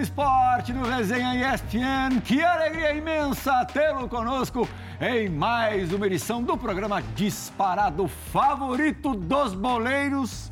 do 0.00 0.02
esporte 0.02 0.72
no 0.72 0.86
Resenha 0.86 1.54
ESPN. 1.54 2.20
Que 2.24 2.42
alegria 2.42 2.94
imensa 2.94 3.66
tê-lo 3.66 4.08
conosco 4.08 4.66
em 4.98 5.28
mais 5.28 5.92
uma 5.92 6.06
edição 6.06 6.42
do 6.42 6.56
programa 6.56 7.02
Disparado 7.14 8.08
Favorito 8.08 9.14
dos 9.14 9.54
Boleiros. 9.54 10.50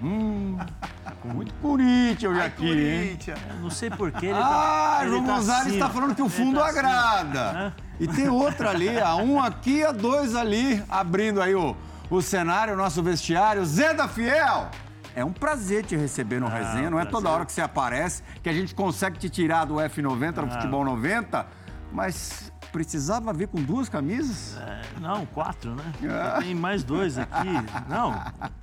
Hum, 0.00 0.56
muito 1.24 1.52
Corinthians 1.54 2.32
hoje 2.32 2.40
aqui, 2.40 2.70
hein? 2.70 3.18
Não 3.60 3.68
sei 3.70 3.90
porquê. 3.90 4.26
Ele 4.26 4.38
Ah, 4.38 4.96
tá, 4.98 4.98
ele 5.02 5.10
João 5.10 5.24
tá 5.26 5.32
Gonzalez 5.34 5.66
assim, 5.66 5.74
está 5.74 5.86
ó. 5.86 5.90
falando 5.90 6.14
que 6.14 6.22
o 6.22 6.28
fundo 6.28 6.60
tá 6.60 6.66
assim, 6.66 6.78
agrada. 6.78 7.40
Hã? 7.50 7.72
E 7.98 8.06
tem 8.06 8.28
outra 8.28 8.70
ali, 8.70 8.96
a 8.96 9.16
um 9.22 9.40
aqui, 9.42 9.84
a 9.84 9.90
dois 9.90 10.36
ali, 10.36 10.82
abrindo 10.88 11.42
aí 11.42 11.54
o, 11.54 11.76
o 12.08 12.22
cenário, 12.22 12.74
o 12.74 12.76
nosso 12.76 13.02
vestiário. 13.02 13.64
Zé 13.66 13.92
da 13.92 14.06
Fiel! 14.06 14.68
É 15.14 15.24
um 15.24 15.32
prazer 15.32 15.84
te 15.84 15.96
receber 15.96 16.40
no 16.40 16.48
resenha, 16.48 16.90
não 16.90 16.98
é 16.98 17.04
toda 17.04 17.22
prazer. 17.22 17.30
hora 17.30 17.44
que 17.46 17.52
você 17.52 17.60
aparece 17.60 18.22
que 18.42 18.48
a 18.48 18.52
gente 18.52 18.74
consegue 18.74 19.18
te 19.18 19.28
tirar 19.28 19.64
do 19.66 19.74
F90, 19.74 20.32
do 20.32 20.50
Futebol 20.50 20.84
90, 20.84 21.46
mas 21.92 22.50
precisava 22.72 23.32
vir 23.32 23.48
com 23.48 23.62
duas 23.62 23.88
camisas? 23.88 24.56
É, 24.56 24.80
não, 25.00 25.26
quatro, 25.26 25.74
né? 25.74 25.84
Ah. 26.10 26.38
Tem 26.40 26.54
mais 26.54 26.82
dois 26.82 27.18
aqui. 27.18 27.48
Não, 27.88 28.14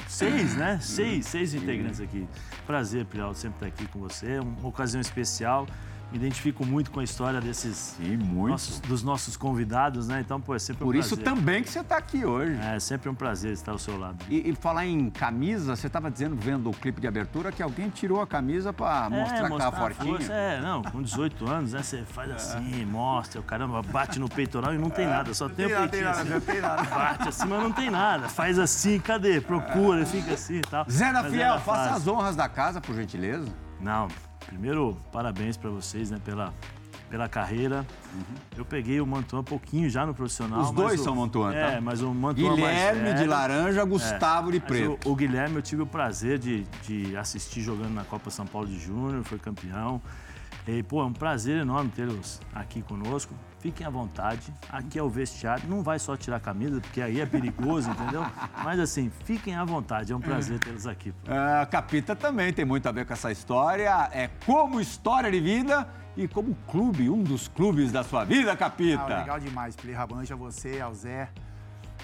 seis, 0.08 0.56
né? 0.56 0.80
Seis, 0.82 1.28
seis 1.28 1.54
integrantes 1.54 2.02
aqui. 2.02 2.28
Prazer, 2.66 3.06
Prial, 3.06 3.34
sempre 3.36 3.68
estar 3.68 3.68
aqui 3.68 3.88
com 3.92 4.00
você. 4.00 4.40
Uma 4.40 4.68
ocasião 4.68 5.00
especial. 5.00 5.68
Me 6.12 6.18
identifico 6.18 6.66
muito 6.66 6.90
com 6.90 7.00
a 7.00 7.04
história 7.04 7.40
desses 7.40 7.96
Sim, 7.98 8.18
muito. 8.18 8.52
nossos, 8.52 8.80
dos 8.80 9.04
nossos 9.04 9.38
convidados, 9.38 10.08
né? 10.08 10.22
Então, 10.22 10.42
pô, 10.42 10.56
é 10.56 10.60
sempre 10.60 10.84
um 10.84 10.88
Por 10.88 10.96
isso 10.96 11.16
prazer. 11.16 11.24
também 11.24 11.62
que 11.62 11.70
você 11.70 11.82
está 11.82 11.98
aqui 11.98 12.26
hoje. 12.26 12.58
É 12.62 12.80
sempre 12.80 13.10
um 13.10 13.16
prazer 13.16 13.52
estar 13.52 13.72
ao 13.72 13.78
seu 13.78 13.98
lado. 13.98 14.18
E, 14.28 14.50
e 14.50 14.56
falar 14.56 14.88
em 14.88 15.10
camisa, 15.10 15.76
você 15.76 15.88
estava 15.88 16.10
dizendo, 16.10 16.36
vendo 16.36 16.70
o 16.70 16.74
clipe 16.74 17.00
de 17.00 17.08
abertura, 17.08 17.52
que 17.52 17.62
alguém 17.62 17.90
tirou 17.90 18.22
a 18.22 18.28
camisa 18.28 18.74
para 18.74 19.08
mostrar 19.10 19.48
que 19.48 19.54
estava 19.54 19.76
a 19.76 19.80
fortinho. 19.80 20.18
força. 20.18 20.34
É, 20.34 20.62
não, 20.62 20.82
com 20.82 21.02
18 21.02 21.48
anos, 21.48 21.74
né? 21.74 21.84
Você 21.84 22.04
faz 22.04 22.32
assim, 22.32 22.86
mostra, 22.86 23.40
o 23.40 23.44
caramba, 23.44 23.82
bate 23.84 24.20
no 24.20 24.28
peitoral 24.28 24.74
e 24.74 24.78
não 24.80 24.90
tem 24.90 25.06
nada, 25.06 25.34
só 25.34 25.48
tem, 25.48 25.68
o 25.68 25.70
nada, 25.70 25.90
peitinho 25.90 25.92
tem 25.92 26.02
nada, 26.02 26.22
assim. 26.22 26.30
não 26.30 26.42
tem 26.42 26.62
nada. 26.62 26.84
Bate 26.84 27.30
assim, 27.30 27.48
mas 27.48 27.64
não 27.64 27.72
tem 27.72 27.90
nada. 27.92 28.30
Faz 28.30 28.58
assim, 28.58 29.00
cadê? 29.00 29.40
Procura, 29.40 30.06
fica 30.06 30.34
assim 30.34 30.58
e 30.58 30.62
tal. 30.62 30.86
Zé 30.90 31.14
da 31.14 31.20
é 31.20 31.30
Fiel, 31.30 31.60
faça 31.60 31.96
as 31.96 32.08
honras 32.08 32.36
da 32.36 32.50
casa, 32.50 32.82
por 32.82 32.96
gentileza. 32.96 33.48
Não, 33.80 34.08
primeiro, 34.54 34.98
parabéns 35.12 35.56
pra 35.56 35.70
vocês, 35.70 36.10
né, 36.10 36.20
pela, 36.26 36.52
pela 37.10 37.30
carreira. 37.30 37.86
Eu 38.58 38.66
peguei 38.66 39.00
o 39.00 39.06
Mantuan 39.06 39.40
um 39.42 39.44
pouquinho 39.44 39.90
já 39.90 40.06
no 40.06 40.14
profissional. 40.14 40.62
Os 40.62 40.72
dois 40.72 41.00
o- 41.00 41.04
são 41.04 41.16
Mantuan, 41.16 41.52
tá? 41.52 41.58
É, 41.58 41.80
mas 41.80 42.02
o 42.02 42.12
Mantuan 42.14 42.58
mais 42.58 42.58
Guilherme 42.58 43.14
de 43.14 43.26
laranja, 43.26 43.82
É, 43.82 43.86
Gustavo 43.86 44.52
de 44.52 44.60
mas 44.60 44.68
preto. 44.68 45.08
O, 45.08 45.12
o 45.12 45.16
Guilherme 45.16 45.56
eu 45.58 45.62
tive 45.62 45.82
o 45.84 45.86
prazer 45.88 46.40
de, 46.40 46.64
de 46.88 47.16
assistir 47.16 47.62
jogando 47.62 47.94
na 47.94 48.04
Copa 48.04 48.30
São 48.32 48.46
Paulo 48.46 48.68
de 48.68 48.80
Júnior, 48.80 49.24
foi 49.24 49.38
campeão. 49.38 50.02
E, 50.68 50.84
pô, 50.84 51.02
é 51.02 51.06
um 51.06 51.14
prazer 51.14 51.58
enorme 51.58 51.90
tê-los 51.90 52.40
aqui 52.54 52.82
conosco. 52.82 53.34
Fiquem 53.60 53.86
à 53.86 53.90
vontade. 53.90 54.54
Aqui 54.70 54.98
é 54.98 55.04
o 55.04 55.10
vestiário. 55.10 55.68
Não 55.68 55.84
vai 55.84 56.00
só 56.00 56.16
tirar 56.16 56.38
a 56.38 56.40
camisa, 56.40 56.80
porque 56.80 57.02
aí 57.02 57.20
é 57.20 57.26
perigoso, 57.26 57.90
entendeu? 57.92 58.26
Mas 58.64 58.80
assim, 58.80 59.12
fiquem 59.26 59.56
à 59.56 59.66
vontade. 59.66 60.14
É 60.14 60.16
um 60.16 60.22
prazer 60.22 60.60
tê-los 60.60 60.88
aqui. 60.88 61.14
A 61.28 61.66
Capita 61.66 62.16
também 62.16 62.54
tem 62.54 62.64
muito 62.64 62.88
a 62.88 62.92
ver 62.92 63.06
com 63.06 63.14
essa 63.14 63.32
história. 63.32 64.10
É 64.14 64.30
como 64.46 64.80
história 64.80 65.30
de 65.30 65.40
vida 65.40 65.88
e 66.16 66.28
como 66.28 66.56
clube, 66.68 67.10
um 67.10 67.24
dos 67.24 67.48
clubes 67.48 67.92
da 67.92 68.04
sua 68.04 68.24
vida, 68.24 68.56
Capita. 68.56 69.04
Ah, 69.04 69.20
legal 69.20 69.40
demais, 69.40 69.76
Play 69.76 69.94
Rabanja, 69.94 70.36
você, 70.36 70.80
ao 70.80 70.94
Zé, 70.94 71.30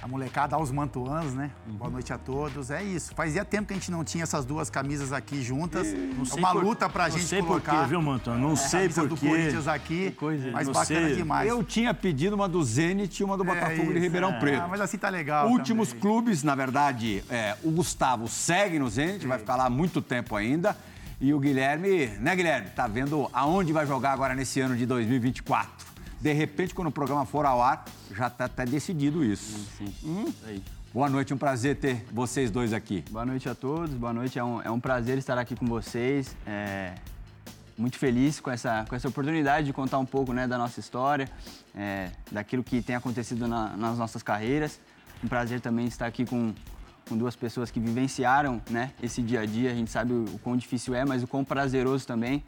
a 0.02 0.08
molecada, 0.08 0.56
aos 0.56 0.72
mantuanos, 0.72 1.34
né? 1.34 1.50
Uhum. 1.68 1.74
Boa 1.78 1.90
noite 1.90 2.14
a 2.14 2.18
todos. 2.18 2.70
É 2.70 2.84
isso. 2.84 3.14
Fazia 3.16 3.44
tempo 3.44 3.68
que 3.68 3.74
a 3.74 3.78
gente 3.78 3.90
não 3.90 4.04
tinha 4.04 4.24
essas 4.24 4.46
duas 4.46 4.70
camisas 4.70 5.12
aqui 5.12 5.42
juntas. 5.42 5.88
É 5.88 6.36
uma 6.38 6.52
por- 6.52 6.64
luta 6.64 6.88
pra 6.88 7.06
não 7.06 7.12
gente 7.18 7.26
sei 7.28 7.42
colocar. 7.42 7.72
por 7.74 7.82
quê, 7.84 7.88
viu, 7.90 8.02
Mantuan? 8.02 8.38
Não 8.38 8.52
a 8.54 8.56
sei 8.56 8.90
por 8.90 9.08
do 9.08 9.18
quê. 9.18 9.28
Corinthians 9.28 9.68
aqui. 9.68 10.12
coisa, 10.12 10.52
mas 10.52 10.68
bacana 10.68 11.08
sei. 11.08 11.16
demais. 11.16 11.50
Eu 11.50 11.64
tinha 11.64 11.94
pedido 11.94 12.36
uma 12.36 12.48
do 12.48 12.64
Zenit 12.64 13.20
e 13.20 13.24
uma 13.24 13.36
do 13.38 13.44
Botafogo 13.44 13.88
de 13.88 13.94
isso. 13.94 14.00
Ribeirão 14.00 14.30
É. 14.30 14.40
Preto. 14.40 14.62
Ah, 14.64 14.68
mas 14.68 14.82
assim 14.82 14.98
tá 14.98 15.10
legal. 15.10 15.50
Últimos 15.50 15.88
também. 15.90 16.02
clubes, 16.02 16.44
na 16.44 16.54
verdade, 16.54 17.24
é, 17.30 17.56
o 17.64 17.72
Gustavo 17.72 18.28
segue 18.28 18.78
no 18.78 18.88
Zenit, 18.90 19.26
vai 19.26 19.40
ficar 19.40 19.56
lá 19.56 19.70
muito 19.70 20.02
tempo 20.02 20.36
ainda. 20.36 20.78
E 21.20 21.34
o 21.34 21.40
Guilherme, 21.40 22.08
né, 22.20 22.36
Guilherme? 22.36 22.70
Tá 22.76 22.88
vendo 22.88 23.28
aonde 23.34 23.72
vai 23.74 23.88
jogar 23.88 24.12
agora 24.12 24.36
nesse 24.36 24.60
ano 24.60 24.76
de 24.76 24.86
2024. 24.86 25.95
De 26.26 26.34
repente, 26.34 26.74
quando 26.74 26.88
o 26.88 26.92
programa 26.92 27.24
for 27.24 27.46
ao 27.46 27.62
ar, 27.62 27.86
já 28.12 28.32
tá 28.32 28.46
até 28.46 28.66
decidido 28.66 29.24
isso. 29.24 29.64
Hum? 30.04 30.26
Aí. 30.48 30.60
Boa 30.92 31.08
noite, 31.08 31.32
um 31.32 31.38
prazer 31.38 31.76
ter 31.76 32.04
vocês 32.12 32.50
dois 32.50 32.74
aqui. 32.74 33.04
Boa 33.12 33.24
noite 33.24 33.48
a 33.48 33.54
todos, 33.54 33.94
boa 33.94 34.12
noite. 34.12 34.40
É 34.40 34.44
um, 34.44 34.60
é 34.60 34.72
um 34.72 34.80
prazer 34.80 35.20
estar 35.20 35.38
aqui 35.38 35.56
com 35.56 35.68
vocês. 35.68 36.36
É, 36.48 36.96
muito 37.78 38.00
feliz 38.00 38.40
com 38.40 38.50
essa, 38.50 38.88
com 38.90 38.96
essa 38.96 39.08
oportunidade 39.08 39.68
de 39.68 39.72
contar 39.74 40.00
um 40.00 40.06
pouco 40.06 40.34
né, 40.34 40.48
da 40.48 40.58
nossa 40.58 40.80
história, 40.80 41.30
é, 41.76 42.10
daquilo 42.32 42.64
que 42.64 42.82
tem 42.82 42.96
acontecido 42.96 43.48
na- 43.48 43.78
nas 43.78 44.00
nossas 44.00 44.24
carreiras. 44.24 44.82
Um 45.24 45.28
prazer 45.28 45.62
também 45.62 45.86
estar 45.86 46.08
aqui 46.08 46.26
com, 46.26 46.56
com 47.08 47.16
duas 47.16 47.36
pessoas 47.36 47.70
que 47.70 47.80
vivenciaram 47.80 48.60
né, 48.68 48.94
esse 49.00 49.22
dia 49.22 49.42
a 49.42 49.46
dia. 49.46 49.70
A 49.70 49.76
gente 49.76 49.92
sabe 49.92 50.12
o, 50.12 50.24
o 50.34 50.40
quão 50.40 50.58
difícil 50.58 50.96
é, 50.96 51.06
mas 51.06 51.22
o 51.22 51.28
quão 51.28 51.46
prazeroso 51.46 52.08
também. 52.08 52.44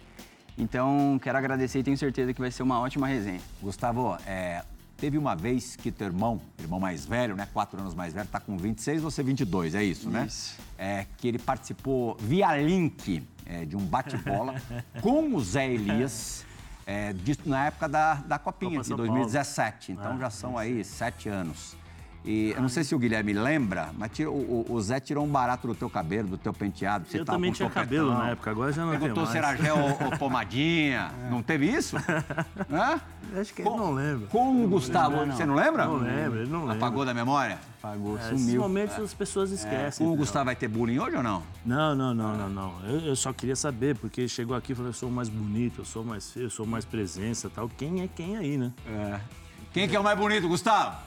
Então, 0.57 1.19
quero 1.22 1.38
agradecer 1.38 1.79
e 1.79 1.84
tenho 1.84 1.97
certeza 1.97 2.34
que 2.34 2.41
vai 2.41 2.50
ser 2.50 2.63
uma 2.63 2.79
ótima 2.79 3.06
resenha. 3.07 3.41
Gustavo, 3.62 4.18
é, 4.25 4.63
teve 4.97 5.18
uma 5.18 5.35
vez 5.35 5.75
que 5.75 5.91
teu 5.91 6.07
irmão, 6.07 6.41
irmão 6.59 6.79
mais 6.79 7.06
velho, 7.06 7.35
né, 7.35 7.47
quatro 7.53 7.79
anos 7.79 7.94
mais 7.94 8.13
velho, 8.13 8.28
tá 8.28 8.40
com 8.40 8.57
26, 8.57 9.01
você 9.01 9.22
22, 9.22 9.75
é 9.75 9.84
isso, 9.84 10.09
né? 10.09 10.25
Isso. 10.25 10.57
É, 10.78 11.06
que 11.17 11.28
ele 11.28 11.38
participou 11.38 12.17
via 12.19 12.57
link 12.57 13.23
é, 13.46 13.66
de 13.66 13.78
um 13.78 13.85
bate-bola 13.85 14.56
com 15.01 15.35
o 15.35 15.44
Zé 15.44 15.72
Elias, 15.72 16.44
é, 16.88 17.13
na 17.46 17.67
época 17.67 17.88
da, 17.88 18.16
da 18.16 18.40
Copinha, 18.40 18.72
Copa 18.72 18.81
de 18.81 18.88
São 18.88 18.97
2017. 18.97 19.91
Então 19.91 20.13
Ah, 20.13 20.17
já 20.17 20.29
são 20.29 20.57
aí 20.57 20.84
sete 20.84 21.29
anos. 21.29 21.75
E 22.30 22.52
eu 22.52 22.62
não 22.62 22.68
sei 22.68 22.84
se 22.84 22.94
o 22.94 23.00
Guilherme 23.00 23.32
lembra, 23.32 23.90
mas 23.98 24.12
tira- 24.12 24.30
o, 24.30 24.66
o- 24.70 24.82
Zé 24.82 25.00
tirou 25.00 25.24
um 25.24 25.30
barato 25.30 25.66
do 25.66 25.74
teu 25.74 25.90
cabelo, 25.90 26.28
do 26.28 26.38
teu 26.38 26.52
penteado. 26.52 27.08
Você 27.08 27.20
Eu 27.22 27.26
tava 27.26 27.38
também 27.38 27.52
com 27.52 27.56
tinha 27.56 27.70
topetão. 27.70 27.84
cabelo 27.86 28.14
na 28.14 28.32
época, 28.32 28.52
agora 28.52 28.72
já 28.74 28.84
não 28.84 28.92
Perguntou 28.92 29.24
mais. 29.24 29.30
se 29.32 29.38
era 29.38 29.56
gel 29.56 29.78
ou, 29.80 30.12
pomadinha. 30.20 31.10
Não 31.32 31.42
teve 31.42 31.68
isso? 31.70 31.96
Hã? 32.70 33.00
Acho 33.40 33.54
que 33.54 33.62
ele 33.62 33.70
não 33.70 33.94
lembra. 33.94 34.28
Com 34.28 34.64
o 34.66 34.68
Gustavo, 34.68 35.26
você 35.26 35.46
não 35.46 35.56
lembra? 35.56 35.85
Não 35.85 35.96
lembra, 35.97 36.41
ele 36.41 36.50
não 36.52 36.59
lembra. 36.66 36.76
Apagou 36.76 37.06
da 37.06 37.14
memória? 37.14 37.59
Pagou, 37.82 38.18
É, 38.18 38.22
sumiu. 38.24 38.62
momentos 38.62 39.00
as 39.00 39.14
pessoas 39.14 39.52
esquecem. 39.52 40.00
Com 40.00 40.03
o 40.03 40.08
entendeu? 40.08 40.18
Gustavo 40.18 40.46
vai 40.46 40.56
ter 40.56 40.68
bullying 40.68 41.00
hoje 41.00 41.16
ou 41.16 41.23
não? 41.23 41.41
Não, 41.66 41.96
não, 41.96 42.14
não, 42.14 42.35
não, 42.38 42.50
não. 42.50 42.73
Eu, 42.90 43.00
eu 43.00 43.16
só 43.16 43.32
queria 43.32 43.56
saber, 43.56 43.96
porque 43.97 44.28
chegou 44.28 44.56
aqui 44.56 44.73
e 44.73 44.76
falou, 44.76 44.90
eu 44.90 44.94
sou 44.94 45.09
mais 45.09 45.30
bonito, 45.30 45.80
eu 45.80 45.85
sou 45.85 46.03
mais 46.03 46.30
feio, 46.32 46.47
eu 46.47 46.50
sou 46.50 46.66
mais 46.66 46.84
presença 46.84 47.50
tal. 47.50 47.70
Quem 47.70 48.02
é 48.02 48.08
quem 48.14 48.35
aí, 48.35 48.58
né? 48.58 48.72
Quem 49.73 49.88
que 49.88 49.96
é 49.96 50.00
o 50.00 50.03
mais 50.03 50.18
bonito, 50.18 50.47
Gustavo? 50.47 50.97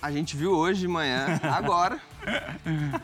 A 0.00 0.10
gente 0.12 0.36
viu 0.36 0.52
hoje 0.52 0.80
de 0.80 0.88
manhã, 0.88 1.40
agora, 1.42 1.98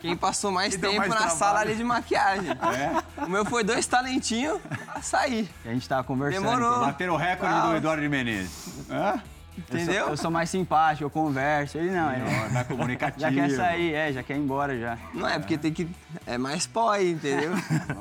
quem 0.01 0.17
passou 0.17 0.51
mais 0.53 0.77
tempo 0.77 0.97
mais 0.97 1.09
na 1.11 1.17
trabalho. 1.17 1.39
sala 1.39 1.61
ali 1.61 1.75
de 1.75 1.85
maquiagem. 1.85 2.51
É? 2.51 3.23
O 3.25 3.29
meu 3.29 3.45
foi 3.45 3.65
dois 3.65 3.87
talentinhos 3.87 4.61
pra 4.93 5.03
sair, 5.03 5.49
A 5.65 5.71
gente 5.71 5.89
tava 5.89 6.05
conversando. 6.05 6.43
Demorou. 6.45 6.69
entendeu? 6.71 6.87
Bateram 6.87 7.15
o 7.15 7.17
recorde 7.17 7.61
do 7.69 7.77
Eduardo 7.77 8.03
de 8.03 8.09
Menezes. 8.09 8.87
Hã? 8.91 9.21
Eu 9.57 9.63
sou, 9.69 9.77
entendeu? 9.79 10.09
eu 10.09 10.17
sou 10.17 10.31
mais 10.33 10.51
simpático, 10.51 11.05
eu 11.05 11.11
converso. 11.11 11.79
Ele 11.79 11.91
não, 11.93 12.13
ele 12.13 12.25
Mais 12.53 12.67
comunicativo. 12.69 13.21
já 13.21 13.31
quer 13.33 13.51
sair, 13.51 13.95
é, 13.95 14.13
já 14.13 14.21
quer 14.23 14.35
ir 14.37 14.41
embora 14.41 14.77
já. 14.79 14.99
Não 15.13 15.29
é, 15.29 15.39
porque 15.39 15.57
tem 15.57 15.73
que... 15.73 15.89
É 16.27 16.37
mais 16.37 16.67
pó 16.67 16.91
aí, 16.91 17.13
entendeu? 17.13 17.53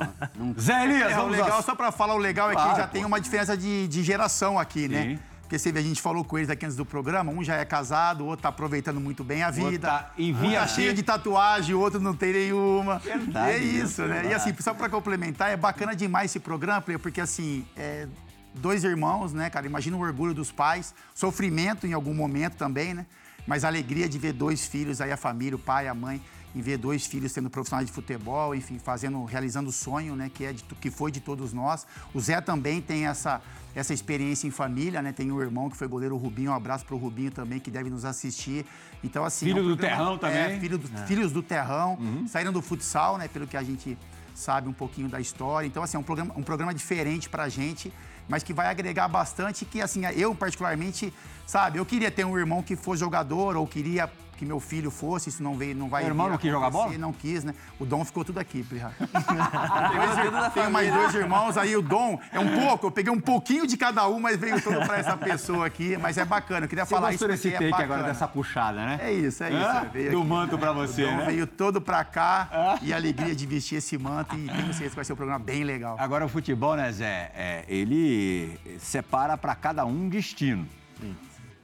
Zé 0.59 0.83
Elias, 0.83 1.11
É, 1.11 1.19
o 1.19 1.27
legal, 1.27 1.61
só 1.61 1.75
pra 1.75 1.91
falar, 1.91 2.15
o 2.15 2.17
legal 2.17 2.47
é 2.51 2.55
que 2.55 2.61
Claro, 2.61 2.77
já 2.77 2.87
pô. 2.87 2.93
tem 2.93 3.05
uma 3.05 3.21
diferença 3.21 3.55
de, 3.55 3.87
de 3.87 4.01
geração 4.03 4.57
aqui, 4.57 4.87
né? 4.87 5.03
Sim. 5.03 5.19
Porque 5.43 5.59
você 5.59 5.71
vê, 5.71 5.79
a 5.79 5.83
gente 5.83 6.01
falou 6.01 6.23
com 6.23 6.37
eles 6.37 6.49
aqui 6.49 6.65
antes 6.65 6.75
do 6.75 6.85
programa, 6.85 7.31
um 7.31 7.43
já 7.43 7.55
é 7.57 7.65
casado, 7.65 8.23
o 8.23 8.27
outro 8.27 8.41
tá 8.43 8.49
aproveitando 8.49 8.99
muito 8.99 9.23
bem 9.23 9.43
a 9.43 9.51
vida. 9.51 9.87
tá 9.87 10.11
em 10.17 10.33
um 10.33 10.37
via 10.39 10.59
tá 10.61 10.65
de- 10.65 10.71
cheio 10.71 10.93
de 10.93 11.03
tatuagem, 11.03 11.75
o 11.75 11.79
outro 11.79 11.99
não 11.99 12.15
tem 12.15 12.33
nenhuma. 12.33 12.97
Verdade, 12.99 13.51
é 13.51 13.57
isso, 13.59 14.01
né? 14.01 14.07
E 14.07 14.21
verdade. 14.21 14.33
assim, 14.33 14.55
só 14.59 14.73
pra 14.73 14.89
complementar, 14.89 15.51
é 15.51 15.57
bacana 15.57 15.95
demais 15.95 16.31
esse 16.31 16.39
programa, 16.39 16.81
porque 16.81 17.21
assim, 17.21 17.65
é 17.75 18.07
dois 18.55 18.83
irmãos, 18.83 19.33
né, 19.33 19.49
cara? 19.49 19.65
Imagina 19.67 19.95
o 19.97 19.99
orgulho 20.01 20.33
dos 20.33 20.51
pais, 20.51 20.93
sofrimento 21.13 21.85
em 21.85 21.93
algum 21.93 22.13
momento 22.13 22.55
também, 22.55 22.93
né? 22.93 23.05
Mas 23.45 23.63
a 23.63 23.67
alegria 23.67 24.07
de 24.07 24.17
ver 24.17 24.31
dois 24.33 24.65
filhos 24.65 25.01
aí, 25.01 25.11
a 25.11 25.17
família, 25.17 25.55
o 25.55 25.59
pai, 25.59 25.87
a 25.87 25.93
mãe, 25.93 26.21
em 26.55 26.61
ver 26.61 26.77
dois 26.77 27.05
filhos 27.05 27.31
sendo 27.31 27.49
profissionais 27.49 27.87
de 27.87 27.93
futebol, 27.93 28.53
enfim, 28.53 28.77
fazendo, 28.77 29.23
realizando 29.25 29.69
o 29.69 29.71
sonho, 29.73 30.15
né, 30.15 30.29
que 30.31 30.45
é 30.45 30.53
de, 30.53 30.63
que 30.63 30.91
foi 30.91 31.11
de 31.11 31.19
todos 31.19 31.51
nós. 31.53 31.85
O 32.13 32.19
Zé 32.19 32.39
também 32.41 32.81
tem 32.81 33.05
essa 33.07 33.41
essa 33.75 33.91
experiência 33.91 34.45
em 34.47 34.51
família, 34.51 35.01
né? 35.01 35.11
Tem 35.11 35.31
um 35.31 35.41
irmão 35.41 35.67
que 35.67 35.75
foi 35.75 35.87
goleiro 35.87 36.13
o 36.13 36.17
Rubinho, 36.19 36.51
um 36.51 36.53
abraço 36.53 36.85
pro 36.85 36.95
Rubinho 36.95 37.31
também 37.31 37.59
que 37.59 37.71
deve 37.71 37.89
nos 37.89 38.05
assistir. 38.05 38.67
Então 39.03 39.25
assim, 39.25 39.47
Filho 39.47 39.57
é 39.57 39.61
um 39.63 39.67
do 39.69 39.75
programa- 39.75 39.97
Terrão 39.97 40.17
também. 40.19 40.37
É, 40.37 40.59
filho 40.59 40.77
do- 40.77 40.87
filhos 41.07 41.31
do 41.31 41.41
Terrão, 41.41 41.97
saíram 42.27 42.53
do 42.53 42.61
futsal, 42.61 43.17
né, 43.17 43.27
pelo 43.27 43.47
que 43.47 43.57
a 43.57 43.63
gente 43.63 43.97
sabe 44.35 44.69
um 44.69 44.73
pouquinho 44.73 45.09
da 45.09 45.19
história. 45.19 45.65
Então 45.65 45.81
assim, 45.81 45.97
é 45.97 45.99
um 45.99 46.03
programa 46.03 46.35
um 46.37 46.43
programa 46.43 46.71
diferente 46.71 47.27
pra 47.27 47.49
gente, 47.49 47.91
mas 48.29 48.43
que 48.43 48.53
vai 48.53 48.67
agregar 48.67 49.07
bastante 49.07 49.65
que 49.65 49.81
assim, 49.81 50.05
eu 50.15 50.35
particularmente, 50.35 51.11
sabe, 51.47 51.79
eu 51.79 51.85
queria 51.85 52.11
ter 52.11 52.23
um 52.27 52.37
irmão 52.37 52.61
que 52.61 52.75
fosse 52.75 52.99
jogador 52.99 53.57
ou 53.57 53.65
queria 53.65 54.07
que 54.37 54.45
meu 54.45 54.59
filho 54.59 54.91
fosse, 54.91 55.29
isso 55.29 55.41
não 55.41 55.55
veio, 55.55 55.75
não 55.75 55.87
vai 55.89 56.03
O 56.03 56.07
irmão 56.07 56.29
não 56.29 56.37
quis 56.37 56.51
jogar 56.51 56.69
bola? 56.69 56.97
Não 56.97 57.13
quis, 57.13 57.43
né? 57.43 57.53
O 57.79 57.85
Dom 57.85 58.03
ficou 58.03 58.23
tudo 58.25 58.39
aqui, 58.39 58.63
Plirra. 58.63 58.93
Tenho, 58.99 60.49
tenho 60.53 60.71
mais 60.71 60.93
dois 60.93 61.15
irmãos, 61.15 61.57
aí 61.57 61.75
o 61.75 61.81
Dom 61.81 62.19
é 62.31 62.39
um 62.39 62.59
pouco, 62.59 62.87
eu 62.87 62.91
peguei 62.91 63.11
um 63.11 63.19
pouquinho 63.19 63.65
de 63.65 63.77
cada 63.77 64.07
um, 64.07 64.19
mas 64.19 64.37
veio 64.37 64.61
tudo 64.61 64.79
pra 64.85 64.97
essa 64.97 65.15
pessoa 65.17 65.65
aqui, 65.65 65.97
mas 65.97 66.17
é 66.17 66.25
bacana, 66.25 66.65
eu 66.65 66.69
queria 66.69 66.85
Você 66.85 66.93
falar 66.93 67.13
isso 67.13 67.25
porque 67.27 67.47
é 67.47 67.51
take 67.51 67.69
bacana. 67.71 67.83
agora, 67.93 68.03
dessa 68.03 68.27
puxada, 68.27 68.85
né? 68.85 68.99
É 69.01 69.13
isso, 69.13 69.43
é 69.43 69.49
isso. 69.49 69.57
Hã? 69.67 69.85
veio 69.91 70.11
Do 70.11 70.19
aqui. 70.19 70.27
manto 70.27 70.57
pra 70.57 70.71
você, 70.73 71.05
Dom 71.05 71.17
né? 71.17 71.25
veio 71.27 71.47
todo 71.47 71.79
pra 71.81 72.03
cá 72.03 72.77
e 72.81 72.91
a 72.91 72.95
alegria 72.97 73.33
de 73.35 73.45
vestir 73.45 73.77
esse 73.77 73.97
manto 73.97 74.35
e 74.35 74.47
tenho 74.47 74.67
certeza 74.73 74.89
que 74.89 74.95
vai 74.95 75.05
ser 75.05 75.13
um 75.13 75.17
programa 75.17 75.39
bem 75.39 75.63
legal. 75.63 75.95
Agora 75.99 76.25
o 76.25 76.29
futebol, 76.29 76.75
né, 76.75 76.91
Zé? 76.91 77.31
é, 77.35 77.63
ele 77.67 78.59
separa 78.79 79.37
para 79.37 79.55
cada 79.55 79.85
um 79.85 79.93
um 79.93 80.09
destino. 80.09 80.67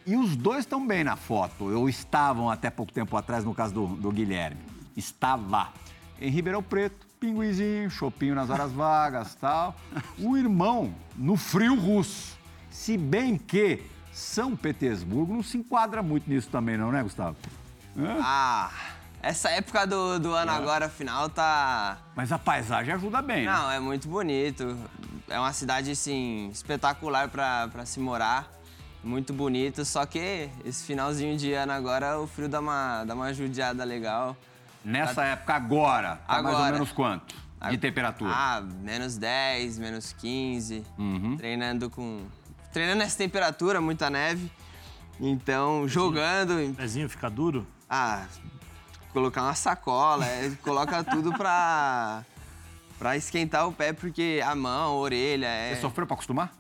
E 0.10 0.16
os 0.16 0.36
dois 0.36 0.62
estão 0.62 0.88
bem 0.88 1.04
na 1.04 1.16
foto, 1.16 1.66
ou 1.66 1.88
estavam 1.88 2.50
até 2.50 2.72
pouco 2.72 2.92
tempo 2.92 3.16
atrás, 3.16 3.46
no 3.46 3.54
caso 3.54 3.76
do, 3.76 3.88
do 3.90 4.12
Guilherme. 4.12 4.60
Estava 4.98 5.70
em 6.20 6.32
Ribeirão 6.32 6.64
Preto, 6.64 7.06
pinguizinho, 7.20 7.92
chopinho 7.92 8.34
nas 8.34 8.50
horas 8.50 8.72
vagas 8.72 9.36
tal. 9.40 9.76
O 10.18 10.36
irmão 10.36 10.96
no 11.16 11.38
frio 11.38 11.76
russo. 11.80 12.36
Se 12.72 12.98
bem 12.98 13.38
que 13.38 13.84
São 14.12 14.58
Petersburgo 14.58 15.32
não 15.32 15.44
se 15.44 15.60
enquadra 15.60 16.02
muito 16.02 16.28
nisso 16.28 16.50
também, 16.50 16.76
não, 16.76 16.92
né, 16.92 17.04
Gustavo? 17.04 17.38
Ah, 18.20 18.72
essa 19.22 19.52
época 19.52 19.86
do, 19.86 20.20
do 20.20 20.34
ano 20.34 20.52
agora, 20.52 20.90
final, 20.90 21.30
tá. 21.30 22.00
Mas 22.16 22.32
a 22.32 22.40
paisagem 22.40 22.96
ajuda 22.96 23.22
bem, 23.22 23.46
né? 23.46 23.52
Não, 23.52 23.70
é 23.70 23.80
muito 23.80 24.08
bonito. 24.08 24.76
É 25.28 25.40
uma 25.40 25.54
cidade, 25.54 25.92
assim, 25.92 26.50
espetacular 26.52 27.30
pra 27.30 27.86
se 27.86 28.00
morar. 28.00 28.59
Muito 29.04 29.34
bonito, 29.34 29.86
só 29.86 30.06
que 30.06 30.50
esse 30.66 30.84
finalzinho 30.84 31.38
de 31.38 31.54
ano 31.54 31.72
agora, 31.72 32.20
o 32.20 32.28
frio 32.28 32.50
dá 32.50 32.60
uma, 32.60 33.06
dá 33.06 33.14
uma 33.16 33.34
judiada 33.34 33.84
legal. 33.84 34.36
Nessa 34.84 35.24
época 35.24 35.54
agora, 35.54 36.16
tá 36.28 36.34
mais 36.42 36.46
ou 36.46 36.52
Agora. 36.52 36.72
menos 36.74 36.92
quanto 36.92 37.36
de 37.70 37.78
temperatura? 37.78 38.32
Ah, 38.34 38.62
menos 38.62 39.18
10, 39.18 39.80
menos 39.80 40.14
15. 40.14 40.84
Uhum. 40.98 41.36
Treinando 41.36 41.90
com. 41.90 42.22
Treinando 42.72 43.00
nessa 43.00 43.18
temperatura, 43.18 43.82
muita 43.82 44.10
neve. 44.10 44.50
Então, 45.20 45.88
jogando. 45.88 46.58
O 46.60 46.74
pezinho 46.74 47.10
fica 47.10 47.30
duro? 47.30 47.68
Ah, 47.90 48.26
colocar 49.12 49.42
uma 49.44 49.56
sacola, 49.56 50.26
é, 50.26 50.50
coloca 50.64 51.04
tudo 51.06 51.34
pra. 51.34 52.24
pra 52.98 53.18
esquentar 53.18 53.68
o 53.68 53.74
pé, 53.74 53.92
porque 53.92 54.42
a 54.46 54.56
mão, 54.56 54.94
a 54.94 54.96
orelha. 54.96 55.48
É... 55.48 55.76
Você 55.76 55.82
sofreu 55.82 56.08
pra 56.08 56.14
acostumar? 56.14 56.54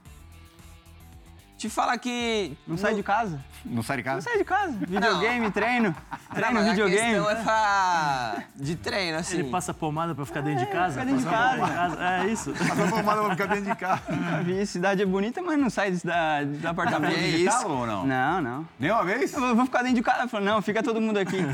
Te 1.59 1.67
falar 1.69 1.97
que. 1.97 2.56
Não 2.65 2.77
sai 2.77 2.95
de 2.95 3.03
casa? 3.03 3.38
Não 3.65 3.83
sai 3.83 3.97
de 3.97 4.03
casa? 4.03 4.15
Não 4.15 4.21
sai 4.21 4.38
de 4.38 4.45
casa. 4.45 4.71
Videogame, 4.88 5.51
treino. 5.51 5.94
Treino, 6.33 6.53
Não, 6.53 6.61
mas 6.61 6.69
videogame. 6.69 7.01
A 7.01 7.23
questão 7.25 7.29
é 7.31 7.35
pra... 7.44 8.44
de 8.56 8.75
treino, 8.77 9.17
assim. 9.17 9.39
Ele 9.39 9.50
passa 9.50 9.73
pomada 9.73 10.15
pra 10.15 10.25
ficar 10.25 10.39
dentro 10.39 10.65
de 10.65 10.71
casa? 10.71 10.94
fica 10.94 11.06
dentro 11.06 11.19
de 11.19 11.25
Passa 11.25 11.57
casa. 11.57 11.67
pomada- 11.97 12.23
É 12.23 12.27
isso. 12.27 12.53
Passou 12.53 12.88
pomada 12.88 13.21
pra 13.23 13.31
ficar 13.31 13.45
dentro 13.47 13.65
de 13.71 13.75
casa. 13.75 14.01
A 14.61 14.65
cidade 14.65 15.01
é 15.01 15.06
bonita, 15.06 15.41
mas 15.41 15.59
não 15.59 15.69
sai 15.69 15.91
da, 16.01 16.45
do 16.45 16.65
apartamento. 16.65 17.17
É 17.17 17.27
isso. 17.27 17.67
ou 17.67 17.85
não? 17.85 18.07
Não, 18.07 18.39
não. 18.41 18.67
Nenhuma 18.79 19.03
vez? 19.03 19.33
Eu 19.33 19.53
vou 19.53 19.65
ficar 19.65 19.79
dentro 19.79 19.95
de 19.97 20.01
casa. 20.01 20.23
Eu 20.23 20.29
falo, 20.29 20.45
não, 20.45 20.61
fica 20.61 20.81
todo 20.81 21.01
mundo 21.01 21.17
aqui. 21.17 21.39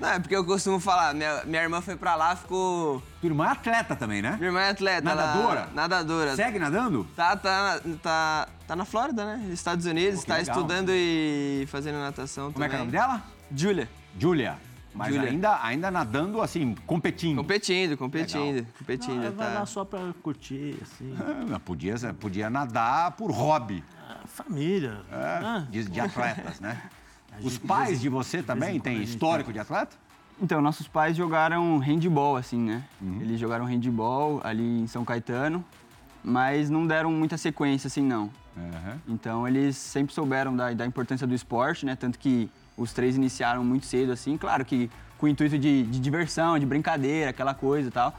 Não, 0.00 0.08
é 0.08 0.18
porque 0.18 0.34
eu 0.34 0.44
costumo 0.44 0.80
falar, 0.80 1.14
minha, 1.14 1.44
minha 1.44 1.62
irmã 1.62 1.80
foi 1.82 1.94
pra 1.94 2.14
lá, 2.16 2.34
ficou. 2.34 3.02
Tua 3.20 3.28
irmã 3.28 3.46
é 3.46 3.50
atleta 3.50 3.94
também, 3.94 4.22
né? 4.22 4.32
Minha 4.38 4.46
irmã 4.48 4.60
é 4.60 4.70
atleta. 4.70 5.10
ela- 5.10 5.14
Nadadora? 5.26 5.68
Nadadora. 5.74 6.34
Segue 6.36 6.58
nadando? 6.58 7.06
Tá, 7.14 7.36
tá, 7.36 7.80
tá, 8.02 8.48
tá 8.66 8.74
na 8.76 8.84
Flórida, 8.86 9.24
né? 9.26 9.50
Estados 9.52 9.84
Unidos, 9.84 10.20
Pô, 10.20 10.26
tá 10.28 10.36
legal. 10.38 10.56
estudando 10.56 10.90
e 10.90 11.66
fazendo 11.68 11.98
natação 11.98 12.50
Como 12.50 12.64
é 12.64 12.68
que 12.68 12.74
é 12.74 12.78
o 12.78 12.80
também. 12.86 12.98
nome 12.98 13.08
dela? 13.12 13.22
Julia. 13.54 13.88
Júlia. 14.18 14.58
Mas 14.92 15.14
Júlia. 15.14 15.30
Ainda, 15.30 15.60
ainda 15.62 15.90
nadando, 15.90 16.40
assim, 16.42 16.74
competindo. 16.86 17.36
Competindo, 17.36 17.96
competindo, 17.96 18.54
Legal. 18.56 18.72
competindo. 18.78 19.22
Não, 19.22 19.32
vai 19.32 19.52
tá. 19.52 19.58
lá 19.60 19.66
só 19.66 19.84
pra 19.84 20.00
curtir, 20.22 20.76
assim. 20.82 21.14
Ah, 21.54 21.60
Podia, 21.60 21.94
podia 22.18 22.50
nadar 22.50 23.12
por 23.12 23.30
hobby 23.30 23.84
Ah, 24.08 24.16
Família. 24.26 25.02
Ah, 25.12 25.64
de, 25.70 25.84
de 25.84 26.00
atletas, 26.00 26.58
né? 26.58 26.80
Os 27.42 27.58
pais 27.58 28.00
de 28.00 28.08
você 28.08 28.42
também 28.42 28.78
têm 28.80 29.02
histórico 29.02 29.52
de 29.52 29.58
atleta? 29.58 29.96
Então, 30.42 30.60
nossos 30.62 30.88
pais 30.88 31.16
jogaram 31.16 31.78
handball, 31.78 32.36
assim, 32.36 32.58
né? 32.58 32.82
Eles 33.20 33.38
jogaram 33.38 33.64
handball 33.66 34.40
ali 34.42 34.80
em 34.80 34.86
São 34.86 35.04
Caetano, 35.04 35.62
mas 36.24 36.70
não 36.70 36.86
deram 36.86 37.12
muita 37.12 37.36
sequência, 37.36 37.88
assim, 37.88 38.02
não. 38.02 38.30
Então, 39.06 39.46
eles 39.46 39.76
sempre 39.76 40.14
souberam 40.14 40.56
da, 40.56 40.72
da 40.72 40.86
importância 40.86 41.26
do 41.26 41.34
esporte, 41.34 41.84
né? 41.84 41.94
Tanto 41.94 42.18
que 42.18 42.50
os 42.76 42.92
três 42.92 43.16
iniciaram 43.16 43.62
muito 43.62 43.84
cedo, 43.84 44.12
assim. 44.12 44.36
Claro 44.38 44.64
que 44.64 44.90
com 45.18 45.26
o 45.26 45.28
intuito 45.28 45.58
de, 45.58 45.82
de 45.82 46.00
diversão, 46.00 46.58
de 46.58 46.64
brincadeira, 46.64 47.30
aquela 47.30 47.52
coisa 47.52 47.88
e 47.88 47.90
tal. 47.90 48.18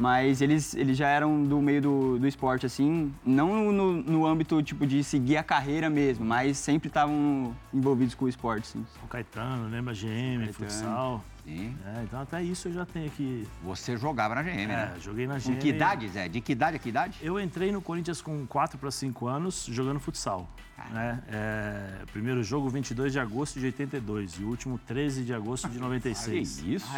Mas 0.00 0.40
eles, 0.40 0.74
eles 0.74 0.96
já 0.96 1.08
eram 1.08 1.44
do 1.44 1.60
meio 1.60 1.82
do, 1.82 2.18
do 2.18 2.26
esporte, 2.26 2.64
assim, 2.64 3.12
não 3.24 3.70
no, 3.70 3.92
no 4.02 4.26
âmbito, 4.26 4.62
tipo, 4.62 4.86
de 4.86 5.04
seguir 5.04 5.36
a 5.36 5.42
carreira 5.42 5.90
mesmo, 5.90 6.24
mas 6.24 6.56
sempre 6.56 6.88
estavam 6.88 7.54
envolvidos 7.72 8.14
com 8.14 8.24
o 8.24 8.28
esporte, 8.28 8.66
sim. 8.66 8.86
São 8.98 9.06
Caetano, 9.08 9.68
lembra 9.68 9.92
GM, 9.92 10.50
futsal. 10.52 11.22
Sim. 11.44 11.76
É, 11.84 12.02
então 12.04 12.20
até 12.20 12.42
isso 12.42 12.68
eu 12.68 12.72
já 12.72 12.86
tenho 12.86 13.06
aqui. 13.06 13.46
Você 13.62 13.96
jogava 13.96 14.34
na 14.34 14.42
GM, 14.42 14.66
né? 14.66 14.94
É, 14.96 15.00
joguei 15.00 15.26
na 15.26 15.40
Com 15.40 15.50
GM. 15.50 15.58
que 15.58 15.68
idade, 15.68 16.08
Zé? 16.08 16.28
De 16.28 16.40
que 16.40 16.52
idade 16.52 16.76
a 16.76 16.78
que 16.78 16.88
idade? 16.88 17.18
Eu 17.20 17.40
entrei 17.40 17.72
no 17.72 17.82
Corinthians 17.82 18.22
com 18.22 18.46
4 18.46 18.78
para 18.78 18.90
5 18.90 19.26
anos 19.26 19.66
jogando 19.68 19.98
futsal. 20.00 20.48
Né? 20.92 21.22
É, 21.28 22.04
primeiro 22.12 22.42
jogo 22.42 22.68
22 22.70 23.12
de 23.12 23.20
agosto 23.20 23.60
de 23.60 23.66
82 23.66 24.34
e 24.34 24.44
o 24.44 24.48
último 24.48 24.78
13 24.78 25.24
de 25.24 25.34
agosto 25.34 25.68
de 25.68 25.78
96. 25.78 26.62
isso? 26.64 26.88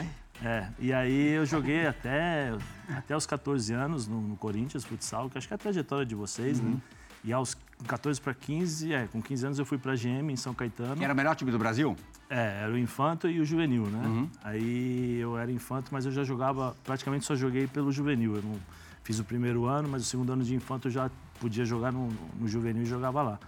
É, 0.45 0.67
e 0.79 0.93
aí 0.93 1.29
eu 1.29 1.47
joguei 1.47 1.87
até, 1.87 2.53
até 2.89 3.17
os 3.17 3.27
14 3.27 3.73
anos 3.73 4.09
no, 4.09 4.21
no 4.21 4.37
Corinthians 4.37 4.85
futsal, 4.85 5.31
que 5.31 5.39
acho 5.39 5.47
que 5.47 5.55
é 5.55 5.57
a 5.57 5.59
trajetória 5.59 6.05
de 6.05 6.15
vocês, 6.15 6.61
né? 6.61 6.77
E 7.25 7.33
aos 7.33 7.57
14 7.87 8.21
para 8.21 8.35
15, 8.35 8.93
é, 8.93 9.07
com 9.07 9.23
15 9.23 9.47
anos 9.47 9.59
eu 9.59 9.65
fui 9.65 9.79
para 9.79 9.93
a 9.93 9.97
GM 9.97 10.31
em 10.31 10.37
São 10.37 10.53
Caetano. 10.53 10.97
Que 10.97 11.05
era 11.05 11.13
o 11.13 11.17
melhor 11.17 11.37
time 11.37 11.53
do 11.53 11.59
Brasil? 11.59 11.97
É, 12.29 12.63
era 12.63 12.73
o 12.73 12.79
infanto 12.79 13.29
e 13.29 13.39
o 13.39 13.45
juvenil, 13.45 13.87
né? 13.87 14.29
Aí 14.43 15.19
eu 15.21 15.39
era 15.39 15.51
infanto, 15.53 15.91
mas 15.93 16.05
eu 16.05 16.11
já 16.11 16.25
jogava, 16.25 16.75
praticamente 16.83 17.25
só 17.25 17.37
joguei 17.37 17.69
pelo 17.69 17.93
juvenil. 17.93 18.37
Eu 18.37 18.43
não 18.43 18.57
fiz 19.05 19.21
o 19.21 19.25
primeiro 19.25 19.67
ano, 19.67 19.89
mas 19.89 20.03
o 20.03 20.05
segundo 20.05 20.33
ano 20.33 20.43
de 20.43 20.55
infanto 20.55 20.89
eu 20.89 20.93
já 20.93 21.11
podia 21.39 21.65
jogar 21.65 21.93
no, 21.93 22.09
no 22.41 22.49
juvenil 22.49 22.83
e 22.83 22.87
jogava 22.87 23.23
lá. 23.23 23.39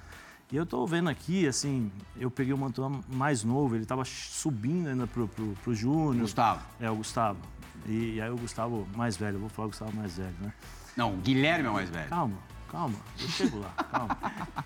E 0.53 0.57
eu 0.57 0.67
tô 0.67 0.87
vendo 0.87 1.09
aqui, 1.09 1.47
assim, 1.47 1.91
eu 2.17 2.31
peguei 2.31 2.53
o 2.53 2.59
Mantuan 2.59 3.01
mais 3.09 3.43
novo, 3.43 3.75
ele 3.75 3.85
tava 3.87 4.05
subindo 4.05 4.89
ainda 4.89 5.07
pro, 5.07 5.27
pro, 5.27 5.55
pro 5.63 5.75
Júnior. 5.75 6.23
Gustavo. 6.23 6.63
É, 6.79 6.91
o 6.91 6.97
Gustavo. 6.97 7.41
E, 7.87 8.15
e 8.15 8.21
aí 8.21 8.31
o 8.31 8.37
Gustavo 8.37 8.87
mais 8.95 9.17
velho, 9.17 9.37
eu 9.37 9.41
vou 9.41 9.49
falar 9.49 9.67
o 9.67 9.71
Gustavo 9.71 9.97
mais 9.97 10.17
velho, 10.17 10.35
né? 10.41 10.53
Não, 10.97 11.15
o 11.15 11.17
Guilherme 11.17 11.67
é 11.67 11.71
o 11.71 11.75
mais 11.75 11.91
velho. 11.91 12.09
Calma, 12.09 12.39
calma, 12.71 12.95
eu 13.21 13.29
chego 13.29 13.59
lá, 13.59 13.71
calma. 13.71 14.17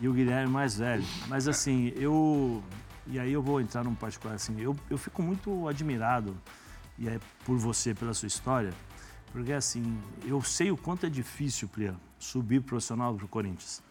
E 0.01 0.09
o 0.09 0.13
Guilherme 0.13 0.53
mais 0.53 0.79
velho. 0.79 1.05
Mas 1.27 1.49
assim, 1.49 1.93
eu. 1.97 2.63
E 3.07 3.19
aí 3.19 3.33
eu 3.33 3.43
vou 3.43 3.61
entrar 3.61 3.83
num 3.85 3.95
particular 3.95 4.35
assim, 4.35 4.61
eu, 4.61 4.77
eu 4.91 4.99
fico 4.99 5.23
muito 5.23 5.67
admirado 5.67 6.37
e 6.99 7.09
é 7.09 7.19
por 7.45 7.57
você, 7.57 7.95
pela 7.95 8.13
sua 8.13 8.27
história, 8.27 8.75
porque 9.33 9.53
assim, 9.53 9.99
eu 10.27 10.43
sei 10.43 10.71
o 10.71 10.77
quanto 10.77 11.07
é 11.07 11.09
difícil, 11.09 11.69
Plia, 11.69 11.95
subir 12.19 12.61
profissional 12.61 13.15
pro 13.15 13.27
Corinthians. 13.27 13.83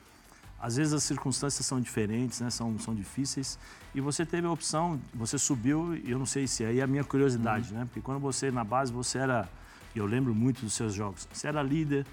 Às 0.60 0.76
vezes 0.78 0.94
as 0.94 1.04
circunstâncias 1.04 1.66
são 1.66 1.80
diferentes, 1.80 2.42
né? 2.42 2.50
São, 2.50 2.78
são 2.80 2.96
difíceis. 2.96 3.60
E 3.94 4.02
você 4.02 4.26
teve 4.26 4.48
a 4.48 4.52
opção, 4.52 5.00
você 5.14 5.38
subiu, 5.38 5.96
e 5.96 6.12
eu 6.12 6.18
não 6.18 6.26
sei 6.26 6.48
se 6.48 6.66
aí 6.66 6.80
é 6.80 6.84
a 6.84 6.88
minha 6.88 7.04
curiosidade, 7.04 7.74
né? 7.74 7.86
Porque 7.86 8.02
quando 8.02 8.20
você 8.20 8.50
na 8.50 8.64
base, 8.64 8.92
você 8.92 9.20
era, 9.20 9.48
e 9.96 10.00
eu 10.00 10.06
lembro 10.06 10.34
muito 10.34 10.62
dos 10.62 10.74
seus 10.74 10.94
jogos, 10.94 11.28
você 11.32 11.48
era 11.48 11.62
líder, 11.62 12.06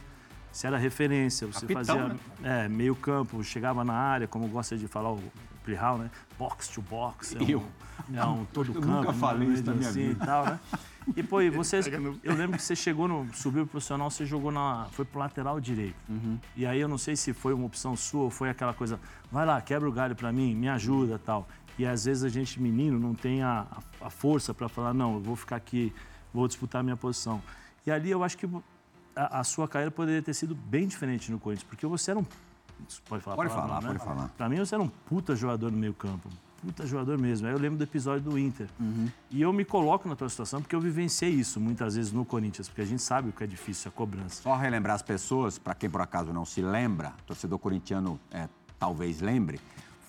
você 0.53 0.67
era 0.67 0.77
referência, 0.77 1.47
você 1.47 1.67
Capitão, 1.67 1.85
fazia 1.85 2.21
né? 2.41 2.65
é, 2.65 2.69
meio 2.69 2.95
campo, 2.95 3.43
chegava 3.43 3.83
na 3.83 3.95
área, 3.95 4.29
como 4.29 4.47
gosta 4.49 4.77
de 4.77 4.87
falar 4.87 5.13
o 5.13 5.23
Plihal, 5.65 5.99
né? 5.99 6.11
Box 6.39 6.69
to 6.69 6.83
box. 6.83 7.35
É 7.35 7.43
um, 7.43 7.49
Eu? 7.49 7.63
É 8.13 8.25
um 8.25 8.45
todo 8.47 8.71
Eu 8.71 8.75
campo. 8.81 8.87
nunca 8.87 9.13
né? 9.13 9.19
falei 9.19 9.49
isso 9.49 9.65
na 9.65 9.75
minha 9.75 9.89
assim 9.89 10.09
vida. 10.09 10.23
E 10.23 10.27
tal, 10.27 10.45
né? 10.47 10.61
E, 11.17 11.23
pô, 11.23 11.41
e 11.43 11.51
você, 11.51 11.81
eu 12.23 12.35
lembro 12.35 12.57
que 12.57 12.63
você 12.63 12.75
chegou 12.75 13.07
no, 13.07 13.27
subiu 13.35 13.65
pro 13.65 13.73
profissional, 13.73 14.11
você 14.11 14.25
jogou 14.25 14.51
na, 14.51 14.87
foi 14.93 15.05
pro 15.05 15.19
lateral 15.19 15.61
direito. 15.61 15.97
E 16.57 16.65
aí 16.65 16.81
eu 16.81 16.89
não 16.89 16.97
sei 16.97 17.15
se 17.15 17.33
foi 17.33 17.53
uma 17.53 17.67
opção 17.67 17.95
sua 17.95 18.23
ou 18.23 18.31
foi 18.31 18.49
aquela 18.49 18.73
coisa, 18.73 18.99
vai 19.31 19.45
lá, 19.45 19.61
quebra 19.61 19.89
o 19.89 19.93
galho 19.93 20.17
pra 20.17 20.33
mim, 20.33 20.55
me 20.55 20.69
ajuda 20.69 21.19
tal. 21.19 21.47
E 21.79 21.85
às 21.85 22.05
vezes 22.05 22.25
a 22.25 22.29
gente, 22.29 22.61
menino, 22.61 22.99
não 22.99 23.15
tem 23.15 23.43
a, 23.43 23.67
a, 24.01 24.07
a 24.07 24.11
força 24.11 24.55
pra 24.55 24.69
falar, 24.69 24.95
não, 24.95 25.15
eu 25.15 25.21
vou 25.21 25.37
ficar 25.37 25.57
aqui, 25.57 25.93
vou 26.33 26.49
disputar 26.49 26.81
a 26.81 26.83
minha 26.83 26.97
posição. 26.97 27.43
E 27.87 27.91
ali 27.91 28.11
eu 28.11 28.25
acho 28.25 28.39
que 28.39 28.49
a, 29.15 29.41
a 29.41 29.45
sua 29.45 29.69
carreira 29.69 29.91
poderia 29.91 30.23
ter 30.23 30.35
sido 30.35 30.55
bem 30.55 30.87
diferente 30.87 31.31
no 31.31 31.39
Corinthians, 31.39 31.69
porque 31.69 31.87
você 31.87 32.13
era 32.13 32.21
um. 32.21 32.27
Pode 33.09 33.23
falar? 33.23 33.37
Pode 33.37 33.49
palavrão, 33.51 33.69
falar, 33.69 33.81
né? 33.81 33.99
pode 33.99 34.05
falar. 34.05 34.29
Pra 34.37 34.49
mim, 34.49 34.59
você 34.59 34.75
era 34.75 34.83
um 34.83 34.89
puta 34.89 35.35
jogador 35.35 35.71
no 35.71 35.79
meio-campo. 35.79 36.29
Puta 36.63 36.87
jogador 36.87 37.19
mesmo. 37.19 37.47
Aí 37.47 37.53
eu 37.53 37.59
lembro 37.59 37.77
do 37.77 37.85
episódio 37.85 38.23
do 38.23 38.39
Inter. 38.39 38.69
E 39.31 39.43
eu 39.43 39.53
me 39.53 39.65
coloco 39.65 40.09
na 40.09 40.17
tua 40.17 40.29
situação 40.31 40.63
porque 40.63 40.75
eu 40.75 40.81
vivenciei 40.81 41.31
isso 41.31 41.61
muitas 41.61 41.95
vezes 41.95 42.11
no 42.11 42.25
Corinthians, 42.25 42.69
porque 42.69 42.81
a 42.81 42.87
gente 42.87 43.03
sabe 43.03 43.29
o 43.29 43.33
que 43.33 43.45
é 43.45 43.47
difícil, 43.47 43.91
a 43.91 43.93
cobrança. 43.93 44.43
Só 44.43 44.57
relembrar 44.57 44.95
as 44.95 45.03
pessoas, 45.03 45.59
para 45.59 45.75
quem 45.75 45.91
por 45.91 46.01
acaso 46.01 46.33
não 46.33 46.45
se 46.47 46.63
lembra, 46.63 47.13
torcedor 47.27 47.59
corintiano 47.59 48.19
é, 48.31 48.49
talvez 48.79 49.21
lembre, 49.21 49.61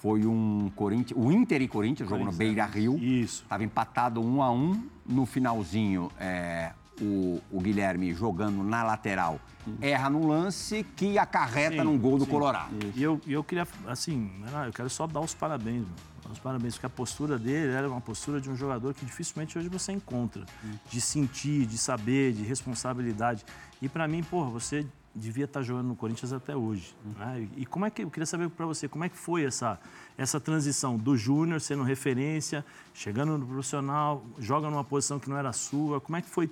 foi 0.02 0.26
um 0.26 0.72
Corinthians, 0.76 1.20
o 1.20 1.32
Inter 1.32 1.62
e 1.62 1.68
Corinthians, 1.68 2.08
jogo 2.08 2.24
no 2.24 2.32
Beira 2.32 2.66
Rio. 2.66 2.98
Isso. 2.98 3.44
Estava 3.44 3.64
empatado 3.64 4.22
um 4.22 4.42
a 4.42 4.52
um. 4.52 4.88
No 5.06 5.26
finalzinho, 5.26 6.12
é, 6.20 6.72
o, 7.02 7.42
o 7.52 7.60
Guilherme 7.60 8.14
jogando 8.14 8.64
na 8.64 8.84
lateral 8.84 9.40
erra 9.82 10.10
no 10.10 10.28
lance 10.28 10.86
que 10.96 11.18
acarreta 11.18 11.78
Sim, 11.78 11.84
num 11.84 11.98
gol 11.98 12.18
do 12.18 12.26
sim. 12.26 12.32
Colorado. 12.32 12.76
E 12.96 13.02
eu, 13.02 13.20
eu 13.28 13.44
queria, 13.44 13.68
assim, 13.88 14.32
Renan, 14.44 14.68
eu 14.68 14.74
quero 14.74 14.90
só 14.90 15.08
dar 15.08 15.20
os 15.20 15.34
parabéns, 15.34 15.82
mano. 15.82 15.96
Os 16.32 16.40
parabéns, 16.40 16.74
porque 16.74 16.88
a 16.88 16.90
postura 16.90 17.38
dele 17.38 17.72
era 17.72 17.88
uma 17.88 18.02
postura 18.02 18.42
de 18.42 18.50
um 18.50 18.56
jogador 18.56 18.94
que 18.94 19.06
dificilmente 19.06 19.58
hoje 19.58 19.70
você 19.70 19.92
encontra. 19.92 20.44
De 20.90 21.00
sentir, 21.00 21.66
de 21.68 21.78
saber, 21.78 22.34
de 22.34 22.44
responsabilidade. 22.44 23.46
E 23.82 23.88
pra 23.88 24.08
mim, 24.08 24.24
porra, 24.24 24.50
você 24.50 24.86
devia 25.14 25.46
estar 25.46 25.62
jogando 25.62 25.88
no 25.88 25.96
Corinthians 25.96 26.34
até 26.34 26.56
hoje. 26.56 26.96
né? 27.18 27.48
E 27.56 27.66
como 27.66 27.86
é 27.86 27.90
que, 27.92 28.04
eu 28.04 28.10
queria 28.10 28.26
saber 28.26 28.50
pra 28.50 28.66
você, 28.66 28.88
como 28.88 29.04
é 29.04 29.10
que 29.10 29.18
foi 29.18 29.46
essa, 29.46 29.80
essa 30.18 30.40
transição 30.40 30.98
do 30.98 31.16
Júnior 31.16 31.62
sendo 31.62 31.84
referência, 31.84 32.66
chegando 32.94 33.38
no 33.38 33.46
profissional, 33.46 34.26
joga 34.40 34.70
numa 34.70 34.84
posição 34.84 35.20
que 35.20 35.30
não 35.30 35.38
era 35.38 35.54
sua, 35.54 36.02
como 36.02 36.18
é 36.18 36.22
que 36.22 36.30
foi 36.30 36.50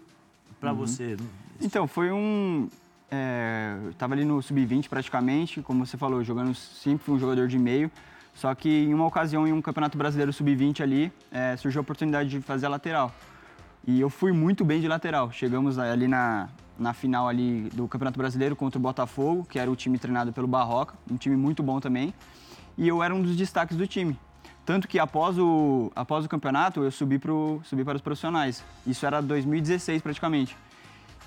pra 0.63 0.71
você? 0.71 1.17
Então, 1.61 1.87
foi 1.87 2.11
um. 2.11 2.69
É, 3.11 3.77
eu 3.83 3.89
estava 3.91 4.13
ali 4.13 4.23
no 4.23 4.41
sub-20 4.41 4.87
praticamente, 4.87 5.61
como 5.61 5.85
você 5.85 5.97
falou, 5.97 6.23
jogando 6.23 6.55
sempre 6.55 7.03
fui 7.03 7.15
um 7.15 7.19
jogador 7.19 7.47
de 7.47 7.59
meio. 7.59 7.91
Só 8.33 8.55
que 8.55 8.69
em 8.69 8.93
uma 8.93 9.05
ocasião, 9.05 9.45
em 9.45 9.51
um 9.51 9.61
campeonato 9.61 9.97
brasileiro 9.97 10.31
sub-20 10.31 10.81
ali, 10.81 11.11
é, 11.31 11.55
surgiu 11.57 11.79
a 11.79 11.83
oportunidade 11.83 12.29
de 12.29 12.41
fazer 12.41 12.65
a 12.65 12.69
lateral. 12.69 13.13
E 13.85 13.99
eu 13.99 14.09
fui 14.09 14.31
muito 14.31 14.63
bem 14.63 14.79
de 14.79 14.87
lateral. 14.87 15.31
Chegamos 15.31 15.77
ali 15.77 16.07
na, 16.07 16.49
na 16.79 16.93
final 16.93 17.27
ali 17.27 17.69
do 17.73 17.87
Campeonato 17.87 18.17
Brasileiro 18.17 18.55
contra 18.55 18.79
o 18.79 18.81
Botafogo, 18.81 19.45
que 19.45 19.59
era 19.59 19.69
o 19.69 19.75
time 19.75 19.99
treinado 19.99 20.31
pelo 20.31 20.47
Barroca, 20.47 20.95
um 21.11 21.17
time 21.17 21.35
muito 21.35 21.61
bom 21.61 21.79
também. 21.79 22.13
E 22.77 22.87
eu 22.87 23.03
era 23.03 23.13
um 23.13 23.21
dos 23.21 23.35
destaques 23.35 23.77
do 23.77 23.85
time. 23.85 24.17
Tanto 24.65 24.87
que 24.87 24.97
após 24.97 25.37
o, 25.37 25.91
após 25.95 26.23
o 26.25 26.29
campeonato, 26.29 26.83
eu 26.83 26.91
subi, 26.91 27.19
pro, 27.19 27.61
subi 27.65 27.83
para 27.83 27.95
os 27.95 28.01
profissionais. 28.01 28.63
Isso 28.87 29.05
era 29.05 29.21
2016 29.21 30.01
praticamente. 30.01 30.55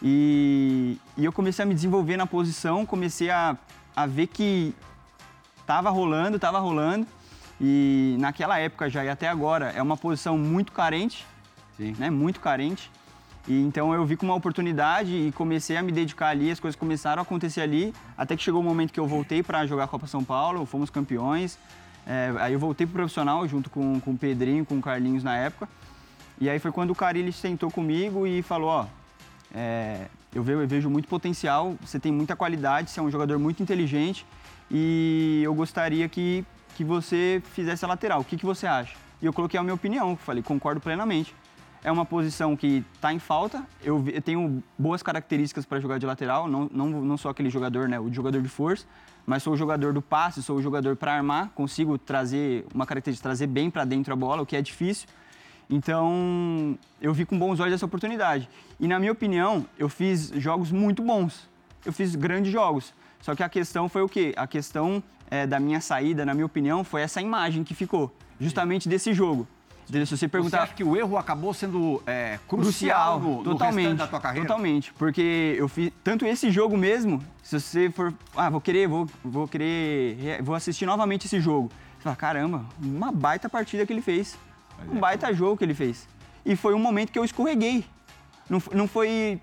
E, 0.02 0.98
e 1.16 1.24
eu 1.24 1.32
comecei 1.32 1.62
a 1.62 1.66
me 1.66 1.74
desenvolver 1.74 2.16
na 2.16 2.26
posição, 2.26 2.86
comecei 2.86 3.30
a, 3.30 3.56
a 3.94 4.06
ver 4.06 4.28
que 4.28 4.74
tava 5.66 5.90
rolando, 5.90 6.38
tava 6.38 6.58
rolando. 6.58 7.06
E 7.60 8.16
naquela 8.20 8.58
época 8.58 8.88
já 8.88 9.04
e 9.04 9.08
até 9.08 9.28
agora 9.28 9.70
é 9.70 9.82
uma 9.82 9.96
posição 9.96 10.36
muito 10.36 10.72
carente, 10.72 11.26
Sim. 11.76 11.94
né? 11.98 12.10
Muito 12.10 12.40
carente. 12.40 12.90
E 13.48 13.60
então 13.62 13.94
eu 13.94 14.04
vi 14.04 14.16
como 14.16 14.32
uma 14.32 14.38
oportunidade 14.38 15.14
e 15.14 15.32
comecei 15.32 15.76
a 15.76 15.82
me 15.82 15.92
dedicar 15.92 16.28
ali, 16.28 16.50
as 16.50 16.58
coisas 16.58 16.78
começaram 16.78 17.20
a 17.20 17.22
acontecer 17.22 17.60
ali, 17.60 17.94
até 18.16 18.36
que 18.36 18.42
chegou 18.42 18.60
o 18.60 18.64
momento 18.64 18.92
que 18.92 19.00
eu 19.00 19.06
voltei 19.06 19.42
para 19.42 19.64
jogar 19.66 19.84
a 19.84 19.88
Copa 19.88 20.06
São 20.06 20.24
Paulo, 20.24 20.66
fomos 20.66 20.90
campeões. 20.90 21.58
É, 22.06 22.32
aí 22.38 22.52
eu 22.52 22.58
voltei 22.58 22.86
pro 22.86 22.94
profissional 22.94 23.46
junto 23.48 23.68
com, 23.68 23.98
com 24.00 24.12
o 24.12 24.16
Pedrinho, 24.16 24.64
com 24.64 24.78
o 24.78 24.80
Carlinhos 24.80 25.24
na 25.24 25.36
época. 25.36 25.68
E 26.40 26.48
aí 26.48 26.58
foi 26.58 26.70
quando 26.70 26.90
o 26.90 26.94
Carilli 26.94 27.32
sentou 27.32 27.70
comigo 27.70 28.26
e 28.26 28.42
falou, 28.42 28.68
ó, 28.68 28.86
é, 29.54 30.06
eu, 30.34 30.42
vejo, 30.42 30.60
eu 30.60 30.68
vejo 30.68 30.90
muito 30.90 31.08
potencial, 31.08 31.74
você 31.80 31.98
tem 31.98 32.12
muita 32.12 32.36
qualidade, 32.36 32.90
você 32.90 33.00
é 33.00 33.02
um 33.02 33.10
jogador 33.10 33.38
muito 33.38 33.62
inteligente 33.62 34.26
e 34.70 35.40
eu 35.42 35.54
gostaria 35.54 36.08
que, 36.08 36.44
que 36.76 36.84
você 36.84 37.42
fizesse 37.52 37.84
a 37.84 37.88
lateral. 37.88 38.20
O 38.20 38.24
que, 38.24 38.36
que 38.36 38.44
você 38.44 38.66
acha? 38.66 38.94
E 39.20 39.26
eu 39.26 39.32
coloquei 39.32 39.58
a 39.58 39.62
minha 39.62 39.74
opinião, 39.74 40.16
falei, 40.16 40.42
concordo 40.42 40.80
plenamente. 40.80 41.34
É 41.82 41.90
uma 41.90 42.04
posição 42.04 42.56
que 42.56 42.84
está 42.94 43.12
em 43.12 43.18
falta, 43.18 43.64
eu, 43.82 44.04
eu 44.08 44.20
tenho 44.20 44.62
boas 44.78 45.02
características 45.02 45.64
para 45.64 45.78
jogar 45.78 45.98
de 45.98 46.06
lateral, 46.06 46.48
não, 46.48 46.68
não, 46.70 46.88
não 46.88 47.16
sou 47.16 47.30
aquele 47.30 47.48
jogador, 47.48 47.88
né, 47.88 47.98
o 47.98 48.12
jogador 48.12 48.42
de 48.42 48.48
força, 48.48 48.84
mas 49.26 49.42
sou 49.42 49.54
o 49.54 49.56
jogador 49.56 49.92
do 49.92 50.00
passe, 50.00 50.42
sou 50.42 50.56
o 50.56 50.62
jogador 50.62 50.94
para 50.94 51.12
armar, 51.12 51.50
consigo 51.50 51.98
trazer 51.98 52.64
uma 52.72 52.86
característica, 52.86 53.28
trazer 53.28 53.48
bem 53.48 53.68
para 53.68 53.84
dentro 53.84 54.12
a 54.12 54.16
bola, 54.16 54.42
o 54.42 54.46
que 54.46 54.56
é 54.56 54.62
difícil. 54.62 55.08
Então, 55.68 56.78
eu 57.02 57.12
vi 57.12 57.26
com 57.26 57.36
bons 57.36 57.58
olhos 57.58 57.74
essa 57.74 57.84
oportunidade. 57.84 58.48
E, 58.78 58.86
na 58.86 59.00
minha 59.00 59.10
opinião, 59.10 59.66
eu 59.76 59.88
fiz 59.88 60.28
jogos 60.36 60.70
muito 60.70 61.02
bons. 61.02 61.48
Eu 61.84 61.92
fiz 61.92 62.14
grandes 62.14 62.52
jogos. 62.52 62.94
Só 63.20 63.34
que 63.34 63.42
a 63.42 63.48
questão 63.48 63.88
foi 63.88 64.02
o 64.02 64.08
quê? 64.08 64.32
A 64.36 64.46
questão 64.46 65.02
eh, 65.28 65.44
da 65.44 65.58
minha 65.58 65.80
saída, 65.80 66.24
na 66.24 66.32
minha 66.32 66.46
opinião, 66.46 66.84
foi 66.84 67.02
essa 67.02 67.20
imagem 67.20 67.64
que 67.64 67.74
ficou. 67.74 68.14
Justamente 68.38 68.88
desse 68.88 69.12
jogo. 69.12 69.48
Se 69.86 70.04
você 70.04 70.16
Você 70.16 70.28
perguntar... 70.28 70.62
acha 70.64 70.74
que 70.74 70.82
o 70.82 70.96
erro 70.96 71.16
acabou 71.16 71.54
sendo 71.54 72.02
é, 72.06 72.40
crucial, 72.48 73.20
no, 73.20 73.36
no 73.38 73.44
totalmente, 73.44 73.84
restante 73.84 73.98
da 73.98 74.06
tua 74.08 74.20
carreira? 74.20 74.46
Totalmente, 74.48 74.92
porque 74.94 75.54
eu 75.56 75.68
fiz 75.68 75.92
tanto 76.02 76.26
esse 76.26 76.50
jogo 76.50 76.76
mesmo, 76.76 77.22
se 77.40 77.60
você 77.60 77.88
for, 77.90 78.12
ah, 78.36 78.50
vou 78.50 78.60
querer, 78.60 78.88
vou, 78.88 79.06
vou 79.24 79.46
querer, 79.46 80.16
re- 80.20 80.42
vou 80.42 80.56
assistir 80.56 80.86
novamente 80.86 81.26
esse 81.26 81.40
jogo. 81.40 81.70
Você 81.98 82.02
fala, 82.02 82.16
caramba, 82.16 82.66
uma 82.82 83.12
baita 83.12 83.48
partida 83.48 83.86
que 83.86 83.92
ele 83.92 84.02
fez. 84.02 84.36
Um 84.90 84.98
baita 84.98 85.32
jogo 85.32 85.56
que 85.56 85.64
ele 85.64 85.74
fez. 85.74 86.08
E 86.44 86.56
foi 86.56 86.74
um 86.74 86.78
momento 86.80 87.12
que 87.12 87.18
eu 87.18 87.24
escorreguei. 87.24 87.84
Não, 88.50 88.60
não 88.72 88.88
foi 88.88 89.40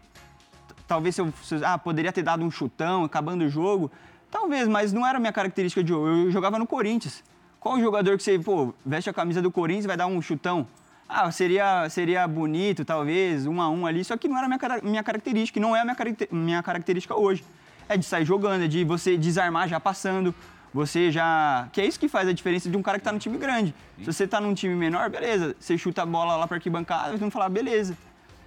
talvez 0.86 1.18
eu- 1.18 1.32
ah, 1.66 1.78
poderia 1.78 2.12
ter 2.12 2.22
dado 2.22 2.44
um 2.44 2.52
chutão 2.52 3.06
acabando 3.06 3.46
o 3.46 3.50
jogo. 3.50 3.90
Talvez, 4.30 4.68
mas 4.68 4.92
não 4.92 5.08
era 5.08 5.18
a 5.18 5.22
minha 5.22 5.32
característica 5.34 5.82
de 5.82 5.90
jogo. 5.90 6.08
Eu 6.08 6.32
jogava 6.32 6.60
no 6.60 6.68
Corinthians. 6.68 7.24
Qual 7.64 7.76
o 7.76 7.80
jogador 7.80 8.18
que 8.18 8.24
você, 8.24 8.38
pô, 8.38 8.74
veste 8.86 9.10
a 9.10 9.14
camisa 9.14 9.42
do 9.42 9.50
Corinthians 9.50 9.86
e 9.86 9.88
vai 9.88 9.96
dar 9.96 10.06
um 10.06 10.22
chutão? 10.22 10.68
Ah, 11.08 11.32
seria, 11.32 11.88
seria 11.90 12.28
bonito, 12.28 12.84
talvez, 12.84 13.48
um 13.48 13.62
a 13.62 13.70
um 13.70 13.86
ali, 13.86 14.04
só 14.04 14.18
que 14.18 14.28
não 14.28 14.38
era 14.38 14.48
a 14.48 14.50
minha, 14.50 14.60
minha 14.84 15.02
característica, 15.02 15.58
e 15.58 15.62
não 15.62 15.74
é 15.74 15.80
a 15.80 15.86
minha, 15.86 15.96
minha 16.30 16.62
característica 16.62 17.16
hoje. 17.16 17.42
É 17.88 17.96
de 17.96 18.04
sair 18.04 18.26
jogando, 18.26 18.66
é 18.66 18.68
de 18.68 18.84
você 18.84 19.16
desarmar 19.16 19.70
já 19.70 19.80
passando, 19.80 20.36
você 20.74 21.10
já... 21.10 21.70
Que 21.72 21.80
é 21.80 21.86
isso 21.86 21.98
que 21.98 22.10
faz 22.10 22.28
a 22.28 22.34
diferença 22.34 22.70
de 22.70 22.76
um 22.76 22.82
cara 22.82 23.00
que 23.00 23.06
tá 23.06 23.14
no 23.14 23.20
time 23.20 23.38
grande. 23.38 23.74
Se 24.00 24.12
você 24.12 24.28
tá 24.28 24.42
num 24.42 24.54
time 24.54 24.76
menor, 24.76 25.10
beleza, 25.10 25.56
você 25.58 25.78
chuta 25.78 26.02
a 26.02 26.06
bola 26.06 26.36
lá 26.36 26.46
pra 26.46 26.58
arquibancada, 26.58 27.12
eles 27.12 27.22
vão 27.22 27.32
falar, 27.32 27.48
beleza. 27.48 27.98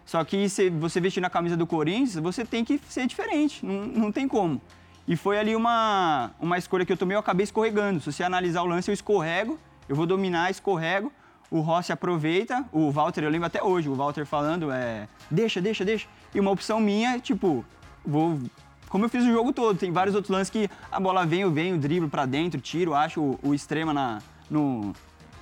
Só 0.04 0.22
que 0.24 0.46
se 0.50 0.68
você 0.68 1.00
vestir 1.00 1.22
na 1.22 1.30
camisa 1.30 1.56
do 1.56 1.66
Corinthians, 1.66 2.16
você 2.16 2.44
tem 2.44 2.62
que 2.62 2.78
ser 2.86 3.06
diferente, 3.06 3.64
não, 3.64 3.86
não 3.86 4.12
tem 4.12 4.28
como. 4.28 4.60
E 5.08 5.14
foi 5.16 5.38
ali 5.38 5.54
uma, 5.54 6.32
uma 6.40 6.58
escolha 6.58 6.84
que 6.84 6.92
eu 6.92 6.96
tomei, 6.96 7.14
eu 7.14 7.20
acabei 7.20 7.44
escorregando. 7.44 8.00
Se 8.00 8.12
você 8.12 8.22
analisar 8.24 8.62
o 8.62 8.66
lance, 8.66 8.90
eu 8.90 8.94
escorrego, 8.94 9.58
eu 9.88 9.94
vou 9.94 10.04
dominar, 10.06 10.50
escorrego, 10.50 11.12
o 11.48 11.60
Rossi 11.60 11.92
aproveita, 11.92 12.64
o 12.72 12.90
Walter, 12.90 13.22
eu 13.22 13.30
lembro 13.30 13.46
até 13.46 13.62
hoje, 13.62 13.88
o 13.88 13.94
Walter 13.94 14.26
falando, 14.26 14.70
é, 14.72 15.06
deixa, 15.30 15.60
deixa, 15.60 15.84
deixa. 15.84 16.08
E 16.34 16.40
uma 16.40 16.50
opção 16.50 16.80
minha, 16.80 17.18
tipo, 17.20 17.64
vou... 18.04 18.40
Como 18.88 19.04
eu 19.04 19.08
fiz 19.08 19.24
o 19.24 19.30
jogo 19.32 19.52
todo, 19.52 19.76
tem 19.78 19.92
vários 19.92 20.14
outros 20.14 20.30
lances 20.30 20.48
que 20.50 20.70
a 20.90 20.98
bola 20.98 21.26
vem, 21.26 21.40
eu 21.40 21.50
venho, 21.50 21.76
driblo 21.76 22.08
pra 22.08 22.24
dentro, 22.24 22.60
tiro, 22.60 22.94
acho 22.94 23.20
o, 23.20 23.38
o 23.42 23.54
extrema 23.54 23.92
na, 23.92 24.20
no, 24.48 24.92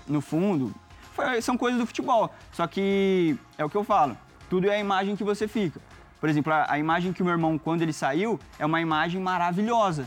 no 0.09 0.21
fundo. 0.21 0.75
Foi- 1.13 1.41
são 1.43 1.57
coisas 1.57 1.79
do 1.79 1.87
futebol. 1.87 2.31
Só 2.53 2.67
que 2.67 3.37
é 3.59 3.65
o 3.65 3.69
que 3.71 3.77
eu 3.77 3.85
falo, 3.85 4.17
tudo 4.49 4.69
é 4.69 4.77
a 4.77 4.79
imagem 4.79 5.15
que 5.15 5.23
você 5.23 5.47
fica. 5.47 5.79
Por 6.21 6.29
exemplo, 6.29 6.53
a, 6.53 6.73
a 6.73 6.79
imagem 6.79 7.13
que 7.13 7.23
o 7.23 7.25
meu 7.25 7.33
irmão, 7.33 7.59
quando 7.59 7.83
ele 7.83 7.93
saiu, 7.93 8.39
é 8.59 8.65
uma 8.65 8.81
imagem 8.81 9.21
maravilhosa. 9.21 10.07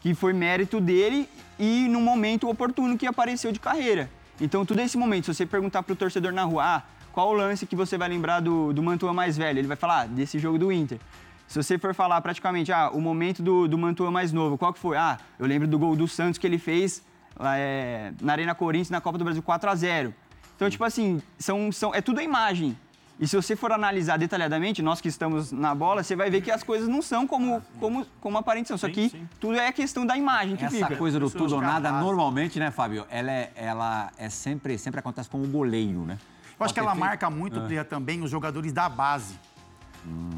Que 0.00 0.14
foi 0.14 0.32
mérito 0.32 0.80
dele 0.80 1.28
e 1.58 1.88
no 1.88 2.00
momento 2.00 2.48
oportuno 2.48 2.96
que 2.96 3.06
apareceu 3.06 3.52
de 3.52 3.60
carreira. 3.60 4.10
Então, 4.40 4.64
tudo 4.64 4.80
esse 4.80 4.96
momento, 4.96 5.26
se 5.26 5.34
você 5.34 5.46
perguntar 5.46 5.82
pro 5.82 5.94
torcedor 5.94 6.32
na 6.32 6.42
rua, 6.42 6.64
ah, 6.64 6.82
qual 7.12 7.28
o 7.28 7.32
lance 7.32 7.64
que 7.64 7.76
você 7.76 7.96
vai 7.96 8.08
lembrar 8.08 8.40
do, 8.40 8.72
do 8.72 8.82
Mantua 8.82 9.12
mais 9.12 9.36
velho? 9.36 9.58
Ele 9.58 9.68
vai 9.68 9.76
falar, 9.76 10.02
ah, 10.02 10.06
desse 10.06 10.38
jogo 10.38 10.58
do 10.58 10.72
Inter. 10.72 10.98
Se 11.46 11.62
você 11.62 11.78
for 11.78 11.94
falar 11.94 12.20
praticamente, 12.20 12.72
ah, 12.72 12.90
o 12.92 13.00
momento 13.00 13.42
do, 13.42 13.68
do 13.68 13.78
Mantua 13.78 14.10
mais 14.10 14.32
novo, 14.32 14.58
qual 14.58 14.72
que 14.72 14.78
foi? 14.78 14.96
Ah, 14.96 15.18
eu 15.38 15.46
lembro 15.46 15.68
do 15.68 15.78
gol 15.78 15.94
do 15.94 16.08
Santos 16.08 16.38
que 16.38 16.46
ele 16.46 16.58
fez 16.58 17.04
é, 17.40 18.12
na 18.20 18.32
Arena 18.32 18.54
Corinthians 18.54 18.90
na 18.90 19.00
Copa 19.00 19.18
do 19.18 19.24
Brasil 19.24 19.42
4 19.42 19.70
a 19.70 19.74
0 19.74 20.14
Então, 20.56 20.68
tipo 20.68 20.84
assim, 20.84 21.22
são, 21.38 21.70
são, 21.70 21.94
é 21.94 22.00
tudo 22.00 22.20
a 22.20 22.22
imagem. 22.22 22.76
E 23.18 23.28
se 23.28 23.36
você 23.36 23.54
for 23.54 23.70
analisar 23.70 24.16
detalhadamente, 24.18 24.82
nós 24.82 25.00
que 25.00 25.08
estamos 25.08 25.52
na 25.52 25.72
bola, 25.74 26.02
você 26.02 26.16
vai 26.16 26.30
ver 26.30 26.40
que 26.40 26.50
as 26.50 26.64
coisas 26.64 26.88
não 26.88 27.00
são 27.00 27.26
como, 27.26 27.62
como, 27.78 28.04
como 28.20 28.38
aparentam 28.38 28.76
são. 28.76 28.88
Só 28.88 28.92
que 28.92 29.08
sim. 29.08 29.28
tudo 29.38 29.56
é 29.56 29.70
questão 29.70 30.04
da 30.04 30.16
imagem 30.16 30.56
que 30.56 30.64
Essa 30.64 30.76
fica. 30.76 30.96
coisa 30.96 31.20
do 31.20 31.30
tudo 31.30 31.54
ou 31.54 31.60
nada, 31.60 31.88
capazes. 31.88 32.04
normalmente, 32.04 32.58
né, 32.58 32.70
Fábio? 32.72 33.06
Ela 33.08 33.30
é, 33.30 33.52
ela 33.54 34.10
é 34.18 34.28
sempre, 34.28 34.76
sempre 34.78 34.98
acontece 34.98 35.28
com 35.28 35.40
o 35.40 35.46
goleiro, 35.46 36.04
né? 36.04 36.18
Eu 36.58 36.64
acho 36.64 36.74
que 36.74 36.80
ela 36.80 36.94
marca 36.94 37.28
muito 37.30 37.60
Plea, 37.62 37.84
também 37.84 38.22
os 38.22 38.30
jogadores 38.30 38.72
da 38.72 38.88
base. 38.88 39.38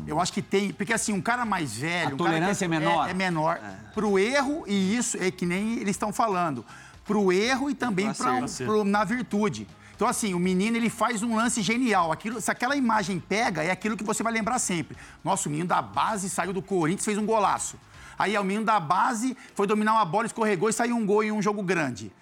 Eu 0.06 0.20
acho 0.20 0.32
que 0.32 0.40
tem. 0.40 0.72
Porque 0.72 0.92
assim, 0.92 1.12
um 1.12 1.20
cara 1.20 1.44
mais 1.44 1.76
velho. 1.76 1.94
A 1.94 1.98
um 1.98 2.02
cara 2.02 2.10
que 2.10 2.16
tolerância 2.16 2.64
é 2.64 2.68
menor. 2.68 3.08
É, 3.08 3.10
é 3.10 3.14
menor. 3.14 3.60
Pro 3.94 4.18
erro, 4.18 4.64
e 4.66 4.96
isso 4.96 5.16
é 5.20 5.30
que 5.30 5.44
nem 5.44 5.74
eles 5.74 5.90
estão 5.90 6.12
falando. 6.12 6.64
Pro 7.04 7.32
erro 7.32 7.68
e 7.70 7.74
também 7.74 8.12
pra, 8.12 8.44
acerto. 8.44 8.72
pro- 8.72 8.84
na 8.84 9.02
virtude. 9.04 9.66
Então, 9.96 10.06
assim, 10.06 10.34
o 10.34 10.38
menino 10.38 10.76
ele 10.76 10.90
faz 10.90 11.22
um 11.22 11.34
lance 11.34 11.62
genial. 11.62 12.12
Aquilo, 12.12 12.38
se 12.38 12.50
aquela 12.50 12.76
imagem 12.76 13.18
pega, 13.18 13.64
é 13.64 13.70
aquilo 13.70 13.96
que 13.96 14.04
você 14.04 14.22
vai 14.22 14.30
lembrar 14.30 14.58
sempre. 14.58 14.94
Nossa, 15.24 15.48
o 15.48 15.50
menino 15.50 15.66
da 15.66 15.80
base 15.80 16.28
saiu 16.28 16.52
do 16.52 16.60
Corinthians 16.60 17.04
fez 17.04 17.16
um 17.16 17.24
golaço. 17.24 17.78
Aí 18.18 18.34
é 18.34 18.40
o 18.40 18.44
menino 18.44 18.64
da 18.64 18.78
base 18.78 19.36
foi 19.54 19.66
dominar 19.66 19.94
uma 19.94 20.04
bola, 20.04 20.26
escorregou 20.26 20.68
e 20.68 20.72
saiu 20.72 20.96
um 20.96 21.04
gol 21.04 21.24
em 21.24 21.32
um 21.32 21.40
jogo 21.40 21.62
grande. 21.62 22.12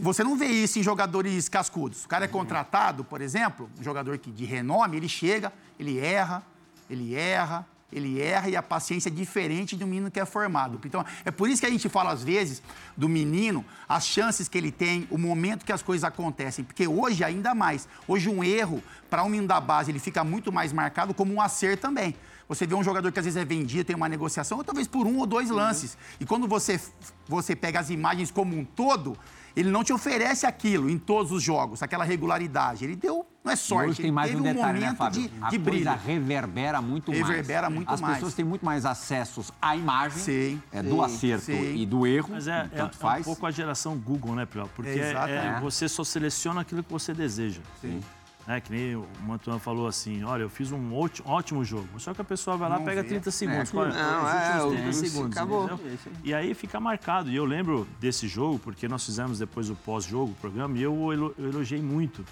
Você 0.00 0.22
não 0.22 0.36
vê 0.36 0.46
isso 0.46 0.78
em 0.78 0.82
jogadores 0.82 1.48
cascudos. 1.48 2.04
O 2.04 2.08
cara 2.08 2.26
é 2.26 2.28
contratado, 2.28 3.02
por 3.02 3.22
exemplo, 3.22 3.70
um 3.78 3.82
jogador 3.82 4.18
de 4.18 4.44
renome, 4.44 4.98
ele 4.98 5.08
chega, 5.08 5.52
ele 5.78 5.98
erra, 5.98 6.42
ele 6.88 7.14
erra, 7.14 7.66
ele 7.92 8.20
erra 8.20 8.48
e 8.48 8.56
a 8.56 8.62
paciência 8.62 9.08
é 9.08 9.12
diferente 9.12 9.76
do 9.76 9.86
menino 9.86 10.10
que 10.10 10.18
é 10.18 10.24
formado. 10.24 10.80
Então, 10.84 11.04
é 11.24 11.30
por 11.30 11.48
isso 11.48 11.60
que 11.60 11.66
a 11.66 11.70
gente 11.70 11.88
fala, 11.88 12.10
às 12.10 12.22
vezes, 12.22 12.62
do 12.96 13.08
menino, 13.08 13.64
as 13.88 14.06
chances 14.06 14.48
que 14.48 14.58
ele 14.58 14.72
tem, 14.72 15.06
o 15.10 15.16
momento 15.16 15.64
que 15.64 15.72
as 15.72 15.82
coisas 15.82 16.04
acontecem. 16.04 16.64
Porque 16.64 16.86
hoje, 16.86 17.22
ainda 17.22 17.54
mais, 17.54 17.88
hoje 18.08 18.28
um 18.28 18.42
erro, 18.42 18.82
para 19.08 19.22
um 19.22 19.28
menino 19.28 19.48
da 19.48 19.60
base, 19.60 19.90
ele 19.90 20.00
fica 20.00 20.24
muito 20.24 20.52
mais 20.52 20.72
marcado 20.72 21.14
como 21.14 21.32
um 21.32 21.40
acerto 21.40 21.82
também. 21.82 22.14
Você 22.48 22.66
vê 22.66 22.74
um 22.74 22.82
jogador 22.82 23.10
que 23.10 23.18
às 23.18 23.24
vezes 23.24 23.40
é 23.40 23.44
vendido, 23.44 23.84
tem 23.84 23.96
uma 23.96 24.08
negociação, 24.08 24.58
ou 24.58 24.64
talvez 24.64 24.86
por 24.86 25.06
um 25.06 25.18
ou 25.18 25.26
dois 25.26 25.50
lances. 25.50 25.96
E 26.20 26.24
quando 26.24 26.46
você, 26.46 26.80
você 27.26 27.56
pega 27.56 27.80
as 27.80 27.90
imagens 27.90 28.30
como 28.30 28.56
um 28.56 28.64
todo, 28.64 29.16
ele 29.56 29.70
não 29.70 29.82
te 29.82 29.92
oferece 29.92 30.46
aquilo 30.46 30.88
em 30.88 30.98
todos 30.98 31.32
os 31.32 31.42
jogos, 31.42 31.82
aquela 31.82 32.04
regularidade. 32.04 32.84
Ele 32.84 32.94
deu, 32.94 33.25
não 33.46 33.52
é 33.52 33.56
sorte, 33.56 33.90
hoje 33.90 34.02
tem 34.02 34.12
mais 34.12 34.34
um 34.34 34.42
detalhe, 34.42 34.78
um 34.78 34.80
né, 34.82 34.94
Fábio? 34.94 35.22
de, 35.22 35.30
a 35.40 35.48
de 35.50 35.58
coisa 35.58 35.92
reverbera 35.94 36.82
muito 36.82 37.10
mais. 37.12 37.26
Reverbera 37.26 37.70
muito 37.70 37.90
As 37.90 38.00
mais. 38.00 38.14
pessoas 38.16 38.34
têm 38.34 38.44
muito 38.44 38.64
mais 38.64 38.84
acessos 38.84 39.50
à 39.62 39.74
imagem 39.76 40.18
Sim, 40.18 40.62
é, 40.72 40.82
sim, 40.82 40.88
do 40.88 41.02
acerto 41.02 41.44
sim. 41.46 41.76
e 41.76 41.86
do 41.86 42.06
erro, 42.06 42.28
Mas 42.32 42.46
é, 42.48 42.60
é, 42.60 42.64
tanto 42.76 42.96
é 42.96 43.00
faz. 43.00 43.20
um 43.22 43.24
pouco 43.24 43.46
a 43.46 43.50
geração 43.50 43.96
Google, 43.96 44.34
né, 44.34 44.44
Priol? 44.44 44.68
Porque 44.74 44.90
é- 44.90 45.12
é, 45.56 45.58
você 45.60 45.88
só 45.88 46.04
seleciona 46.04 46.60
aquilo 46.60 46.82
que 46.82 46.92
você 46.92 47.14
deseja. 47.14 47.60
Sim. 47.80 48.02
Né, 48.46 48.60
que 48.60 48.70
nem 48.70 48.94
o 48.94 49.04
Mantuan 49.26 49.58
falou 49.58 49.88
assim, 49.88 50.22
olha, 50.22 50.42
eu 50.42 50.48
fiz 50.48 50.70
um 50.70 50.94
óti- 50.94 51.20
ótimo 51.26 51.64
jogo. 51.64 51.88
Só 51.98 52.14
que 52.14 52.20
a 52.20 52.24
pessoa 52.24 52.56
vai 52.56 52.68
lá, 52.68 52.78
Não 52.78 52.84
pega 52.84 53.02
vê. 53.02 53.08
30 53.08 53.28
segundos. 53.32 53.62
aquilo- 53.62 53.82
Olha, 53.82 53.92
Não, 53.92 54.28
é, 54.28 54.62
últimos 54.62 54.64
o- 54.64 54.70
30 54.70 54.92
segundos. 54.92 55.36
acabou. 55.36 55.64
entendeu? 55.64 55.80
É 55.84 55.90
aí. 55.90 55.98
E 56.22 56.34
aí 56.34 56.54
fica 56.54 56.78
marcado. 56.78 57.28
E 57.28 57.34
eu 57.34 57.44
lembro 57.44 57.88
desse 57.98 58.28
jogo, 58.28 58.60
porque 58.60 58.86
nós 58.86 59.04
fizemos 59.04 59.40
depois 59.40 59.68
o 59.68 59.74
pós-jogo, 59.74 60.30
o 60.30 60.34
programa, 60.36 60.78
e 60.78 60.82
eu 60.82 61.34
elogiei 61.40 61.82
muito 61.82 62.24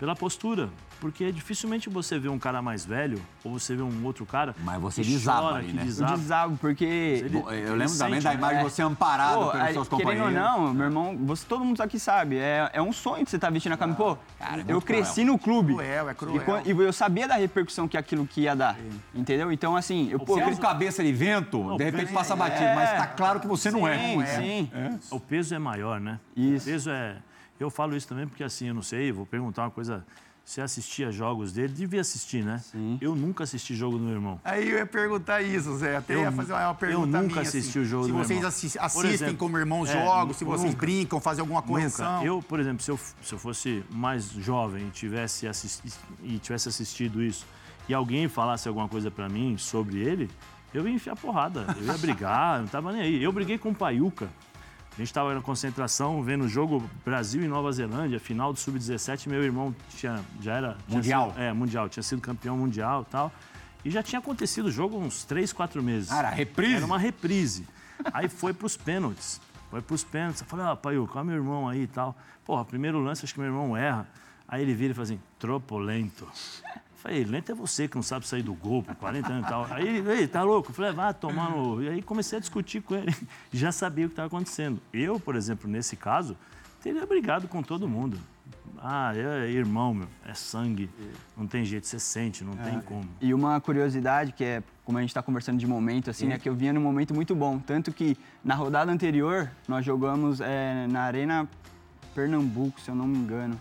pela 0.00 0.16
postura. 0.16 0.70
Porque 0.98 1.32
dificilmente 1.32 1.88
você 1.88 2.18
vê 2.18 2.28
um 2.28 2.38
cara 2.38 2.60
mais 2.60 2.84
velho, 2.84 3.22
ou 3.42 3.58
você 3.58 3.74
vê 3.74 3.82
um 3.82 4.04
outro 4.04 4.26
cara. 4.26 4.54
Mas 4.62 4.78
você 4.82 5.02
que 5.02 5.08
desaba 5.08 5.40
chora, 5.48 5.56
ali, 5.56 5.68
que 5.68 5.72
né? 5.72 5.80
Eu 5.82 5.86
desaba. 5.86 6.16
desabo, 6.16 6.56
porque. 6.58 6.84
Ele- 6.84 7.28
Bom, 7.40 7.50
Eu 7.50 7.74
lembro 7.74 7.96
também 7.96 8.14
sente, 8.20 8.24
da 8.24 8.34
imagem 8.34 8.58
de 8.58 8.64
você 8.64 8.82
amparado 8.82 9.38
Pô, 9.38 9.50
pelos 9.50 9.66
aí, 9.66 9.72
seus 9.72 9.88
querendo 9.88 10.04
companheiros. 10.06 10.26
ou 10.26 10.30
não, 10.66 10.74
meu 10.74 10.84
irmão, 10.84 11.16
você, 11.22 11.46
todo 11.46 11.64
mundo 11.64 11.80
aqui 11.80 11.98
sabe, 11.98 12.36
é, 12.36 12.68
é 12.74 12.82
um 12.82 12.92
sonho 12.92 13.24
de 13.24 13.30
você 13.30 13.36
estar 13.36 13.48
vestindo 13.50 13.72
a 13.72 13.76
camisa. 13.78 13.96
Pô, 13.96 14.18
Cara, 14.38 14.60
é 14.60 14.64
eu 14.68 14.82
cresci 14.82 15.24
no 15.24 15.38
clube. 15.38 15.72
Cruel, 15.72 16.10
é 16.10 16.14
cruel. 16.14 16.62
E, 16.66 16.68
e 16.68 16.70
eu 16.72 16.92
sabia 16.92 17.26
da 17.26 17.36
repercussão 17.36 17.88
que 17.88 17.96
aquilo 17.96 18.26
que 18.26 18.42
ia 18.42 18.54
dar. 18.54 18.76
Entendeu? 19.14 19.50
Então, 19.50 19.76
assim, 19.76 20.10
eu, 20.10 20.18
pô, 20.20 20.34
Se 20.34 20.40
eu 20.40 20.48
é 20.48 20.50
um 20.50 20.56
cabeça 20.56 21.02
de 21.02 21.12
vento, 21.14 21.78
de 21.78 21.84
repente 21.84 22.12
passa 22.12 22.36
batido, 22.36 22.74
mas 22.74 22.90
tá 22.90 23.06
claro 23.06 23.40
que 23.40 23.46
você 23.46 23.70
não 23.70 23.88
é. 23.88 23.96
Sim, 23.98 24.26
sim. 24.36 24.70
O 25.10 25.18
peso 25.18 25.54
é 25.54 25.58
maior, 25.58 25.98
né? 25.98 26.20
Isso. 26.36 26.68
O 26.68 26.72
peso 26.72 26.90
é. 26.90 27.16
Eu 27.60 27.70
falo 27.70 27.94
isso 27.94 28.08
também 28.08 28.26
porque, 28.26 28.42
assim, 28.42 28.68
eu 28.68 28.74
não 28.74 28.82
sei, 28.82 29.12
vou 29.12 29.26
perguntar 29.26 29.62
uma 29.64 29.70
coisa. 29.70 30.04
Você 30.42 30.60
assistia 30.62 31.12
jogos 31.12 31.52
dele? 31.52 31.72
Devia 31.72 32.00
assistir, 32.00 32.42
né? 32.42 32.58
Sim. 32.58 32.98
Eu 33.00 33.14
nunca 33.14 33.44
assisti 33.44 33.74
jogo 33.76 33.98
do 33.98 34.02
meu 34.04 34.14
irmão. 34.14 34.40
Aí 34.42 34.68
eu 34.68 34.78
ia 34.78 34.86
perguntar 34.86 35.42
isso, 35.42 35.76
Zé. 35.76 35.96
Até 35.98 36.14
Eu 36.14 36.22
ia 36.22 36.32
fazer 36.32 36.54
uma 36.54 36.62
eu 36.70 36.74
pergunta 36.74 37.06
nunca 37.06 37.26
minha, 37.34 37.40
assisti 37.42 37.68
assim. 37.68 37.78
o 37.80 37.84
jogo 37.84 38.04
Se 38.04 38.10
do 38.10 38.14
meu 38.16 38.24
vocês 38.24 38.38
irmão. 38.38 38.48
assis- 38.48 38.72
Por 38.72 38.82
assistem 38.84 39.10
exemplo, 39.12 39.36
como 39.36 39.58
irmãos 39.58 39.88
é, 39.90 39.92
jogos, 40.04 40.38
se 40.38 40.44
nunca. 40.44 40.56
vocês 40.58 40.74
brincam, 40.74 41.20
fazem 41.20 41.42
alguma 41.42 41.62
correção. 41.62 42.14
Nunca. 42.14 42.26
Eu, 42.26 42.42
por 42.42 42.58
exemplo, 42.58 42.82
se 42.82 42.90
eu, 42.90 42.98
se 43.22 43.32
eu 43.34 43.38
fosse 43.38 43.84
mais 43.90 44.24
jovem 44.30 44.88
e 44.88 44.90
tivesse, 44.90 45.46
assisti 45.46 45.92
e 46.22 46.38
tivesse 46.38 46.68
assistido 46.70 47.22
isso 47.22 47.46
e 47.88 47.94
alguém 47.94 48.26
falasse 48.26 48.66
alguma 48.66 48.88
coisa 48.88 49.08
pra 49.10 49.28
mim 49.28 49.56
sobre 49.58 49.98
ele, 50.00 50.28
eu 50.74 50.88
ia 50.88 50.94
enfiar 50.94 51.14
porrada. 51.16 51.66
Eu 51.78 51.84
ia 51.84 51.98
brigar, 51.98 52.60
não 52.60 52.66
tava 52.66 52.90
nem 52.92 53.02
aí. 53.02 53.22
Eu 53.22 53.30
briguei 53.30 53.58
com 53.58 53.68
o 53.70 53.74
Paiuca. 53.74 54.28
A 54.92 54.96
gente 54.96 55.06
estava 55.08 55.32
na 55.34 55.40
concentração 55.40 56.22
vendo 56.22 56.44
o 56.44 56.48
jogo 56.48 56.82
Brasil 57.04 57.42
e 57.42 57.48
Nova 57.48 57.70
Zelândia, 57.72 58.18
final 58.20 58.52
do 58.52 58.58
Sub-17. 58.58 59.28
Meu 59.28 59.42
irmão 59.42 59.74
tinha, 59.96 60.20
já 60.42 60.54
era. 60.56 60.76
tinha 60.86 60.96
Mundial. 60.96 61.28
sido- 61.30 61.40
é, 61.40 61.52
mundial. 61.52 61.88
Tinha 61.88 62.02
sido 62.02 62.20
campeão 62.20 62.56
mundial 62.58 63.06
e 63.08 63.10
tal. 63.10 63.32
E 63.84 63.90
já 63.90 64.02
tinha 64.02 64.18
acontecido 64.18 64.66
o 64.66 64.70
jogo 64.70 64.98
uns 64.98 65.24
3, 65.24 65.52
4 65.52 65.82
meses. 65.82 66.10
Cara, 66.10 66.28
reprise? 66.28 66.74
Era 66.76 66.84
uma 66.86 66.98
reprise. 66.98 67.66
Aí 68.12 68.28
foi 68.28 68.52
pros 68.52 68.76
pênaltis. 68.76 69.40
Foi 69.70 69.80
pros 69.80 70.04
pênaltis. 70.04 70.42
Eu 70.42 70.46
falei, 70.48 70.66
ah, 70.66 70.76
pai, 70.76 70.96
qual 71.10 71.24
é 71.24 71.26
meu 71.26 71.36
irmão 71.36 71.68
aí 71.68 71.82
e 71.82 71.86
tal? 71.86 72.14
Porra, 72.44 72.64
primeiro 72.64 72.98
lance, 72.98 73.24
acho 73.24 73.32
que 73.32 73.40
meu 73.40 73.48
irmão 73.48 73.74
erra. 73.76 74.06
Aí 74.46 74.60
ele 74.62 74.74
vira 74.74 74.90
e 74.90 74.94
fala 74.94 75.04
assim, 75.04 75.20
tropo 75.38 75.78
lento. 75.78 76.24
Eu 76.24 76.70
Falei, 77.00 77.24
lento 77.24 77.50
é 77.50 77.54
você 77.54 77.88
que 77.88 77.96
não 77.96 78.02
sabe 78.02 78.26
sair 78.26 78.42
do 78.42 78.52
gol 78.52 78.82
por 78.82 78.94
40 78.94 79.32
anos 79.32 79.46
e 79.46 79.48
tal. 79.48 79.66
Aí 79.70 79.88
ele, 79.88 80.12
ei, 80.12 80.28
tá 80.28 80.42
louco? 80.42 80.70
Falei, 80.70 80.92
vai 80.92 81.14
tomar 81.14 81.50
no... 81.50 81.82
E 81.82 81.88
aí 81.88 82.02
comecei 82.02 82.36
a 82.36 82.40
discutir 82.40 82.82
com 82.82 82.94
ele. 82.94 83.14
Já 83.50 83.72
sabia 83.72 84.04
o 84.04 84.08
que 84.08 84.12
estava 84.12 84.26
acontecendo. 84.26 84.82
Eu, 84.92 85.18
por 85.18 85.34
exemplo, 85.34 85.68
nesse 85.68 85.96
caso, 85.96 86.36
teria 86.82 87.06
brigado 87.06 87.48
com 87.48 87.62
todo 87.62 87.88
mundo. 87.88 88.18
Ah, 88.78 89.12
é 89.16 89.50
irmão, 89.50 89.94
meu. 89.94 90.08
É 90.26 90.34
sangue. 90.34 90.90
Não 91.34 91.46
tem 91.46 91.64
jeito, 91.64 91.86
você 91.86 91.98
sente, 91.98 92.44
não 92.44 92.54
tem 92.54 92.78
como. 92.80 93.08
E 93.18 93.32
uma 93.32 93.58
curiosidade, 93.62 94.32
que 94.32 94.44
é 94.44 94.62
como 94.84 94.98
a 94.98 95.00
gente 95.00 95.10
está 95.10 95.22
conversando 95.22 95.58
de 95.58 95.66
momento, 95.66 96.10
assim, 96.10 96.32
é 96.32 96.38
que 96.38 96.50
eu 96.50 96.54
vinha 96.54 96.72
num 96.72 96.82
momento 96.82 97.14
muito 97.14 97.34
bom. 97.34 97.58
Tanto 97.58 97.92
que 97.92 98.14
na 98.44 98.54
rodada 98.54 98.92
anterior, 98.92 99.50
nós 99.66 99.86
jogamos 99.86 100.40
é, 100.42 100.86
na 100.86 101.00
Arena 101.00 101.48
Pernambuco, 102.14 102.78
se 102.78 102.90
eu 102.90 102.94
não 102.94 103.06
me 103.06 103.16
engano. 103.16 103.58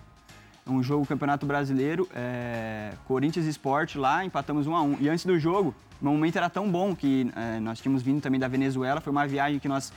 Um 0.70 0.84
jogo 0.84 1.06
Campeonato 1.06 1.46
Brasileiro, 1.46 2.08
é, 2.14 2.94
Corinthians 3.08 3.46
Esporte 3.46 3.98
lá, 3.98 4.24
empatamos 4.24 4.68
1 4.68 4.76
a 4.76 4.82
1 4.82 4.98
E 5.02 5.10
antes 5.10 5.26
do 5.26 5.40
jogo, 5.40 5.74
o 6.02 6.06
momento 6.06 6.38
era 6.38 6.50
tão 6.50 6.70
bom 6.70 6.96
que 6.96 7.32
é, 7.36 7.60
nós 7.60 7.80
tínhamos 7.80 8.04
vindo 8.04 8.22
também 8.22 8.40
da 8.40 8.48
Venezuela. 8.48 9.02
Foi 9.02 9.12
uma 9.12 9.28
viagem 9.28 9.60
que 9.60 9.68
nós 9.68 9.92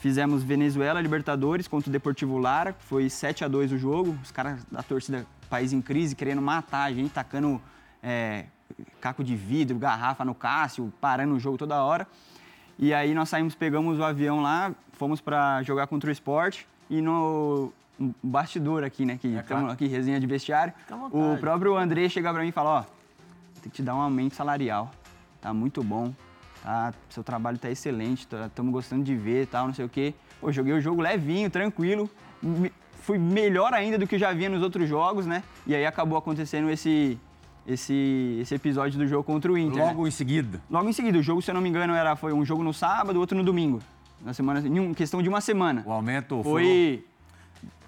fizemos 0.00 0.42
Venezuela, 0.42 1.00
Libertadores 1.00 1.66
contra 1.66 1.88
o 1.88 1.92
Deportivo 1.92 2.38
Lara. 2.38 2.74
Foi 2.80 3.08
7 3.08 3.44
a 3.44 3.48
2 3.48 3.72
o 3.72 3.78
jogo. 3.78 4.16
Os 4.22 4.30
caras 4.30 4.64
da 4.70 4.82
torcida, 4.82 5.26
país 5.48 5.72
em 5.72 5.80
crise, 5.80 6.14
querendo 6.14 6.40
matar 6.40 6.84
a 6.84 6.92
gente, 6.92 7.10
tacando 7.10 7.60
é, 8.02 8.44
caco 9.00 9.24
de 9.24 9.34
vidro, 9.34 9.78
garrafa 9.78 10.24
no 10.24 10.34
Cássio, 10.34 10.92
parando 11.00 11.34
o 11.34 11.40
jogo 11.40 11.58
toda 11.58 11.82
hora. 11.82 12.06
E 12.78 12.94
aí 12.94 13.12
nós 13.14 13.28
saímos, 13.28 13.54
pegamos 13.54 13.98
o 13.98 14.04
avião 14.04 14.40
lá, 14.40 14.72
fomos 14.92 15.20
para 15.20 15.62
jogar 15.62 15.86
contra 15.86 16.08
o 16.08 16.12
esporte 16.12 16.66
e 16.88 17.00
no 17.00 17.72
bastidor 18.22 18.82
aqui, 18.84 19.04
né, 19.04 19.18
que 19.20 19.28
estamos 19.28 19.70
aqui, 19.72 19.86
resenha 19.86 20.18
de 20.18 20.26
vestiário, 20.26 20.72
o 21.12 21.36
próprio 21.38 21.76
André 21.76 22.08
chega 22.08 22.32
para 22.32 22.42
mim 22.42 22.48
e 22.48 22.52
fala, 22.52 22.70
ó, 22.80 22.82
tem 23.60 23.64
que 23.64 23.70
te 23.70 23.82
dar 23.82 23.94
um 23.94 24.00
aumento 24.00 24.34
salarial, 24.34 24.90
tá 25.40 25.52
muito 25.52 25.82
bom, 25.82 26.12
tá, 26.62 26.94
seu 27.10 27.22
trabalho 27.22 27.58
tá 27.58 27.70
excelente, 27.70 28.26
estamos 28.46 28.72
gostando 28.72 29.02
de 29.04 29.14
ver 29.14 29.42
e 29.42 29.46
tal, 29.46 29.66
não 29.66 29.74
sei 29.74 29.84
o 29.84 29.88
quê. 29.88 30.14
Pô, 30.40 30.50
joguei 30.50 30.72
o 30.72 30.80
jogo 30.80 31.02
levinho, 31.02 31.50
tranquilo, 31.50 32.08
me- 32.42 32.72
fui 33.02 33.18
melhor 33.18 33.74
ainda 33.74 33.98
do 33.98 34.06
que 34.06 34.18
já 34.18 34.32
via 34.32 34.48
nos 34.48 34.62
outros 34.62 34.88
jogos, 34.88 35.26
né, 35.26 35.42
e 35.66 35.74
aí 35.74 35.84
acabou 35.84 36.16
acontecendo 36.16 36.70
esse, 36.70 37.18
esse, 37.66 38.38
esse 38.40 38.54
episódio 38.54 38.98
do 38.98 39.06
jogo 39.06 39.24
contra 39.24 39.52
o 39.52 39.58
Inter. 39.58 39.76
né? 39.82 39.88
Logo 39.88 40.06
em 40.08 40.10
seguida. 40.10 40.60
Logo 40.70 40.88
em 40.88 40.92
seguida, 40.94 41.18
o 41.18 41.22
jogo, 41.22 41.42
se 41.42 41.50
eu 41.50 41.54
não 41.54 41.60
me 41.60 41.68
engano, 41.68 41.92
era, 41.94 42.16
foi 42.16 42.32
um 42.32 42.44
jogo 42.46 42.62
no 42.62 42.72
sábado, 42.72 43.18
outro 43.20 43.36
no 43.36 43.44
domingo. 43.44 43.80
Na 44.22 44.34
semana, 44.34 44.60
em 44.66 44.92
questão 44.92 45.22
de 45.22 45.28
uma 45.30 45.40
semana. 45.40 45.82
O 45.86 45.92
aumento 45.92 46.42
Foi 46.42 47.02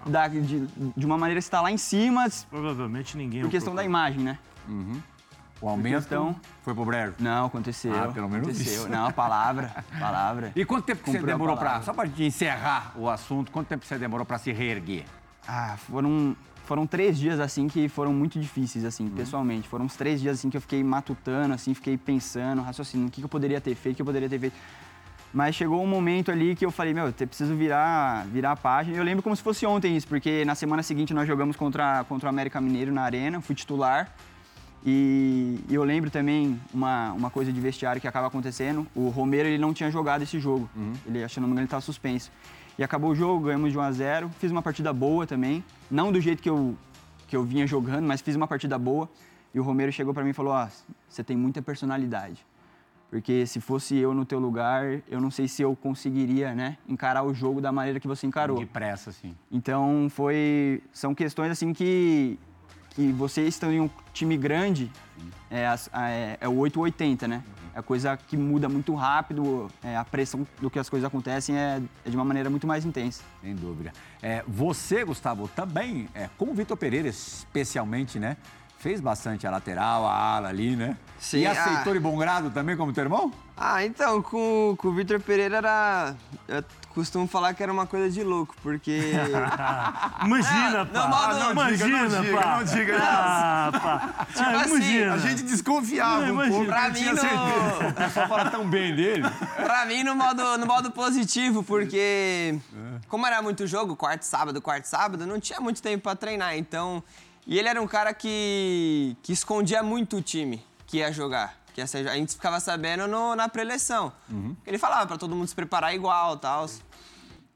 da- 0.05 0.27
de, 0.27 0.67
de 0.95 1.05
uma 1.05 1.17
maneira 1.17 1.39
que 1.39 1.45
está 1.45 1.61
lá 1.61 1.71
em 1.71 1.77
cima, 1.77 2.27
Provavelmente 2.49 3.17
ninguém... 3.17 3.41
por 3.41 3.49
questão 3.49 3.73
da 3.75 3.83
imagem, 3.83 4.19
né? 4.21 4.37
O 5.61 5.69
aumento 5.69 5.95
questão- 5.95 6.35
foi 6.61 6.73
pro 6.73 6.83
brejo. 6.83 7.13
Não, 7.19 7.45
aconteceu. 7.45 7.93
Ah, 7.95 8.11
pelo 8.11 8.27
menos 8.29 8.49
aconteceu. 8.49 8.81
isso. 8.81 8.89
Não, 8.89 9.11
palavra, 9.13 9.73
palavra. 9.97 10.51
E 10.55 10.65
quanto 10.65 10.83
tempo 10.85 11.03
que 11.03 11.09
você 11.11 11.19
a 11.19 11.21
demorou 11.21 11.55
para. 11.55 11.81
Só 11.81 11.93
para 11.93 12.07
encerrar 12.19 12.91
o 12.97 13.09
assunto, 13.09 13.49
quanto 13.51 13.67
tempo 13.67 13.85
você 13.85 13.97
demorou 13.97 14.25
para 14.25 14.37
se 14.37 14.51
reerguer? 14.51 15.05
Ah, 15.47 15.75
foram, 15.77 16.35
foram 16.65 16.85
três 16.85 17.17
dias, 17.17 17.39
assim, 17.39 17.67
que 17.69 17.87
foram 17.87 18.11
muito 18.13 18.37
difíceis, 18.39 18.83
assim, 18.83 19.05
Uhum. 19.05 19.11
pessoalmente. 19.11 19.67
Foram 19.69 19.85
uns 19.85 19.95
três 19.95 20.19
dias, 20.19 20.37
assim, 20.39 20.49
que 20.49 20.57
eu 20.57 20.61
fiquei 20.61 20.83
matutando, 20.83 21.53
assim, 21.53 21.73
fiquei 21.73 21.97
pensando, 21.97 22.61
raciocinando, 22.61 23.07
o 23.07 23.11
que, 23.11 23.21
que 23.21 23.25
eu 23.25 23.29
poderia 23.29 23.61
ter 23.61 23.73
feito, 23.75 23.93
o 23.93 23.95
que 23.97 24.01
eu 24.01 24.05
poderia 24.05 24.27
ter 24.29 24.39
feito. 24.39 24.55
Mas 25.33 25.55
chegou 25.55 25.81
um 25.81 25.87
momento 25.87 26.31
ali 26.31 26.55
que 26.55 26.63
eu 26.63 26.69
falei, 26.69 26.93
meu, 26.93 27.07
eu 27.07 27.27
preciso 27.27 27.55
virar, 27.55 28.23
virar 28.27 28.51
a 28.51 28.55
página. 28.55 28.95
E 28.95 28.99
eu 28.99 29.03
lembro 29.03 29.23
como 29.23 29.35
se 29.35 29.41
fosse 29.41 29.65
ontem 29.65 29.97
isso, 29.97 30.07
porque 30.07 30.45
na 30.45 30.53
semana 30.53 30.83
seguinte 30.83 31.11
nós 31.11 31.27
jogamos 31.27 31.55
contra, 31.55 32.03
contra 32.03 32.27
o 32.27 32.29
América 32.29 32.61
Mineiro 32.61 32.91
na 32.91 33.01
Arena, 33.01 33.41
fui 33.41 33.55
titular. 33.55 34.13
E, 34.85 35.59
e 35.67 35.73
eu 35.73 35.83
lembro 35.83 36.11
também 36.11 36.59
uma, 36.71 37.13
uma 37.13 37.29
coisa 37.31 37.51
de 37.51 37.59
vestiário 37.59 37.99
que 37.99 38.07
acaba 38.07 38.27
acontecendo. 38.27 38.85
O 38.93 39.09
Romero 39.09 39.47
ele 39.47 39.57
não 39.57 39.73
tinha 39.73 39.89
jogado 39.89 40.21
esse 40.21 40.39
jogo. 40.39 40.69
Ele, 41.07 41.23
acho 41.23 41.33
que 41.33 41.39
não 41.39 41.47
me 41.47 41.53
engano, 41.53 41.61
ele 41.61 41.67
estava 41.67 41.81
suspenso. 41.81 42.31
E 42.77 42.83
acabou 42.83 43.11
o 43.11 43.15
jogo, 43.15 43.45
ganhamos 43.45 43.71
de 43.71 43.77
1 43.77 43.81
a 43.81 43.91
0 43.91 44.31
Fiz 44.39 44.51
uma 44.51 44.61
partida 44.61 44.93
boa 44.93 45.25
também. 45.25 45.63
Não 45.89 46.11
do 46.11 46.21
jeito 46.21 46.43
que 46.43 46.49
eu, 46.49 46.75
que 47.27 47.35
eu 47.35 47.43
vinha 47.43 47.65
jogando, 47.65 48.05
mas 48.05 48.21
fiz 48.21 48.35
uma 48.35 48.47
partida 48.47 48.77
boa. 48.77 49.09
E 49.53 49.59
o 49.59 49.63
Romero 49.63 49.91
chegou 49.91 50.13
para 50.13 50.23
mim 50.23 50.29
e 50.29 50.33
falou: 50.33 50.53
Ó, 50.53 50.67
você 51.07 51.23
tem 51.23 51.35
muita 51.37 51.61
personalidade. 51.61 52.45
Porque 53.13 53.45
se 53.45 53.61
fosse 53.61 53.95
eu 53.95 54.11
no 54.11 54.25
teu 54.25 54.39
lugar, 54.39 54.99
eu 55.07 55.21
não 55.21 55.29
sei 55.29 55.47
se 55.47 55.61
eu 55.61 55.75
conseguiria, 55.75 56.55
né, 56.55 56.77
encarar 56.89 57.21
o 57.21 57.31
jogo 57.31 57.61
da 57.61 57.71
maneira 57.71 57.99
que 57.99 58.07
você 58.07 58.25
encarou. 58.25 58.57
Depressa, 58.57 59.11
assim. 59.11 59.35
Então 59.51 60.07
foi 60.09 60.81
são 60.91 61.13
questões 61.13 61.51
assim 61.51 61.73
que 61.73 62.39
que 62.89 63.11
você 63.11 63.43
estando 63.43 63.73
em 63.73 63.81
um 63.81 63.89
time 64.13 64.35
grande 64.35 64.91
é, 65.51 65.63
é, 65.93 66.37
é 66.41 66.47
o 66.47 66.57
880, 66.57 67.27
né? 67.27 67.43
É 67.75 67.83
coisa 67.83 68.17
que 68.17 68.35
muda 68.35 68.67
muito 68.67 68.95
rápido, 68.95 69.67
é, 69.83 69.95
a 69.95 70.03
pressão 70.03 70.47
do 70.59 70.69
que 70.69 70.79
as 70.79 70.89
coisas 70.89 71.05
acontecem 71.05 71.55
é, 71.55 71.81
é 72.03 72.09
de 72.09 72.15
uma 72.15 72.25
maneira 72.25 72.49
muito 72.49 72.65
mais 72.65 72.83
intensa. 72.83 73.23
Sem 73.41 73.55
dúvida. 73.55 73.93
É, 74.23 74.43
você, 74.47 75.03
Gustavo, 75.03 75.47
também, 75.47 76.09
é, 76.15 76.29
como 76.35 76.51
o 76.51 76.55
Vitor 76.55 76.77
Pereira, 76.77 77.07
especialmente, 77.07 78.19
né? 78.19 78.37
Fez 78.83 78.99
bastante 78.99 79.47
a 79.47 79.49
lateral, 79.51 80.05
a 80.05 80.13
ala 80.35 80.49
ali, 80.49 80.75
né? 80.75 80.97
Sim, 81.17 81.39
E 81.39 81.47
aceitou 81.47 81.93
ah. 81.93 81.95
de 81.95 81.99
bom 82.01 82.17
grado 82.17 82.49
também 82.49 82.75
como 82.75 82.91
teu 82.91 83.05
irmão? 83.05 83.31
Ah, 83.55 83.85
então, 83.85 84.21
com, 84.21 84.75
com 84.77 84.89
o 84.89 84.93
Vitor 84.93 85.21
Pereira 85.21 85.57
era. 85.57 86.15
Eu 86.49 86.61
costumo 86.93 87.25
falar 87.27 87.53
que 87.53 87.63
era 87.63 87.71
uma 87.71 87.87
coisa 87.87 88.09
de 88.09 88.21
louco, 88.23 88.53
porque. 88.61 89.13
Imagina, 90.25 90.81
Ah, 90.81 90.85
pá. 90.85 90.91
não, 90.99 91.07
modo- 91.09 91.39
não 91.39 91.51
imagina, 91.51 92.07
diga, 92.07 92.09
não 92.09 92.21
diga, 92.23 92.41
pá. 92.41 92.57
não 92.57 92.63
diga 92.65 92.97
Ah, 92.99 93.69
pá. 93.71 94.25
Ah, 94.37 94.61
assim, 94.61 94.69
imagina. 94.75 95.13
A 95.13 95.17
gente 95.17 95.43
desconfiava 95.43 96.21
Não, 96.21 96.25
um 96.25 96.29
imagina. 96.33 96.55
pouco. 96.55 96.65
pra 96.71 96.89
mim, 96.89 97.03
no, 97.05 97.89
O 97.89 97.93
pessoal 97.93 98.27
fala 98.27 98.49
tão 98.49 98.69
bem 98.69 98.93
dele. 98.95 99.23
pra 99.55 99.85
mim 99.85 100.03
no, 100.03 100.15
modo, 100.15 100.57
no 100.57 100.65
modo 100.65 100.91
positivo, 100.91 101.63
porque. 101.63 102.59
Como 103.07 103.25
era 103.27 103.41
muito 103.41 103.65
jogo, 103.67 103.95
quarto 103.95 104.23
sábado, 104.23 104.59
quarto 104.61 104.85
sábado, 104.85 105.25
não 105.25 105.39
tinha 105.39 105.59
muito 105.61 105.81
tempo 105.81 106.03
pra 106.03 106.15
treinar, 106.15 106.57
então. 106.57 107.01
E 107.45 107.57
ele 107.59 107.67
era 107.67 107.81
um 107.81 107.87
cara 107.87 108.13
que, 108.13 109.15
que 109.21 109.33
escondia 109.33 109.83
muito 109.83 110.17
o 110.17 110.21
time 110.21 110.65
que 110.87 110.97
ia 110.97 111.11
jogar. 111.11 111.57
Que 111.73 111.81
ia 111.81 111.87
ser- 111.87 112.07
a 112.07 112.15
gente 112.15 112.33
ficava 112.33 112.59
sabendo 112.59 113.07
no- 113.07 113.35
na 113.35 113.49
preleção. 113.49 114.13
Ele 114.65 114.77
falava 114.77 115.05
pra 115.07 115.17
todo 115.17 115.35
mundo 115.35 115.47
se 115.47 115.55
preparar 115.55 115.93
igual 115.93 116.35
e 116.35 116.39
tal. 116.39 116.65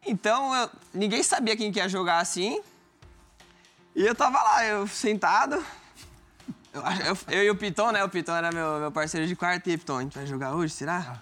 Então, 0.05 0.53
eu- 0.55 0.69
ninguém 0.93 1.21
sabia 1.23 1.55
quem 1.55 1.71
que 1.71 1.79
ia 1.79 1.87
jogar 1.87 2.19
assim. 2.19 2.61
E 3.95 4.05
eu 4.05 4.13
tava 4.15 4.41
lá, 4.41 4.65
eu 4.65 4.87
sentado. 4.87 5.63
Eu, 6.73 6.81
eu- 7.05 7.17
eu 7.39 7.43
e 7.45 7.49
o 7.49 7.55
Piton, 7.55 7.91
né? 7.91 8.03
O 8.03 8.09
Piton 8.09 8.35
era 8.35 8.51
meu, 8.51 8.79
meu 8.79 8.91
parceiro 8.91 9.25
de 9.25 9.35
quarto. 9.35 9.69
E 9.69 9.77
Piton, 9.77 9.97
a 9.97 10.01
gente 10.01 10.15
vai 10.17 10.25
jogar 10.27 10.53
hoje, 10.53 10.73
será? 10.73 11.21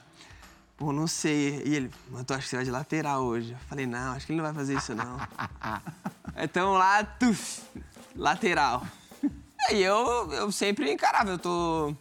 Pô, 0.78 0.91
não 0.91 1.08
sei. 1.08 1.62
E 1.65 1.75
ele, 1.75 1.91
mas 2.10 2.23
tu 2.25 2.34
acha 2.34 2.43
que 2.43 2.49
você 2.49 2.56
vai 2.58 2.65
de 2.65 2.71
lateral 2.71 3.21
hoje? 3.23 3.51
Eu 3.51 3.58
falei, 3.69 3.86
não, 3.86 4.13
acho 4.13 4.25
que 4.25 4.32
ele 4.34 4.38
não 4.41 4.45
vai 4.45 4.54
fazer 4.54 4.75
isso, 4.75 4.93
não. 4.95 5.17
então 6.36 6.73
lá, 6.73 7.04
tuf, 7.04 7.62
lateral. 8.15 8.86
Aí 9.69 9.84
eu, 9.84 10.32
eu 10.32 10.51
sempre 10.51 10.91
encarava, 10.91 11.32
eu 11.32 11.38
tô. 11.38 11.93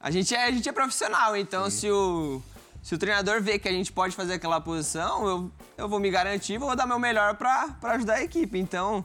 A 0.00 0.10
gente 0.10 0.34
é, 0.34 0.46
a 0.46 0.50
gente 0.50 0.68
é 0.68 0.72
profissional, 0.72 1.36
então 1.36 1.70
se 1.70 1.88
o, 1.90 2.42
se 2.82 2.94
o 2.94 2.98
treinador 2.98 3.40
vê 3.40 3.58
que 3.58 3.68
a 3.68 3.72
gente 3.72 3.92
pode 3.92 4.16
fazer 4.16 4.34
aquela 4.34 4.60
posição, 4.60 5.26
eu, 5.26 5.52
eu 5.78 5.88
vou 5.88 6.00
me 6.00 6.10
garantir, 6.10 6.58
vou 6.58 6.74
dar 6.74 6.86
meu 6.86 6.98
melhor 6.98 7.36
pra, 7.36 7.68
pra 7.80 7.92
ajudar 7.92 8.14
a 8.14 8.22
equipe. 8.22 8.58
Então, 8.58 9.04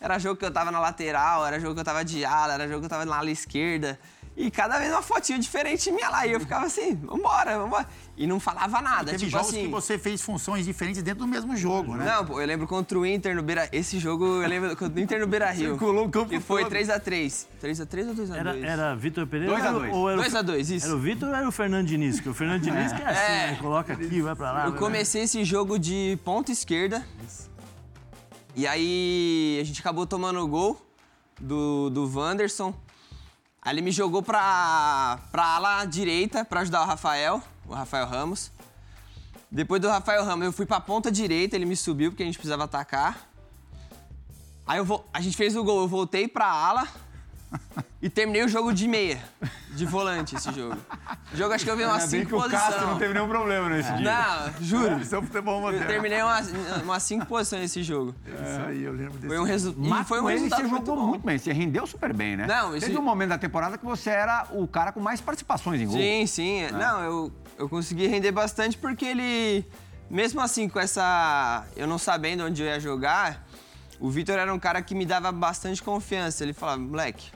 era 0.00 0.18
jogo 0.18 0.36
que 0.36 0.44
eu 0.44 0.50
tava 0.50 0.70
na 0.70 0.80
lateral, 0.80 1.46
era 1.46 1.60
jogo 1.60 1.74
que 1.74 1.80
eu 1.80 1.84
tava 1.84 2.04
de 2.04 2.24
ala, 2.24 2.54
era 2.54 2.66
jogo 2.66 2.80
que 2.80 2.86
eu 2.86 2.90
tava 2.90 3.04
na 3.04 3.18
ala 3.18 3.30
esquerda. 3.30 3.98
E 4.36 4.50
cada 4.50 4.78
vez 4.78 4.92
uma 4.92 5.02
fotinha 5.02 5.38
diferente 5.38 5.90
minha 5.90 6.08
lá. 6.08 6.24
E 6.26 6.32
eu 6.32 6.40
ficava 6.40 6.64
assim, 6.66 6.94
vambora, 6.94 7.58
vambora. 7.58 7.88
E 8.20 8.26
não 8.26 8.40
falava 8.40 8.82
nada. 8.82 9.04
Teve 9.12 9.18
tipo 9.18 9.30
jogos 9.30 9.48
assim. 9.50 9.62
que 9.66 9.68
você 9.68 9.96
fez 9.96 10.20
funções 10.20 10.66
diferentes 10.66 11.00
dentro 11.04 11.20
do 11.20 11.26
mesmo 11.28 11.56
jogo, 11.56 11.94
né? 11.94 12.04
Não, 12.04 12.26
pô, 12.26 12.40
eu 12.40 12.46
lembro 12.48 12.66
contra 12.66 12.98
o 12.98 13.06
Inter 13.06 13.32
no 13.36 13.44
Beira... 13.44 13.68
Esse 13.70 13.96
jogo 14.00 14.42
eu 14.42 14.48
lembro 14.48 14.70
contra 14.76 14.98
o 14.98 15.00
Inter 15.00 15.20
no 15.20 15.26
Beira 15.28 15.48
Rio. 15.52 15.70
Circulou 15.70 16.06
o 16.06 16.10
campo 16.10 16.28
Que 16.28 16.40
foi 16.40 16.64
todo. 16.64 16.72
3x3. 16.72 17.46
3x3 17.62 18.08
ou 18.08 18.14
2x2? 18.16 18.34
Era, 18.34 18.56
era 18.58 18.96
Vitor 18.96 19.24
Pereira 19.28 19.52
Dois 19.54 19.64
a 19.64 19.70
dois. 19.70 19.92
ou 19.94 20.10
era 20.10 20.20
o- 20.20 20.24
2x2, 20.24 20.70
isso. 20.74 20.86
Era 20.86 20.96
o 20.96 20.98
Vitor 20.98 21.28
ou 21.28 21.34
era 21.36 21.48
o 21.48 21.52
Fernando 21.52 21.86
Diniz? 21.86 22.16
Porque 22.16 22.28
o 22.30 22.34
Fernando 22.34 22.60
Diniz 22.60 22.92
que 22.92 23.00
é 23.02 23.06
assim, 23.06 23.20
É. 23.32 23.46
né? 23.52 23.58
Coloca 23.60 23.92
aqui, 23.92 24.20
vai 24.20 24.34
pra 24.34 24.50
lá. 24.50 24.66
Eu 24.66 24.72
comecei 24.74 25.22
esse 25.22 25.44
jogo 25.44 25.78
de 25.78 26.18
ponta 26.24 26.50
esquerda. 26.50 27.06
E 28.56 28.66
aí 28.66 29.58
a 29.60 29.64
gente 29.64 29.80
acabou 29.80 30.06
tomando 30.06 30.40
o 30.40 30.48
gol 30.48 30.84
do, 31.40 31.88
do 31.90 32.10
Wanderson. 32.18 32.74
Aí 33.62 33.74
ele 33.74 33.82
me 33.82 33.92
jogou 33.92 34.22
pra, 34.22 35.18
pra 35.30 35.44
ala 35.44 35.84
direita 35.84 36.44
pra 36.44 36.60
ajudar 36.60 36.82
o 36.82 36.84
Rafael, 36.86 37.40
o 37.68 37.74
Rafael 37.74 38.06
Ramos. 38.06 38.50
Depois 39.50 39.80
do 39.80 39.88
Rafael 39.88 40.24
Ramos, 40.24 40.46
eu 40.46 40.52
fui 40.52 40.66
pra 40.66 40.80
ponta 40.80 41.10
direita, 41.10 41.56
ele 41.56 41.64
me 41.64 41.76
subiu 41.76 42.10
porque 42.10 42.22
a 42.22 42.26
gente 42.26 42.36
precisava 42.36 42.64
atacar. 42.64 43.28
Aí 44.66 44.78
eu 44.78 44.84
vou, 44.84 45.08
a 45.12 45.20
gente 45.20 45.36
fez 45.36 45.56
o 45.56 45.64
gol, 45.64 45.80
eu 45.80 45.88
voltei 45.88 46.28
pra 46.28 46.46
ala 46.46 46.86
e 48.02 48.08
terminei 48.08 48.44
o 48.44 48.48
jogo 48.48 48.72
de 48.72 48.86
meia, 48.86 49.20
de 49.70 49.84
volante 49.86 50.34
esse 50.36 50.52
jogo. 50.52 50.76
O 51.32 51.36
jogo 51.36 51.52
acho 51.54 51.64
que 51.64 51.70
eu 51.70 51.76
vi 51.76 51.84
umas 51.84 52.02
Ainda 52.04 52.10
bem 52.10 52.20
cinco 52.20 52.28
que 52.28 52.34
o 52.46 52.50
Castro 52.50 52.70
não 52.72 52.78
posições. 52.78 52.98
teve 52.98 53.14
nenhum 53.14 53.28
problema 53.28 53.68
nesse 53.68 53.92
dia. 53.94 54.12
Não, 54.12 54.52
juro. 54.64 55.00
Isso 55.00 55.16
é 55.16 55.22
futebol 55.22 55.56
Eu 55.56 55.60
moderno. 55.62 55.86
terminei 55.86 56.22
umas, 56.22 56.50
umas 56.82 57.02
cinco 57.02 57.26
posições 57.26 57.62
nesse 57.62 57.82
jogo. 57.82 58.14
Isso 58.26 58.60
aí, 58.68 58.82
eu 58.82 58.92
lembro 58.92 59.14
desse 59.14 59.26
Foi 59.28 59.38
um, 59.38 59.44
resu... 59.44 59.74
Mas 59.76 60.06
foi 60.08 60.18
um 60.20 60.22
com 60.22 60.30
ele 60.30 60.38
resultado 60.40 60.62
você 60.62 60.68
muito 60.68 60.86
jogou 60.86 61.02
bom. 61.02 61.08
muito 61.08 61.24
bem, 61.26 61.38
você 61.38 61.52
rendeu 61.52 61.86
super 61.86 62.12
bem, 62.12 62.36
né? 62.36 62.46
Não, 62.46 62.76
esse- 62.76 62.86
Teve 62.86 62.98
um 62.98 63.02
momento 63.02 63.30
da 63.30 63.38
temporada 63.38 63.76
que 63.78 63.84
você 63.84 64.10
era 64.10 64.46
o 64.52 64.66
cara 64.68 64.92
com 64.92 65.00
mais 65.00 65.20
participações 65.20 65.80
em 65.80 65.86
gol. 65.86 65.96
Sim, 65.96 66.26
sim. 66.26 66.70
Não, 66.72 67.02
eu, 67.02 67.32
eu 67.58 67.68
consegui 67.68 68.06
render 68.06 68.32
bastante 68.32 68.76
porque 68.78 69.04
ele, 69.04 69.64
mesmo 70.10 70.40
assim, 70.40 70.68
com 70.68 70.78
essa. 70.78 71.64
Eu 71.76 71.86
não 71.86 71.98
sabendo 71.98 72.44
onde 72.44 72.62
eu 72.62 72.66
ia 72.68 72.78
jogar, 72.80 73.46
o 74.00 74.10
Vitor 74.10 74.36
era 74.38 74.52
um 74.52 74.58
cara 74.58 74.80
que 74.82 74.94
me 74.94 75.04
dava 75.04 75.32
bastante 75.32 75.82
confiança. 75.82 76.44
Ele 76.44 76.52
falava, 76.52 76.80
moleque, 76.80 77.30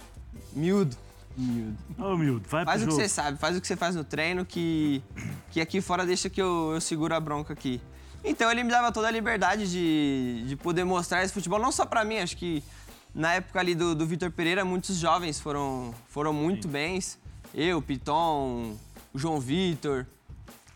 miúdo, 0.53 0.97
Ô, 1.99 2.17
Mildo, 2.17 2.47
vai 2.49 2.65
faz 2.65 2.83
o 2.83 2.85
pro 2.85 2.95
que 2.95 2.97
jogo. 2.97 3.03
você 3.03 3.09
sabe, 3.09 3.39
faz 3.39 3.57
o 3.57 3.61
que 3.61 3.67
você 3.67 3.77
faz 3.77 3.95
no 3.97 4.05
treino, 4.05 4.45
que, 4.45 5.03
que 5.51 5.61
aqui 5.61 5.81
fora 5.81 6.05
deixa 6.05 6.29
que 6.29 6.41
eu, 6.41 6.73
eu 6.75 6.81
seguro 6.81 7.15
a 7.15 7.21
bronca 7.21 7.53
aqui. 7.53 7.81
Então 8.25 8.51
ele 8.51 8.63
me 8.63 8.71
dava 8.71 8.93
toda 8.93 9.09
a 9.09 9.11
liberdade 9.11 9.71
de, 9.71 10.45
de 10.47 10.57
poder 10.57 10.85
mostrar 10.85 11.25
esse 11.25 11.33
futebol, 11.33 11.59
não 11.59 11.73
só 11.73 11.87
pra 11.87 12.05
mim, 12.05 12.19
acho 12.19 12.37
que 12.37 12.63
na 13.15 13.35
época 13.35 13.59
ali 13.59 13.75
do, 13.75 13.95
do 13.95 14.07
Vitor 14.07 14.31
Pereira, 14.31 14.65
muitos 14.65 14.97
jovens 14.97 15.41
foram, 15.41 15.95
foram 16.09 16.33
muito 16.33 16.69
bens. 16.69 17.19
Eu, 17.55 17.83
Piton, 17.83 18.77
o 19.13 19.19
João 19.19 19.39
Vitor. 19.39 20.07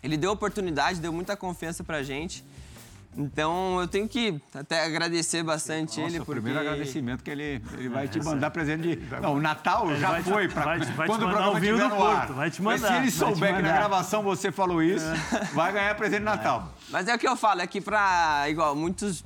Ele 0.03 0.16
deu 0.16 0.31
oportunidade, 0.33 1.01
deu 1.01 1.12
muita 1.12 1.37
confiança 1.37 1.83
pra 1.83 2.03
gente. 2.03 2.44
Então 3.16 3.81
eu 3.81 3.88
tenho 3.88 4.07
que 4.07 4.38
até 4.55 4.85
agradecer 4.85 5.42
bastante 5.42 5.98
Nossa, 6.00 6.12
ele, 6.12 6.20
o 6.20 6.24
porque... 6.26 6.40
primeiro 6.40 6.61
agradecimento 6.61 7.24
que 7.24 7.31
ele, 7.31 7.62
ele 7.79 7.88
vai 7.88 8.07
te 8.07 8.22
mandar 8.22 8.50
presente 8.50 8.83
de... 8.96 9.20
Não, 9.22 9.35
o 9.37 9.40
Natal 9.40 9.94
já 9.96 10.11
vai 10.11 10.22
te- 10.22 10.29
foi. 10.31 10.48
Pra... 10.48 10.62
vai 10.64 10.81
te- 10.81 10.92
vai 10.92 11.07
te 11.07 11.11
Quando 11.11 11.22
o 11.22 11.26
mandar 11.26 11.42
programa 11.50 11.59
estiver 11.59 11.88
do 11.88 11.94
no 11.94 12.05
ar. 12.07 12.16
Porto, 12.26 12.37
vai 12.37 12.50
te 12.50 12.62
Mas 12.62 12.81
se 12.81 12.87
mandar, 12.87 13.00
ele 13.02 13.11
souber 13.11 13.35
que 13.57 13.62
na 13.62 13.68
mandar. 13.68 13.74
gravação 13.79 14.22
você 14.22 14.52
falou 14.52 14.83
isso, 14.83 15.07
vai 15.55 15.72
ganhar 15.72 15.94
presente 15.94 16.18
de 16.18 16.24
Natal. 16.26 16.72
Mas 16.90 17.09
é 17.09 17.14
o 17.14 17.18
que 17.18 17.26
eu 17.26 17.37
falo, 17.37 17.62
é 17.62 17.66
que 17.66 17.81
pra. 17.81 18.44
Igual, 18.50 18.76
muitos. 18.76 19.24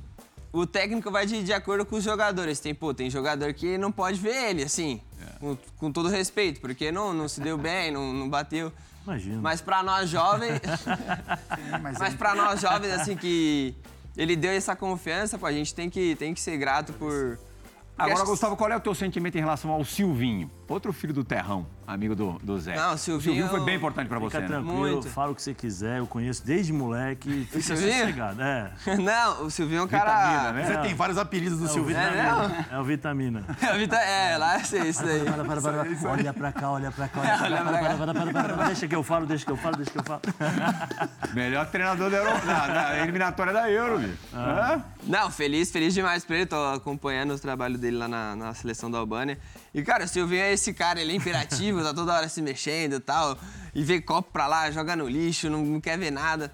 O 0.53 0.65
técnico 0.65 1.09
vai 1.11 1.25
de, 1.25 1.43
de 1.43 1.53
acordo 1.53 1.85
com 1.85 1.95
os 1.95 2.03
jogadores. 2.03 2.59
Tem, 2.59 2.73
pô, 2.75 2.93
tem 2.93 3.09
jogador 3.09 3.53
que 3.53 3.77
não 3.77 3.91
pode 3.91 4.19
ver 4.19 4.49
ele, 4.49 4.63
assim. 4.63 5.01
Com, 5.39 5.57
com 5.77 5.91
todo 5.91 6.09
respeito, 6.09 6.59
porque 6.61 6.91
não, 6.91 7.13
não 7.13 7.27
se 7.27 7.39
deu 7.41 7.57
bem, 7.57 7.89
não, 7.91 8.11
não 8.13 8.29
bateu. 8.29 8.71
Imagina. 9.03 9.41
Mas 9.41 9.61
pra 9.61 9.81
nós 9.83 10.09
jovens. 10.09 10.61
mas 11.81 11.97
mas 11.97 12.13
pra 12.13 12.35
nós 12.35 12.61
jovens, 12.61 12.91
assim, 12.91 13.15
que 13.15 13.75
ele 14.15 14.35
deu 14.35 14.51
essa 14.51 14.75
confiança, 14.75 15.37
pô, 15.37 15.45
a 15.45 15.51
gente 15.51 15.73
tem 15.73 15.89
que, 15.89 16.15
tem 16.15 16.33
que 16.33 16.41
ser 16.41 16.57
grato 16.57 16.93
por. 16.93 17.39
Agora, 17.97 18.25
Gustavo, 18.25 18.55
qual 18.55 18.71
é 18.71 18.75
o 18.75 18.79
teu 18.79 18.95
sentimento 18.95 19.37
em 19.37 19.41
relação 19.41 19.71
ao 19.71 19.83
Silvinho? 19.83 20.49
Outro 20.71 20.93
filho 20.93 21.13
do 21.13 21.23
Terrão, 21.23 21.65
amigo 21.85 22.15
do, 22.15 22.39
do 22.41 22.59
Zé. 22.59 22.75
Não, 22.75 22.91
o 22.91 22.93
O 22.93 22.97
Silvinho- 22.97 23.21
Silvinho 23.35 23.49
foi 23.49 23.59
bem 23.65 23.75
importante 23.75 24.07
pra 24.07 24.17
você, 24.19 24.37
Fica 24.37 24.41
né? 24.41 24.47
tranquilo, 24.47 24.79
Muito. 24.79 25.09
fala 25.09 25.31
o 25.31 25.35
que 25.35 25.41
você 25.41 25.53
quiser, 25.53 25.99
eu 25.99 26.07
conheço 26.07 26.45
desde 26.45 26.71
moleque, 26.71 27.45
fica 27.51 27.61
Silvinho? 27.61 27.91
sossegado. 27.99 28.41
É, 28.41 28.71
Não, 28.97 29.45
o 29.45 29.51
Silvinho 29.51 29.81
é 29.81 29.83
um 29.83 29.87
cara. 29.87 30.11
Vitamina, 30.11 30.51
né? 30.53 30.65
Você 30.65 30.77
tem 30.87 30.95
vários 30.95 31.17
apelidos 31.17 31.59
do 31.59 31.67
Silvio. 31.67 31.95
É, 31.95 32.23
não? 32.23 32.77
é 32.77 32.79
o 32.79 32.83
Vitamina. 32.83 33.43
É, 33.61 33.75
o 33.75 33.77
Vitor- 33.77 33.99
é, 33.99 34.37
lá 34.37 34.55
é 34.57 34.61
isso 34.61 35.03
daí. 35.03 35.23
Para, 35.23 35.43
para, 35.43 35.61
para, 35.61 35.83
para. 35.85 36.09
Olha 36.11 36.33
pra 36.33 36.51
cá, 36.51 36.69
olha 36.71 36.91
pra 36.91 37.07
cá, 37.07 37.19
olha 37.21 37.31
pra 37.31 37.41
cá. 37.41 37.59
Para, 37.61 37.63
para, 37.63 37.97
para, 37.97 38.13
para, 38.13 38.33
para, 38.33 38.53
para. 38.55 38.65
Deixa 38.67 38.87
que 38.87 38.95
eu 38.95 39.03
falo, 39.03 39.25
deixa 39.25 39.45
que 39.45 39.51
eu 39.51 39.57
falo, 39.57 39.75
deixa 39.75 39.91
que 39.91 39.99
eu 39.99 40.03
falo. 40.03 40.21
Melhor 41.33 41.65
treinador 41.67 42.09
da, 42.09 42.17
Euro... 42.17 42.45
da, 42.45 42.67
da 42.67 42.99
eliminatória 42.99 43.53
da 43.53 43.69
Euro, 43.69 43.99
bicho. 43.99 44.17
Hã? 44.33 44.83
Não, 45.03 45.29
feliz, 45.31 45.71
feliz 45.71 45.93
demais 45.93 46.23
por 46.25 46.35
ele. 46.35 46.45
Tô 46.45 46.55
acompanhando 46.73 47.33
o 47.33 47.39
trabalho 47.39 47.77
dele 47.77 47.97
lá 47.97 48.07
na, 48.07 48.35
na 48.35 48.53
seleção 48.53 48.89
da 48.89 48.97
Albânia. 48.97 49.37
E, 49.73 49.81
cara, 49.83 50.03
o 50.03 50.07
Silvinho 50.07 50.41
é 50.41 50.51
esse 50.51 50.73
cara, 50.73 50.99
ele 50.99 51.13
é 51.13 51.15
imperativo, 51.15 51.81
tá 51.81 51.93
toda 51.93 52.13
hora 52.13 52.27
se 52.27 52.41
mexendo 52.41 52.95
e 52.95 52.99
tal. 52.99 53.37
E 53.73 53.83
vê 53.83 54.01
copo 54.01 54.31
pra 54.31 54.45
lá, 54.47 54.69
joga 54.69 54.95
no 54.95 55.07
lixo, 55.07 55.49
não, 55.49 55.63
não 55.63 55.79
quer 55.81 55.97
ver 55.97 56.11
nada. 56.11 56.51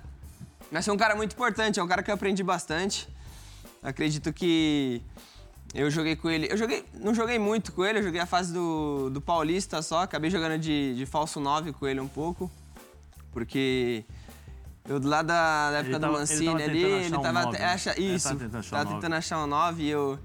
Mas 0.71 0.87
é 0.87 0.91
um 0.91 0.97
cara 0.97 1.15
muito 1.15 1.33
importante, 1.33 1.79
é 1.79 1.83
um 1.83 1.87
cara 1.87 2.03
que 2.03 2.11
eu 2.11 2.15
aprendi 2.15 2.43
bastante. 2.43 3.07
Acredito 3.81 4.31
que 4.31 5.01
eu 5.73 5.89
joguei 5.89 6.15
com 6.15 6.29
ele. 6.29 6.47
Eu 6.51 6.57
joguei, 6.57 6.85
não 6.93 7.13
joguei 7.15 7.39
muito 7.39 7.71
com 7.71 7.83
ele, 7.83 7.99
eu 7.99 8.03
joguei 8.03 8.19
a 8.21 8.25
fase 8.25 8.53
do, 8.53 9.09
do 9.09 9.19
Paulista 9.21 9.81
só. 9.81 10.03
Acabei 10.03 10.29
jogando 10.29 10.59
de, 10.59 10.93
de 10.95 11.05
falso 11.05 11.39
9 11.39 11.73
com 11.73 11.87
ele 11.87 11.99
um 11.99 12.07
pouco. 12.07 12.51
Porque 13.31 14.03
eu 14.87 14.99
lá 15.03 15.21
da, 15.21 15.71
da 15.71 15.77
época 15.79 15.89
Ele 15.89 15.97
do 15.97 16.01
tava- 16.01 16.13
ele 16.13 16.19
Mancini 16.19 16.45
tava 16.45 16.57
ali, 16.63 16.65
tentando 16.81 16.95
ele 17.05 17.17
um 17.17 17.21
tava. 17.21 17.51
né? 17.51 17.65
acha- 17.65 17.93
Ele 17.97 18.15
isso. 18.15 18.27
tava 18.27 18.39
tentando 18.39 18.59
achar 18.59 18.75
um 18.75 18.79
tava 18.83 18.95
tentando 18.95 19.13
achar 19.15 19.43
um 19.43 19.47
9 19.47 19.83
e 19.83 19.89
eu. 19.89 20.19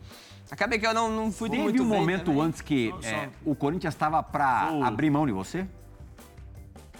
Acabei 0.52 0.78
que 0.78 0.86
eu 0.86 0.92
não, 0.92 1.10
não 1.10 1.32
fui 1.32 1.48
muito 1.48 1.72
Teve 1.72 1.80
um 1.82 1.88
bem 1.88 1.98
momento 1.98 2.26
também. 2.26 2.42
antes 2.42 2.60
que 2.60 2.90
Só- 3.00 3.08
é, 3.08 3.24
só- 3.24 3.30
o 3.50 3.54
Corinthians 3.54 3.94
estava 3.94 4.22
pra 4.22 4.70
O- 4.70 4.84
abrir 4.84 5.08
mão 5.08 5.24
de 5.26 5.32
você? 5.32 5.66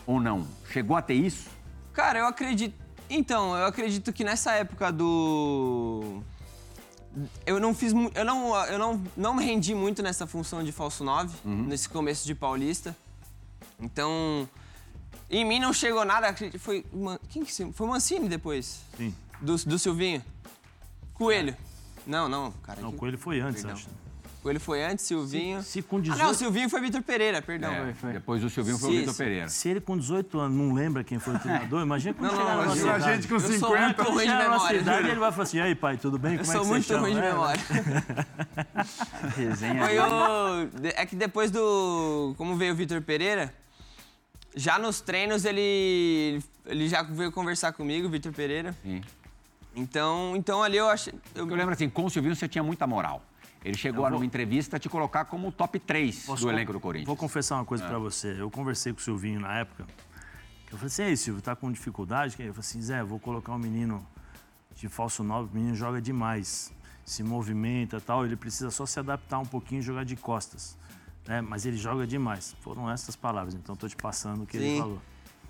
Ou 0.06 0.18
não? 0.18 0.46
Chegou 0.70 0.96
a 0.96 1.02
ter 1.02 1.12
isso? 1.12 1.50
Cara, 1.92 2.18
eu 2.20 2.26
acredito. 2.26 2.74
Então, 3.10 3.54
eu 3.54 3.66
acredito 3.66 4.10
que 4.10 4.24
nessa 4.24 4.52
época 4.52 4.90
do. 4.90 6.22
Eu 7.44 7.60
não 7.60 7.74
fiz 7.74 7.92
eu 8.14 8.24
não 8.24 8.56
eu 8.64 8.78
não, 8.78 9.02
não 9.14 9.34
me 9.34 9.44
rendi 9.44 9.74
muito 9.74 10.02
nessa 10.02 10.26
função 10.26 10.64
de 10.64 10.72
falso 10.72 11.04
9, 11.04 11.36
Uhum. 11.44 11.64
nesse 11.64 11.90
começo 11.90 12.24
de 12.26 12.34
Paulista. 12.34 12.96
Então, 13.78 14.48
em 15.28 15.44
mim 15.44 15.60
não 15.60 15.74
chegou 15.74 16.06
nada, 16.06 16.28
acredito- 16.28 16.58
foi 16.58 16.86
quem 17.28 17.44
que 17.44 17.52
se- 17.52 17.70
foi 17.74 17.86
o 17.86 17.90
Mancini 17.90 18.30
depois 18.30 18.80
Sim. 18.96 19.14
do, 19.42 19.56
do 19.56 19.78
Silvinho. 19.78 20.24
Coelho. 21.12 21.54
Não, 22.06 22.28
não, 22.28 22.50
cara. 22.62 22.80
Não, 22.80 22.90
que- 22.90 22.96
o 22.96 22.98
Coelho 22.98 23.18
foi 23.18 23.40
antes, 23.40 23.62
Perdão. 23.62 23.78
acho. 23.78 23.88
Ele 24.44 24.58
foi 24.58 24.82
antes, 24.82 25.04
Silvinho. 25.04 25.62
Se 25.62 25.80
com 25.82 25.98
Ah, 25.98 26.00
18... 26.00 26.18
não, 26.20 26.30
o 26.30 26.34
Silvinho 26.34 26.68
foi 26.68 26.80
Vitor 26.80 27.00
Pereira, 27.00 27.40
perdão. 27.40 27.70
É, 27.72 27.94
foi. 27.94 28.12
Depois 28.14 28.42
o 28.42 28.50
Silvinho 28.50 28.76
foi 28.76 28.88
o 28.88 28.92
Vitor. 28.98 29.14
Pereira. 29.14 29.48
Se 29.48 29.68
ele 29.68 29.80
com 29.80 29.96
18 29.96 30.36
anos 30.40 30.58
não 30.58 30.74
lembra 30.74 31.04
quem 31.04 31.20
foi 31.20 31.36
o 31.36 31.38
treinador, 31.38 31.80
imagina 31.80 32.12
quando 32.12 32.32
Não, 32.32 32.38
chegar 32.38 32.50
não, 32.50 32.60
na 32.62 32.66
nossa 32.66 32.80
idade. 32.82 33.04
a 33.04 33.14
gente 33.14 33.28
com 33.28 33.34
Eu 33.34 33.40
sou 33.40 33.50
50. 33.52 33.78
muito 33.78 34.02
ruim 34.02 34.14
de 34.16 34.20
Chegar 34.22 34.38
na 34.38 34.48
nossa 34.48 34.64
memória. 34.64 34.80
idade, 34.80 35.08
ele 35.10 35.20
vai 35.20 35.30
falar 35.30 35.42
assim, 35.44 35.56
e 35.58 35.60
aí 35.60 35.74
pai, 35.76 35.96
tudo 35.96 36.18
bem? 36.18 36.32
Eu 36.34 36.38
Como 36.40 36.50
é 36.50 36.54
sou 36.56 36.60
que 36.62 36.66
você 36.66 36.72
muito 36.72 36.86
chama?" 36.88 37.00
ruim 37.02 37.14
de 37.14 37.20
É, 37.20 37.30
memória. 37.30 37.62
Resenha. 39.36 39.86
Foi 39.86 39.98
o... 39.98 40.90
É 40.96 41.06
que 41.06 41.14
depois 41.16 41.50
do... 41.52 42.34
Como 42.36 42.56
veio 42.56 42.72
o 42.72 42.76
Vitor 42.76 43.00
Pereira, 43.00 43.54
já 44.56 44.76
nos 44.76 45.00
treinos 45.00 45.44
ele... 45.44 46.42
Ele 46.66 46.88
já 46.88 47.02
veio 47.04 47.30
conversar 47.32 47.72
comigo, 47.72 48.08
o 48.08 48.10
Vitor 48.10 48.32
Pereira. 48.32 48.74
Sim. 48.82 49.02
Então, 49.74 50.34
então 50.36 50.62
ali 50.62 50.76
eu 50.76 50.88
achei... 50.88 51.12
Eu... 51.12 51.18
Porque 51.42 51.52
eu 51.52 51.56
lembro 51.56 51.72
assim, 51.74 51.88
com 51.88 52.04
o 52.04 52.10
Silvinho 52.10 52.36
você 52.36 52.48
tinha 52.48 52.62
muita 52.62 52.86
moral. 52.86 53.22
Ele 53.64 53.76
chegou 53.76 54.04
a 54.04 54.10
numa 54.10 54.24
entrevista 54.26 54.76
a 54.76 54.80
te 54.80 54.88
colocar 54.88 55.24
como 55.26 55.48
o 55.48 55.52
top 55.52 55.78
3 55.78 56.26
Posso 56.26 56.42
do 56.42 56.50
elenco 56.50 56.72
do 56.72 56.80
Corinthians. 56.80 57.06
Vou 57.06 57.16
confessar 57.16 57.56
uma 57.56 57.62
É. 57.62 57.66
coisa 57.66 57.86
pra 57.86 57.98
você. 57.98 58.34
Eu 58.38 58.50
conversei 58.50 58.92
com 58.92 58.98
o 58.98 59.02
Silvinho 59.02 59.40
na 59.40 59.58
época. 59.60 59.84
que 60.66 60.72
Eu 60.74 60.78
falei 60.78 60.86
assim, 60.88 61.02
ei, 61.04 61.16
Silvio, 61.16 61.40
tá 61.42 61.54
com 61.54 61.70
dificuldade? 61.70 62.32
Eu 62.38 62.52
falei 62.52 62.58
assim, 62.58 62.80
Zé, 62.80 63.02
vou 63.04 63.20
colocar 63.20 63.52
um 63.52 63.58
menino 63.58 64.04
de 64.74 64.88
falso 64.88 65.22
9, 65.22 65.50
o 65.52 65.54
menino 65.54 65.76
joga 65.76 66.00
demais. 66.02 66.72
Se 67.04 67.22
movimenta 67.22 67.98
e 67.98 68.00
tal, 68.00 68.24
ele 68.26 68.36
precisa 68.36 68.70
só 68.70 68.84
se 68.86 68.98
adaptar 68.98 69.38
um 69.38 69.44
pouquinho 69.46 69.78
e 69.80 69.82
jogar 69.82 70.04
de 70.04 70.16
costas. 70.16 70.76
né? 71.26 71.40
Mas 71.40 71.64
ele 71.64 71.76
joga 71.76 72.04
demais. 72.06 72.56
Foram 72.62 72.90
essas 72.90 73.14
palavras, 73.14 73.54
então 73.54 73.76
tô 73.76 73.88
te 73.88 73.94
passando 73.96 74.42
o 74.42 74.46
que 74.46 74.56
ele 74.56 74.70
Sim. 74.70 74.78
falou. 74.80 75.02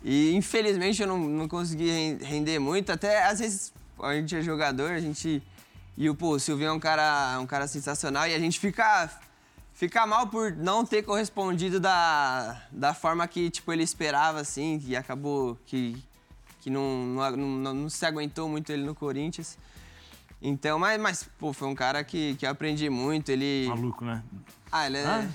E 0.05 0.35
infelizmente 0.35 1.01
eu 1.01 1.09
não, 1.09 1.17
não 1.19 1.49
consegui 1.49 1.89
ren- 1.89 2.19
render 2.21 2.59
muito. 2.59 2.93
Até 2.93 3.25
às 3.25 3.39
vezes 3.39 3.73
a 4.01 4.15
gente 4.15 4.37
é 4.37 4.43
jogador, 4.43 4.93
a 4.93 5.01
gente. 5.01 5.43
E 5.97 6.09
o, 6.09 6.15
pô, 6.15 6.31
o 6.31 6.41
Silvinho 6.41 6.69
é 6.69 6.73
um 6.73 6.81
cara, 6.81 7.39
um 7.41 7.47
cara 7.47 7.67
sensacional 7.67 8.27
e 8.27 8.35
a 8.35 8.39
gente 8.39 8.59
fica, 8.59 9.11
fica 9.75 10.07
mal 10.07 10.27
por 10.27 10.53
não 10.53 10.85
ter 10.87 11.03
correspondido 11.03 11.79
da, 11.79 12.63
da 12.71 12.95
forma 12.95 13.27
que 13.29 13.51
tipo, 13.51 13.73
ele 13.73 13.83
esperava, 13.83 14.41
assim, 14.41 14.83
e 14.87 14.97
acabou 14.97 15.59
que, 15.67 16.03
que 16.61 16.71
não, 16.71 17.05
não, 17.05 17.31
não, 17.37 17.75
não 17.75 17.89
se 17.91 18.05
aguentou 18.07 18.49
muito 18.49 18.73
ele 18.73 18.85
no 18.85 18.95
Corinthians. 18.95 19.59
Então, 20.41 20.79
mas, 20.79 21.01
mas 21.01 21.29
pô, 21.39 21.53
foi 21.53 21.69
um 21.69 21.75
cara 21.75 22.03
que, 22.03 22.35
que 22.37 22.45
eu 22.47 22.51
aprendi 22.51 22.89
muito. 22.91 23.31
Ele. 23.31 23.67
Maluco, 23.69 24.05
né? 24.05 24.23
Ah, 24.73 24.87
ele 24.87 24.99
é. 24.99 25.05
Hã? 25.05 25.29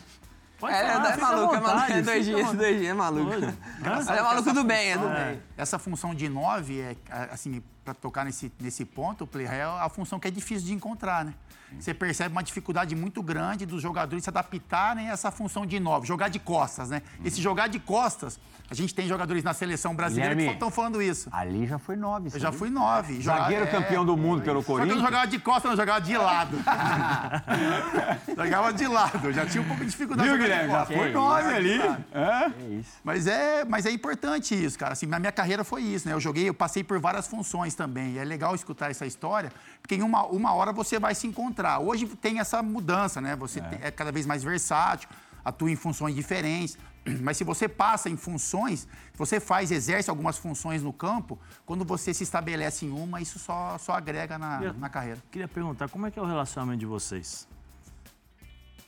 Pode 0.60 0.74
É, 0.76 0.88
falar, 0.91 1.13
é, 1.13 1.17
maluco, 1.17 1.56
é 1.56 1.60
maluco. 1.60 1.91
É 1.93 2.02
dois 2.02 2.26
dias, 2.26 2.39
vontade. 2.39 2.58
dois 2.58 2.78
dias, 2.80 2.89
é 2.89 2.93
maluco. 2.93 3.30
Doido. 3.30 3.58
Mas 3.80 4.08
é 4.08 4.22
maluco 4.22 4.54
do 4.54 4.63
bem, 4.63 4.91
é 4.91 4.98
do 4.98 5.08
bem. 5.08 5.41
Essa 5.56 5.78
função 5.78 6.15
de 6.15 6.28
9, 6.28 6.80
é, 6.82 6.96
assim, 7.32 7.62
para 7.88 7.93
tocar 7.93 8.26
nesse, 8.26 8.52
nesse 8.60 8.84
ponto, 8.84 9.23
o 9.23 9.28
play 9.28 9.45
é 9.45 9.63
a 9.63 9.88
função 9.88 10.19
que 10.19 10.28
é 10.28 10.32
difícil 10.32 10.67
de 10.67 10.73
encontrar, 10.73 11.23
né? 11.23 11.34
Você 11.80 11.94
percebe 11.94 12.32
uma 12.32 12.44
dificuldade 12.44 12.96
muito 12.96 13.22
grande 13.22 13.66
dos 13.66 13.82
jogadores 13.82 14.24
se 14.24 14.30
adaptarem 14.30 15.10
a 15.10 15.14
essa 15.14 15.30
função 15.32 15.66
de 15.66 15.80
9, 15.80 16.08
jogar 16.08 16.30
de 16.30 16.40
costas, 16.40 16.90
né? 16.90 17.02
Esse 17.26 17.42
jogar 17.42 17.68
de 17.68 17.78
costas, 17.80 18.40
a 18.70 18.74
gente 18.74 18.94
tem 18.96 19.08
jogadores 19.08 19.44
na 19.44 19.54
seleção 19.54 19.94
brasileira 19.96 20.30
Guilherme, 20.34 20.50
que 20.52 20.56
estão 20.56 20.72
falando 20.72 21.02
isso. 21.02 21.28
Ali 21.32 21.68
já 21.68 21.78
foi 21.78 21.96
9. 21.96 22.30
Eu 22.34 22.40
já 22.40 22.52
fui 22.52 22.70
9. 22.70 23.22
jogar- 23.22 23.38
Zagueiro 23.44 23.64
é, 23.66 23.68
campeão 23.68 24.06
do 24.06 24.16
mundo 24.16 24.42
pelo 24.44 24.62
Só 24.62 24.66
que 24.66 24.72
eu 24.72 24.78
não 24.78 24.86
Corinthians. 24.86 25.06
jogava 25.06 25.28
de 25.28 25.40
costas, 25.40 25.64
eu 25.66 25.70
não 25.72 25.78
jogava 25.78 26.02
de 26.02 26.18
lado. 26.18 26.58
jogava 28.36 28.74
de 28.74 28.88
lado, 28.88 29.28
eu 29.28 29.34
já 29.34 29.46
tinha 29.46 29.62
um 29.62 29.68
pouco 29.68 29.84
de 29.84 29.92
dificuldade. 29.92 30.30
Viu, 30.30 30.38
Guilherme? 30.38 30.72
Já 30.72 30.86
foi 30.86 31.12
9 31.12 31.54
ali. 31.54 31.80
Hã? 32.14 32.54
É 32.60 32.74
isso. 32.80 32.92
Mas 33.04 33.28
é, 33.28 33.66
mas 33.66 33.86
é 33.86 33.92
importante 33.92 34.54
isso, 34.56 34.78
cara. 34.78 34.94
Assim, 34.94 35.06
na 35.06 35.20
minha 35.20 35.32
carreira 35.32 35.64
foi 35.64 35.82
isso, 35.84 36.08
né? 36.08 36.14
Eu 36.14 36.20
joguei, 36.20 36.48
eu 36.50 36.54
passei 36.54 36.84
por 36.84 37.00
várias 37.00 37.28
funções 37.28 37.76
também. 37.76 38.14
E 38.14 38.20
é 38.20 38.24
legal 38.24 38.56
escutar 38.56 38.90
essa 38.92 39.06
história, 39.06 39.52
porque 39.88 39.95
em 39.95 40.04
uma, 40.04 40.26
uma 40.26 40.54
hora 40.54 40.73
você 40.73 41.00
vai 41.00 41.15
se 41.15 41.26
encontrar. 41.28 41.80
Hoje 41.80 42.06
tem 42.08 42.39
essa 42.41 42.62
mudança, 42.62 43.21
né? 43.21 43.38
Você 43.38 43.62
te- 43.62 43.80
é 43.82 43.89
cada 43.89 44.12
vez 44.12 44.26
mais 44.26 44.43
versátil, 44.43 45.08
atua 45.45 45.71
em 45.71 45.78
funções 45.78 46.13
diferentes. 46.13 46.78
Mas 47.21 47.38
se 47.38 47.45
você 47.45 47.69
passa 47.69 48.10
em 48.10 48.17
funções, 48.17 48.82
se 48.82 49.17
você 49.17 49.39
faz, 49.39 49.71
exerce 49.71 50.10
algumas 50.10 50.38
funções 50.38 50.84
no 50.84 50.91
campo, 50.91 51.39
quando 51.65 51.86
você 51.86 52.13
se 52.13 52.21
estabelece 52.23 52.86
em 52.86 52.91
uma, 52.91 53.21
isso 53.21 53.39
só, 53.39 53.78
só 53.78 53.93
agrega 53.93 54.38
na, 54.38 54.62
Eu- 54.62 54.73
na 54.73 54.89
carreira. 54.89 55.23
Queria 55.32 55.47
perguntar, 55.47 55.88
como 55.88 56.06
é 56.06 56.12
que 56.12 56.19
é 56.19 56.21
o 56.21 56.26
relacionamento 56.26 56.80
de 56.80 56.86
vocês? 56.86 57.47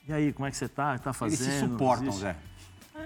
E 0.05 0.11
aí, 0.11 0.33
como 0.33 0.47
é 0.47 0.51
que 0.51 0.57
você 0.57 0.67
tá? 0.67 0.97
Tá 0.99 1.13
Eles 1.21 1.39
se 1.39 1.45
se 1.45 1.59
suportam? 1.61 2.11
Zé. 2.11 2.35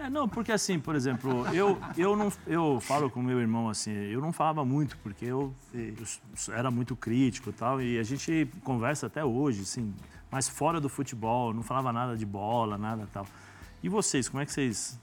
É, 0.02 0.10
não, 0.10 0.28
porque 0.28 0.52
assim, 0.52 0.80
por 0.80 0.96
exemplo, 0.96 1.46
eu, 1.54 1.78
eu 1.98 2.16
não 2.16 2.32
eu 2.48 2.80
falo 2.82 3.10
com 3.10 3.22
meu 3.22 3.40
irmão 3.40 3.70
assim, 3.70 3.92
eu 3.92 4.20
não 4.20 4.34
falava 4.34 4.66
muito, 4.66 4.98
porque 4.98 5.26
eu, 5.26 5.54
eu 5.74 5.94
era 6.54 6.72
muito 6.72 6.96
crítico 6.96 7.50
e 7.50 7.54
tal, 7.54 7.82
e 7.82 8.00
a 8.00 8.04
gente 8.04 8.50
conversa 8.64 9.08
até 9.08 9.24
hoje, 9.24 9.62
assim, 9.62 9.94
mas 10.32 10.50
fora 10.50 10.82
do 10.82 10.90
futebol, 10.90 11.54
não 11.54 11.62
falava 11.62 11.94
nada 11.94 12.18
de 12.18 12.26
bola, 12.26 12.78
nada 12.78 13.08
tal. 13.14 13.26
E 13.84 13.90
vocês, 13.90 14.30
como 14.30 14.42
é 14.42 14.46
que 14.46 14.52
vocês. 14.52 15.00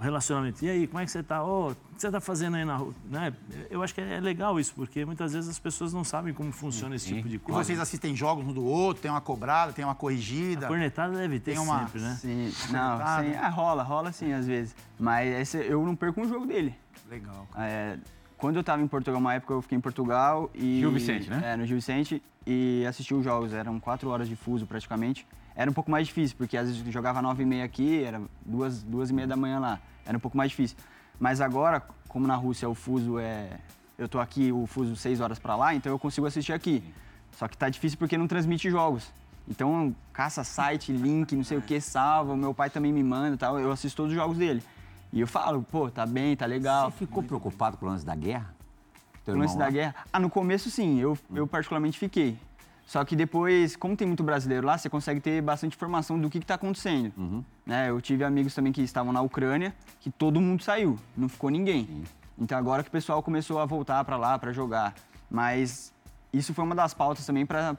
Relacionamento. 0.00 0.64
E 0.64 0.70
aí, 0.70 0.86
como 0.86 1.00
é 1.00 1.04
que 1.04 1.10
você 1.10 1.22
tá? 1.22 1.44
Ô, 1.44 1.70
o 1.70 1.74
que 1.74 2.00
você 2.00 2.10
tá 2.10 2.20
fazendo 2.20 2.56
aí 2.56 2.64
na 2.64 2.76
rua? 2.76 2.94
Né? 3.08 3.32
Eu 3.70 3.82
acho 3.82 3.94
que 3.94 4.00
é 4.00 4.18
legal 4.18 4.58
isso, 4.58 4.72
porque 4.74 5.04
muitas 5.04 5.32
vezes 5.34 5.48
as 5.50 5.58
pessoas 5.58 5.92
não 5.92 6.02
sabem 6.02 6.32
como 6.32 6.50
funciona 6.52 6.96
esse 6.96 7.14
tipo 7.14 7.28
de 7.28 7.36
E 7.36 7.38
coisa. 7.38 7.62
vocês 7.62 7.78
assistem 7.78 8.16
jogos 8.16 8.44
um 8.46 8.52
do 8.52 8.64
outro, 8.64 9.02
tem 9.02 9.10
uma 9.10 9.20
cobrada, 9.20 9.72
tem 9.72 9.84
uma 9.84 9.94
corrigida. 9.94 10.66
Cornetada 10.66 11.16
deve 11.16 11.38
ter 11.38 11.52
Tem 11.52 11.60
uma- 11.60 11.80
sempre, 11.80 12.00
né? 12.00 12.16
Sim, 12.20 12.44
não, 12.70 12.96
sim, 12.98 13.34
ah, 13.38 13.48
rola, 13.50 13.82
rola 13.82 14.10
sim 14.12 14.32
às 14.32 14.46
vezes. 14.46 14.74
Mas 14.98 15.28
esse, 15.40 15.58
eu 15.58 15.84
não 15.84 15.94
perco 15.94 16.20
um 16.22 16.28
jogo 16.28 16.46
dele. 16.46 16.74
Legal. 17.08 17.46
É, 17.58 17.98
quando 18.38 18.56
eu 18.56 18.64
tava 18.64 18.80
em 18.82 18.88
Portugal, 18.88 19.20
uma 19.20 19.34
época 19.34 19.52
eu 19.52 19.60
fiquei 19.60 19.76
em 19.76 19.80
Portugal 19.82 20.50
e... 20.54 20.78
Gil 20.80 20.92
Vicente, 20.92 21.28
né? 21.28 21.42
É, 21.52 21.56
no 21.56 21.66
Gil 21.66 21.76
Vicente 21.76 22.22
e 22.46 22.86
assisti 22.88 23.12
os 23.14 23.22
jogos, 23.22 23.52
eram 23.52 23.78
quatro 23.78 24.08
horas 24.08 24.26
de 24.28 24.34
fuso 24.36 24.64
praticamente. 24.66 25.26
Era 25.54 25.70
um 25.70 25.74
pouco 25.74 25.90
mais 25.90 26.06
difícil, 26.06 26.36
porque 26.36 26.56
às 26.56 26.68
vezes 26.68 26.92
jogava 26.92 27.20
nove 27.20 27.42
e 27.42 27.46
meia 27.46 27.64
aqui, 27.64 28.02
era 28.02 28.20
duas, 28.44 28.82
duas 28.82 29.10
e 29.10 29.12
meia 29.12 29.26
da 29.26 29.36
manhã 29.36 29.58
lá. 29.58 29.80
Era 30.06 30.16
um 30.16 30.20
pouco 30.20 30.36
mais 30.36 30.50
difícil. 30.50 30.76
Mas 31.18 31.40
agora, 31.40 31.82
como 32.08 32.26
na 32.26 32.34
Rússia 32.34 32.68
o 32.68 32.74
fuso 32.74 33.18
é... 33.18 33.58
Eu 33.98 34.08
tô 34.08 34.18
aqui, 34.18 34.50
o 34.50 34.66
fuso 34.66 34.96
seis 34.96 35.20
horas 35.20 35.38
pra 35.38 35.54
lá, 35.56 35.74
então 35.74 35.92
eu 35.92 35.98
consigo 35.98 36.26
assistir 36.26 36.54
aqui. 36.54 36.82
Só 37.32 37.46
que 37.46 37.56
tá 37.56 37.68
difícil 37.68 37.98
porque 37.98 38.16
não 38.16 38.26
transmite 38.26 38.70
jogos. 38.70 39.12
Então, 39.46 39.94
caça 40.12 40.42
site, 40.44 40.92
link, 40.92 41.34
não 41.34 41.44
sei 41.44 41.58
o 41.58 41.62
que, 41.62 41.80
salva. 41.80 42.32
O 42.32 42.36
meu 42.36 42.54
pai 42.54 42.70
também 42.70 42.92
me 42.92 43.02
manda 43.02 43.34
e 43.34 43.38
tal. 43.38 43.58
Eu 43.58 43.70
assisto 43.70 43.96
todos 43.96 44.12
os 44.12 44.16
jogos 44.16 44.38
dele. 44.38 44.62
E 45.12 45.20
eu 45.20 45.26
falo, 45.26 45.62
pô, 45.62 45.90
tá 45.90 46.06
bem, 46.06 46.36
tá 46.36 46.46
legal. 46.46 46.90
Você 46.90 46.98
ficou 46.98 47.22
preocupado 47.22 47.76
com 47.76 47.84
o 47.84 47.88
lance 47.88 48.06
da 48.06 48.14
guerra? 48.14 48.54
Teu 49.24 49.34
O 49.34 49.38
lance 49.38 49.58
da 49.58 49.68
guerra? 49.68 49.94
Ah, 50.12 50.20
no 50.20 50.30
começo 50.30 50.70
sim, 50.70 51.00
eu, 51.00 51.18
eu 51.34 51.46
particularmente 51.46 51.98
fiquei. 51.98 52.38
Só 52.90 53.04
que 53.04 53.14
depois, 53.14 53.76
como 53.76 53.96
tem 53.96 54.04
muito 54.04 54.24
brasileiro 54.24 54.66
lá, 54.66 54.76
você 54.76 54.90
consegue 54.90 55.20
ter 55.20 55.40
bastante 55.40 55.76
informação 55.76 56.20
do 56.20 56.28
que 56.28 56.38
está 56.38 56.54
acontecendo. 56.54 57.12
Né? 57.64 57.88
Eu 57.88 58.00
tive 58.00 58.24
amigos 58.24 58.52
também 58.52 58.72
que 58.72 58.82
estavam 58.82 59.12
na 59.12 59.22
Ucrânia, 59.22 59.72
que 60.00 60.10
todo 60.10 60.40
mundo 60.40 60.64
saiu, 60.64 60.98
não 61.16 61.28
ficou 61.28 61.50
ninguém. 61.50 62.02
Então 62.36 62.58
agora 62.58 62.82
que 62.82 62.88
o 62.88 62.90
pessoal 62.90 63.22
começou 63.22 63.60
a 63.60 63.64
voltar 63.64 64.04
para 64.04 64.16
lá 64.16 64.36
para 64.40 64.52
jogar. 64.52 64.92
Mas 65.30 65.92
isso 66.32 66.52
foi 66.52 66.64
uma 66.64 66.74
das 66.74 66.92
pautas 66.92 67.24
também 67.24 67.46
para 67.46 67.76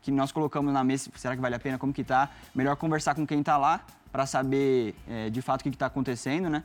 que 0.00 0.12
nós 0.12 0.30
colocamos 0.30 0.72
na 0.72 0.84
mesa. 0.84 1.10
Será 1.16 1.34
que 1.34 1.42
vale 1.42 1.56
a 1.56 1.58
pena? 1.58 1.76
Como 1.76 1.92
que 1.92 2.04
tá? 2.04 2.30
Melhor 2.54 2.76
conversar 2.76 3.16
com 3.16 3.26
quem 3.26 3.40
está 3.40 3.56
lá 3.56 3.80
para 4.12 4.24
saber 4.24 4.94
é, 5.08 5.30
de 5.30 5.42
fato 5.42 5.62
o 5.62 5.64
que 5.64 5.70
está 5.70 5.86
acontecendo, 5.86 6.48
né? 6.48 6.62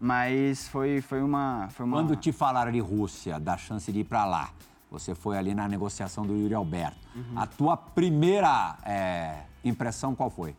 Mas 0.00 0.68
foi, 0.68 1.00
foi 1.00 1.20
uma, 1.20 1.66
foi 1.70 1.86
uma. 1.86 1.96
Quando 1.96 2.14
te 2.14 2.30
falaram 2.30 2.70
de 2.70 2.78
Rússia, 2.78 3.40
da 3.40 3.56
chance 3.56 3.90
de 3.90 3.98
ir 3.98 4.04
pra 4.04 4.24
lá, 4.24 4.50
você 4.90 5.14
foi 5.14 5.36
ali 5.36 5.54
na 5.54 5.68
negociação 5.68 6.24
do 6.26 6.34
Yuri 6.36 6.54
Alberto. 6.54 6.96
A 7.34 7.46
tua 7.46 7.76
primeira 7.76 8.76
é, 8.84 9.40
impressão 9.64 10.14
qual 10.14 10.30
foi? 10.30 10.54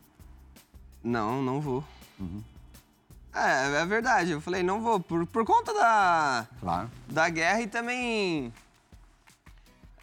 Não, 1.03 1.41
não 1.41 1.61
vou. 1.61 1.83
É, 3.33 3.81
é 3.81 3.85
verdade. 3.85 4.31
Eu 4.31 4.41
falei, 4.41 4.63
não 4.63 4.81
vou. 4.81 4.99
Por, 4.99 5.25
por 5.27 5.45
conta 5.45 5.73
da, 5.73 6.47
Claro. 6.59 6.89
da 7.07 7.29
guerra 7.29 7.61
e 7.61 7.67
também. 7.67 8.51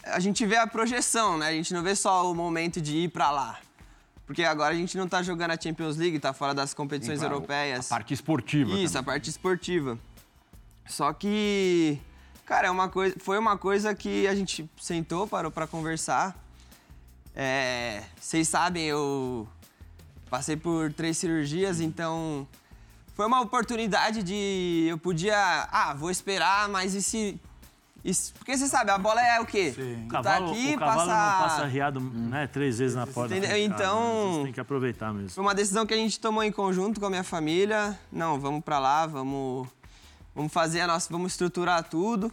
A 0.05 0.21
gente 0.21 0.45
vê 0.47 0.57
a 0.57 0.67
projeção, 0.67 1.39
né? 1.39 1.49
A 1.49 1.53
gente 1.53 1.73
não 1.75 1.83
vê 1.83 1.95
só 1.97 2.31
o 2.31 2.35
momento 2.35 2.81
de 2.81 2.97
ir 2.97 3.09
pra 3.11 3.31
lá. 3.31 3.59
Porque 4.27 4.43
agora 4.45 4.73
a 4.75 4.77
gente 4.77 4.97
não 4.97 5.07
tá 5.09 5.23
jogando 5.23 5.51
a 5.51 5.61
Champions 5.61 5.97
League, 5.97 6.19
tá 6.19 6.33
fora 6.33 6.55
das 6.55 6.73
competições 6.73 7.19
Claro, 7.19 7.35
europeias. 7.35 7.87
A 7.91 7.95
parte 7.97 8.15
esportiva. 8.15 8.71
Isso, 8.73 8.95
também. 8.95 9.01
a 9.01 9.03
parte 9.15 9.29
esportiva. 9.31 9.99
Só 10.87 11.13
que, 11.13 11.99
cara, 12.45 12.69
é 12.69 12.71
uma 12.71 12.89
coisa, 12.89 13.15
foi 13.19 13.39
uma 13.39 13.57
coisa 13.59 13.95
que 13.95 14.27
a 14.27 14.35
gente 14.35 14.69
sentou, 14.81 15.27
parou 15.27 15.51
pra 15.51 15.67
conversar. 15.67 16.37
É, 17.35 18.03
Vocês 18.21 18.49
sabem, 18.49 18.85
eu 18.85 19.49
passei 20.31 20.57
por 20.57 20.93
três 20.93 21.19
cirurgias, 21.19 21.81
então 21.81 22.47
foi 23.15 23.27
uma 23.27 23.41
oportunidade 23.41 24.23
de. 24.23 24.87
Eu 24.89 24.99
podia. 24.99 25.37
Ah, 25.71 25.95
vou 25.95 26.11
esperar, 26.11 26.69
mas 26.69 26.95
e 26.95 27.03
se. 27.03 27.41
se- 28.13 28.33
porque 28.35 28.57
você 28.57 28.69
sabe, 28.69 28.91
a 28.93 28.99
bola 28.99 29.21
é 29.21 29.41
o 29.41 29.47
quê? 29.47 29.73
O 29.77 30.07
Tu 30.07 30.09
cavalo, 30.09 30.47
tá 30.47 30.53
aqui, 30.53 30.75
o 30.75 30.79
cavalo 30.79 31.11
passa. 31.11 31.33
não 31.39 31.49
passa 31.49 31.67
riado 31.67 32.01
né, 32.01 32.47
três 32.47 32.79
vezes 32.79 32.95
na 32.97 33.07
porta. 33.07 33.35
Entendeu? 33.37 33.57
Então- 33.57 34.01
né? 34.27 34.33
Vocês 34.33 34.45
têm 34.45 34.53
que 34.53 34.61
aproveitar 34.61 35.13
mesmo. 35.13 35.31
Foi 35.31 35.43
uma 35.43 35.55
decisão 35.55 35.85
que 35.87 35.95
a 35.95 35.97
gente 35.97 36.21
tomou 36.21 36.43
em 36.45 36.53
conjunto 36.53 37.01
com 37.01 37.07
a 37.07 37.11
minha 37.11 37.25
família. 37.25 37.99
Não, 38.13 38.39
vamos 38.39 38.63
pra 38.65 38.79
lá, 38.79 39.07
vamos, 39.07 39.67
vamos 40.35 40.53
fazer 40.53 40.81
a 40.81 40.87
nossa, 40.87 41.11
vamos 41.11 41.33
estruturar 41.33 41.85
tudo. 41.85 42.33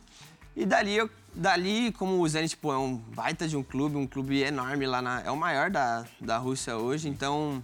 E 0.55 0.65
dali 0.65 0.97
eu, 0.97 1.09
dali, 1.33 1.91
como 1.93 2.19
o 2.19 2.27
Zenit 2.27 2.57
pô, 2.57 2.73
é 2.73 2.77
um 2.77 2.95
baita 2.95 3.47
de 3.47 3.55
um 3.55 3.63
clube, 3.63 3.95
um 3.95 4.07
clube 4.07 4.41
enorme 4.41 4.85
lá 4.85 5.01
na. 5.01 5.21
É 5.21 5.31
o 5.31 5.37
maior 5.37 5.69
da, 5.69 6.05
da 6.19 6.37
Rússia 6.37 6.77
hoje, 6.77 7.07
então 7.07 7.63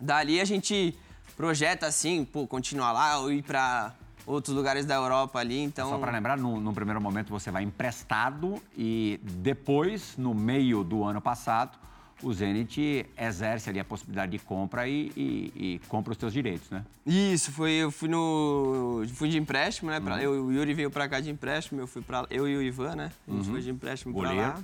dali 0.00 0.40
a 0.40 0.44
gente 0.44 0.96
projeta 1.36 1.86
assim, 1.86 2.24
pô, 2.24 2.46
continuar 2.46 2.92
lá 2.92 3.18
ou 3.18 3.32
ir 3.32 3.42
para 3.42 3.94
outros 4.26 4.54
lugares 4.54 4.84
da 4.86 4.94
Europa 4.94 5.38
ali, 5.38 5.58
então... 5.58 5.90
Só 5.90 5.98
para 5.98 6.12
lembrar, 6.12 6.36
no, 6.36 6.60
no, 6.60 6.72
primeiro 6.72 7.00
momento 7.00 7.30
você 7.30 7.50
vai 7.50 7.62
emprestado 7.62 8.62
e 8.76 9.18
depois, 9.22 10.16
no 10.16 10.34
meio 10.34 10.84
do 10.84 11.02
ano 11.02 11.20
passado, 11.20 11.78
o 12.22 12.32
Zenit 12.32 13.06
exerce 13.16 13.70
ali 13.70 13.80
a 13.80 13.84
possibilidade 13.84 14.32
de 14.32 14.38
compra 14.38 14.88
e, 14.88 15.10
e, 15.16 15.52
e 15.54 15.80
compra 15.88 16.12
os 16.12 16.18
seus 16.18 16.32
direitos, 16.32 16.68
né? 16.70 16.84
Isso, 17.06 17.50
foi, 17.52 17.72
eu 17.72 17.90
fui 17.90 18.08
no. 18.08 19.02
fui 19.14 19.28
de 19.28 19.38
empréstimo, 19.38 19.90
né? 19.90 20.00
Pra, 20.00 20.16
uhum. 20.16 20.20
eu, 20.20 20.44
o 20.46 20.52
Yuri 20.52 20.74
veio 20.74 20.90
para 20.90 21.08
cá 21.08 21.20
de 21.20 21.30
empréstimo, 21.30 21.80
eu 21.80 21.86
fui 21.86 22.02
para 22.02 22.26
eu 22.30 22.48
e 22.48 22.56
o 22.56 22.62
Ivan, 22.62 22.94
né? 22.94 23.12
A 23.26 23.30
gente 23.32 23.46
uhum. 23.46 23.52
foi 23.52 23.62
de 23.62 23.70
empréstimo 23.70 24.14
para 24.14 24.32
lá. 24.32 24.62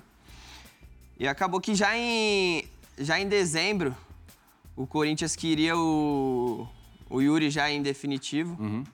E 1.19 1.27
acabou 1.27 1.61
que 1.61 1.75
já 1.75 1.97
em, 1.97 2.64
já 2.99 3.19
em 3.19 3.29
dezembro, 3.29 3.97
o 4.77 4.87
Corinthians 4.87 5.35
queria 5.35 5.77
o, 5.77 6.69
o 7.09 7.21
Yuri 7.21 7.51
já 7.51 7.71
em 7.71 7.83
definitivo. 7.83 8.61
Uhum. 8.62 8.85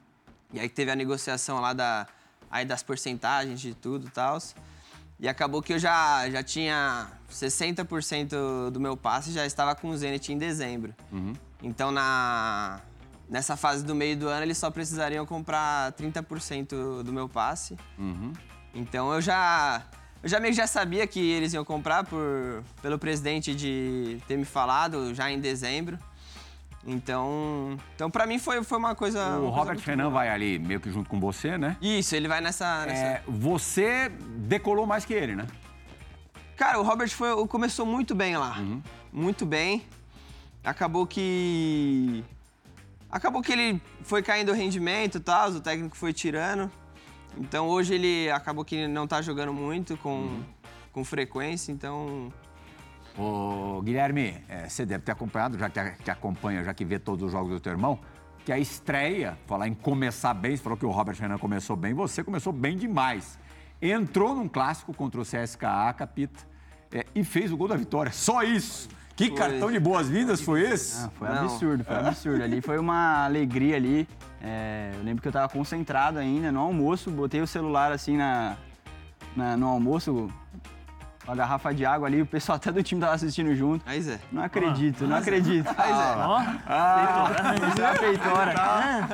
E 0.53 0.61
aí 0.61 0.68
teve 0.68 0.90
a 0.90 0.96
negociação 0.96 1.61
lá 1.61 1.72
da, 1.72 2.07
aí 2.51 2.64
das 2.64 2.83
porcentagens 2.83 3.61
de 3.61 3.75
tudo 3.75 4.07
e 4.07 4.11
tal. 4.11 4.38
E 5.23 5.29
acabou 5.29 5.63
que 5.63 5.73
eu 5.73 5.79
já, 5.79 6.29
já 6.29 6.43
tinha 6.43 7.07
60% 7.31 8.71
do 8.71 8.81
meu 8.81 8.97
passe 8.97 9.31
já 9.31 9.47
estava 9.47 9.73
com 9.73 9.89
o 9.89 9.97
Zenit 9.97 10.33
em 10.33 10.37
dezembro. 10.37 10.93
Uhum. 11.13 11.33
Então, 11.63 11.93
na, 11.93 12.81
nessa 13.31 13.57
fase 13.57 13.85
do 13.85 13.95
meio 13.95 14.17
do 14.17 14.27
ano, 14.27 14.43
eles 14.43 14.59
só 14.59 14.69
precisariam 14.69 15.25
comprar 15.25 15.93
30% 15.93 17.05
do 17.05 17.13
meu 17.13 17.29
passe. 17.29 17.77
Uhum. 17.97 18.33
Então, 18.75 19.15
eu 19.15 19.21
já, 19.21 19.85
eu 20.25 20.29
já 20.29 20.41
meio 20.41 20.53
que 20.53 20.57
já 20.57 20.67
sabia 20.67 21.07
que 21.07 21.21
eles 21.21 21.53
iam 21.53 21.65
comprar 21.65 22.03
por, 22.03 22.65
pelo 22.83 22.99
presidente 22.99 23.55
de 23.55 24.21
ter 24.27 24.37
me 24.37 24.45
falado 24.45 25.15
já 25.15 25.31
em 25.31 25.39
dezembro. 25.39 26.01
Então, 26.85 27.79
então 27.95 28.11
para 28.11 28.27
mim 28.27 28.38
foi, 28.38 28.62
foi 28.64 28.79
uma 28.79 28.95
coisa. 28.95 29.38
O 29.38 29.49
uma 29.49 29.57
Robert 29.57 29.79
Renan 29.79 30.11
vai 30.11 30.29
ali 30.29 30.59
meio 30.59 30.81
que 30.81 30.90
junto 30.90 31.09
com 31.09 31.21
você, 31.21 31.57
né? 31.57 31.77
Isso, 31.81 32.16
ele 32.16 32.27
vai 32.27 32.40
nessa. 32.40 32.87
nessa... 32.87 33.03
É, 33.03 33.23
você 33.27 34.09
decolou 34.09 34.87
mais 34.87 35.05
que 35.05 35.14
ele, 35.14 35.37
né? 35.37 35.47
Cara, 36.57 36.81
o 36.81 36.83
Robert 36.83 37.11
foi, 37.11 37.47
começou 37.47 37.87
muito 37.87 38.14
bem 38.14 38.37
lá. 38.37 38.59
Uhum. 38.59 38.83
Muito 39.12 39.47
bem. 39.47 39.87
Acabou 40.64 41.07
que. 41.07 42.25
Acabou 43.11 43.42
que 43.42 43.53
ele 43.53 43.83
foi 44.03 44.23
caindo 44.23 44.51
o 44.51 44.55
rendimento 44.55 45.18
e 45.18 45.21
tal, 45.21 45.51
o 45.51 45.61
técnico 45.61 45.97
foi 45.97 46.12
tirando. 46.12 46.71
Então 47.37 47.68
hoje 47.68 47.95
ele 47.95 48.31
acabou 48.31 48.64
que 48.64 48.87
não 48.88 49.07
tá 49.07 49.23
jogando 49.23 49.53
muito 49.53 49.97
com, 49.99 50.11
uhum. 50.11 50.45
com 50.92 51.05
frequência, 51.05 51.71
então 51.73 52.33
Ô, 53.18 53.83
Guilherme, 53.83 54.42
é, 54.48 54.68
você 54.68 54.87
deve 54.87 55.05
ter 55.05 55.12
acompanhado, 55.12 55.59
já 55.59 55.68
que, 55.68 55.81
que, 56.03 56.11
acompanha, 56.11 56.64
já 56.64 56.72
que 56.72 56.85
vê 56.85 56.98
todos 56.98 57.27
os 57.27 57.33
jogos 57.33 57.51
do 57.51 57.61
teu 57.61 57.72
irmão, 57.72 57.98
que 58.44 58.53
a 58.53 58.59
estreia, 58.59 59.38
falar 59.46 59.68
em 59.68 59.75
começar 59.75 60.35
bem, 60.35 60.57
você 60.57 60.62
falou 60.62 60.79
que 60.79 60.87
o 60.87 60.90
Robert 60.90 61.16
Renan 61.18 61.38
começou 61.38 61.77
bem, 61.77 61.94
você 61.94 62.25
começou 62.25 62.53
bem 62.53 62.77
demais. 62.77 63.38
Entrou 63.81 64.35
num 64.35 64.48
clássico 64.48 64.94
contra 64.94 65.20
o 65.20 65.25
CSKA, 65.25 65.92
Capita, 65.92 66.40
é, 66.92 67.05
e 67.14 67.22
fez 67.22 67.53
o 67.53 67.57
gol 67.57 67.68
da 67.68 67.77
vitória. 67.77 68.12
Só 68.12 68.42
isso! 68.42 68.88
Que 69.14 69.29
foi. 69.29 69.37
cartão 69.37 69.70
de 69.70 69.79
boas-vindas 69.79 70.40
foi 70.40 70.62
esse? 70.62 71.05
Ah, 71.05 71.11
foi 71.14 71.29
Não. 71.29 71.44
absurdo, 71.44 71.85
foi 71.85 71.94
absurdo. 71.96 72.42
Ali 72.42 72.61
foi 72.61 72.79
uma 72.79 73.25
alegria 73.25 73.77
ali. 73.77 74.09
É, 74.40 74.90
eu 74.94 75.03
lembro 75.05 75.20
que 75.20 75.29
eu 75.29 75.31
estava 75.31 75.48
concentrado 75.48 76.18
ainda 76.18 76.51
no 76.51 76.61
almoço, 76.61 77.11
botei 77.11 77.40
o 77.40 77.46
celular 77.46 77.92
assim 77.92 78.16
na, 78.16 78.57
na 79.37 79.57
no 79.57 79.68
almoço, 79.68 80.29
uma 81.25 81.37
garrafa 81.37 81.73
de 81.73 81.85
água 81.85 82.09
ali, 82.09 82.23
o 82.23 82.27
pessoal 82.27 82.57
até 82.57 82.73
do 82.73 82.83
time 82.83 83.01
tava 83.01 83.15
assistindo 83.15 83.55
junto. 83.55 83.83
Aí, 83.89 84.01
Zé. 84.03 84.21
Não 84.31 84.43
acredito, 84.43 85.05
ah, 85.05 85.07
não 85.07 85.17
acredito. 85.17 85.69
Aí, 85.69 85.93
Zé. 85.95 86.17
Ó, 86.17 86.39
ah, 86.67 87.31
isso 87.69 87.83
é 87.83 87.99
peitora. 87.99 88.55
Tá, 88.55 89.09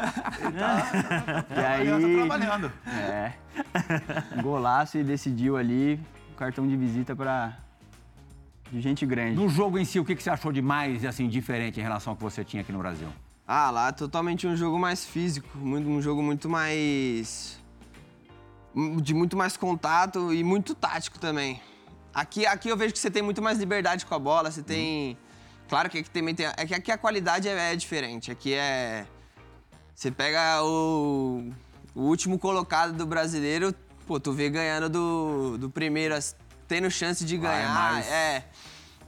e 1.50 1.64
aí... 1.64 1.88
Tá 1.88 2.26
trabalhando. 2.26 2.72
É. 2.86 3.32
Golaço 4.40 4.98
e 4.98 5.04
decidiu 5.04 5.56
ali 5.56 6.00
o 6.32 6.34
cartão 6.36 6.66
de 6.66 6.76
visita 6.76 7.14
para 7.14 7.56
de 8.70 8.80
gente 8.80 9.04
grande. 9.06 9.36
No 9.36 9.48
jogo 9.48 9.78
em 9.78 9.84
si, 9.84 9.98
o 9.98 10.04
que 10.04 10.14
você 10.14 10.30
achou 10.30 10.52
de 10.52 10.62
mais 10.62 11.04
assim, 11.04 11.28
diferente 11.28 11.80
em 11.80 11.82
relação 11.82 12.12
ao 12.12 12.16
que 12.16 12.22
você 12.22 12.44
tinha 12.44 12.62
aqui 12.62 12.72
no 12.72 12.78
Brasil? 12.78 13.08
Ah, 13.46 13.70
lá 13.70 13.88
é 13.88 13.92
totalmente 13.92 14.46
um 14.46 14.54
jogo 14.54 14.78
mais 14.78 15.04
físico, 15.04 15.48
um 15.58 16.02
jogo 16.02 16.22
muito 16.22 16.48
mais. 16.48 17.58
de 19.02 19.14
muito 19.14 19.36
mais 19.36 19.56
contato 19.56 20.32
e 20.34 20.44
muito 20.44 20.74
tático 20.74 21.18
também. 21.18 21.60
Aqui, 22.14 22.46
aqui 22.46 22.68
eu 22.68 22.76
vejo 22.76 22.92
que 22.92 22.98
você 22.98 23.10
tem 23.10 23.22
muito 23.22 23.40
mais 23.42 23.58
liberdade 23.58 24.04
com 24.06 24.14
a 24.14 24.18
bola, 24.18 24.50
você 24.50 24.62
tem. 24.62 25.16
Claro 25.68 25.90
que 25.90 25.98
aqui 25.98 26.10
também 26.10 26.34
tem. 26.34 26.46
É 26.56 26.66
que 26.66 26.74
aqui 26.74 26.90
a 26.90 26.98
qualidade 26.98 27.48
é, 27.48 27.72
é 27.72 27.76
diferente. 27.76 28.30
Aqui 28.30 28.54
é. 28.54 29.06
Você 29.94 30.10
pega 30.10 30.62
o, 30.62 31.50
o 31.94 32.02
último 32.02 32.38
colocado 32.38 32.92
do 32.92 33.04
brasileiro, 33.04 33.74
pô, 34.06 34.18
tu 34.18 34.32
vê 34.32 34.48
ganhando 34.48 34.88
do, 34.88 35.58
do 35.58 35.70
primeiro, 35.70 36.14
tendo 36.66 36.90
chance 36.90 37.24
de 37.24 37.36
ganhar. 37.36 38.02
É, 38.04 38.36
é. 38.36 38.44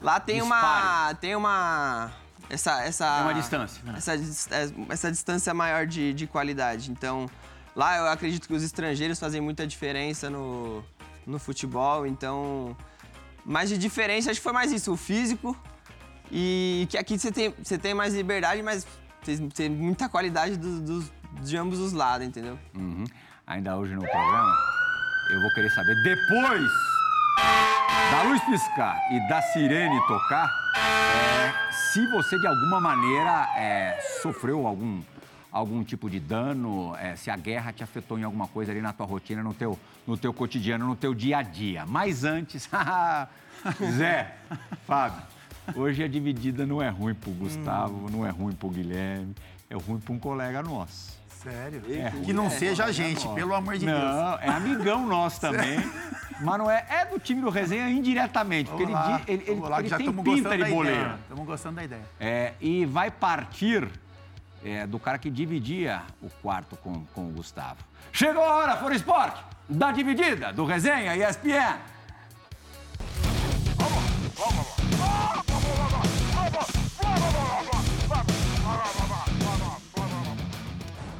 Lá 0.01 0.19
tem 0.19 0.41
Dispare. 0.41 0.63
uma. 0.63 1.15
Tem 1.15 1.37
uma. 1.37 2.13
Essa, 2.49 2.83
essa, 2.83 3.15
tem 3.15 3.23
uma 3.23 3.35
distância. 3.35 3.83
Né? 3.85 3.95
Essa, 3.97 4.15
é, 4.15 4.71
essa 4.89 5.11
distância 5.11 5.55
maior 5.55 5.87
de, 5.87 6.13
de 6.13 6.27
qualidade. 6.27 6.91
Então, 6.91 7.31
lá 7.77 7.97
eu 7.97 8.07
acredito 8.09 8.49
que 8.49 8.55
os 8.55 8.63
estrangeiros 8.63 9.21
fazem 9.21 9.41
muita 9.41 9.67
diferença 9.67 10.29
no, 10.29 10.85
no 11.27 11.39
futebol. 11.39 12.07
Então, 12.07 12.77
mas 13.45 13.69
de 13.69 13.79
diferença, 13.79 14.31
acho 14.31 14.41
que 14.41 14.45
foi 14.45 14.53
mais 14.53 14.73
isso, 14.73 14.93
o 14.93 14.97
físico. 14.97 15.57
E 16.31 16.87
que 16.91 16.97
aqui 16.97 17.19
você 17.19 17.33
tem, 17.33 17.55
você 17.63 17.77
tem 17.77 17.93
mais 17.93 18.15
liberdade, 18.15 18.63
mas 18.63 18.87
tem, 19.25 19.49
tem 19.49 19.69
muita 19.69 20.09
qualidade 20.09 20.57
do, 20.57 20.81
do, 20.81 21.11
de 21.43 21.57
ambos 21.57 21.79
os 21.79 21.93
lados, 21.93 22.27
entendeu? 22.27 22.59
Uhum. 22.75 23.05
Ainda 23.47 23.77
hoje 23.77 23.95
no 23.95 24.01
programa, 24.01 24.55
eu 25.33 25.41
vou 25.41 25.51
querer 25.55 25.71
saber, 25.71 25.95
depois 26.05 26.71
da 28.11 28.23
luz 28.23 28.41
piscar 28.45 28.97
e 29.11 29.29
da 29.29 29.43
sirene 29.43 30.01
tocar, 30.07 30.49
é, 30.77 31.73
se 31.73 32.07
você 32.07 32.39
de 32.39 32.47
alguma 32.47 32.81
maneira 32.81 33.49
é, 33.57 33.99
sofreu 34.23 34.67
algum 34.67 35.03
algum 35.51 35.83
tipo 35.83 36.09
de 36.09 36.21
dano, 36.21 36.95
é, 36.97 37.17
se 37.17 37.31
a 37.31 37.37
guerra 37.37 37.73
te 37.73 37.83
afetou 37.83 38.19
em 38.19 38.23
alguma 38.23 38.47
coisa 38.47 38.71
ali 38.71 38.81
na 38.81 38.93
tua 38.93 39.07
rotina, 39.07 39.43
no 39.43 39.53
teu, 39.53 39.79
no 40.07 40.17
teu 40.17 40.33
cotidiano, 40.33 40.87
no 40.87 40.97
teu 40.97 41.15
dia 41.15 41.39
a 41.39 41.43
dia. 41.43 41.85
Mas 41.87 42.25
antes, 42.25 42.69
Zé, 43.97 44.35
Fábio, 44.87 45.23
hoje 45.75 46.05
a 46.05 46.09
dividida 46.09 46.65
não 46.65 46.81
é 46.81 46.89
ruim 46.89 47.15
pro 47.15 47.31
Gustavo, 47.33 48.07
hum. 48.07 48.11
não 48.11 48.27
é 48.27 48.31
ruim 48.31 48.55
pro 48.55 48.69
Guilherme, 48.69 49.35
é 49.69 49.75
ruim 49.75 49.99
para 49.99 50.15
um 50.15 50.19
colega 50.19 50.63
nosso. 50.63 51.19
Sério? 51.43 51.83
É 51.89 52.11
que 52.23 52.35
não 52.35 52.47
é, 52.47 52.51
seja 52.51 52.85
a 52.85 52.93
gente, 52.93 53.27
é 53.27 53.35
pelo 53.35 53.55
amor 53.55 53.79
de 53.79 53.87
não, 53.87 53.99
Deus. 53.99 54.15
Não, 54.15 54.39
é 54.41 54.49
amigão 54.49 55.07
nosso 55.07 55.41
também. 55.41 55.79
Mas 56.43 56.59
não 56.59 56.71
é, 56.71 56.85
é 56.89 57.05
do 57.07 57.19
time 57.19 57.41
do 57.41 57.51
Resenha 57.51 57.89
indiretamente, 57.91 58.71
porque 58.71 58.83
ele, 58.83 58.93
ele, 59.27 59.51
ele, 59.51 59.61
lá, 59.61 59.81
ele 59.81 59.91
tem 59.91 60.13
pinta 60.13 60.57
de 60.57 60.65
boleiro. 60.65 61.15
Estamos 61.23 61.47
gostando 61.47 61.77
da 61.77 61.85
ideia. 61.85 62.03
É, 62.19 62.55
e 62.61 62.85
vai 62.85 63.11
partir 63.11 63.89
é, 64.65 64.87
do 64.87 64.99
cara 64.99 65.19
que 65.19 65.31
dividia 65.31 66.03
o 66.23 66.29
quarto 66.43 66.77
com, 66.77 67.05
com 67.15 67.29
o 67.29 67.33
Gustavo. 67.33 67.79
Chegou 68.13 68.43
a 68.43 68.57
hora, 68.57 68.77
For 68.77 68.93
Esporte, 68.93 69.43
da 69.69 69.93
dividida 69.93 70.53
do 70.53 70.65
Resenha 70.65 71.17
ESPN. 71.17 71.79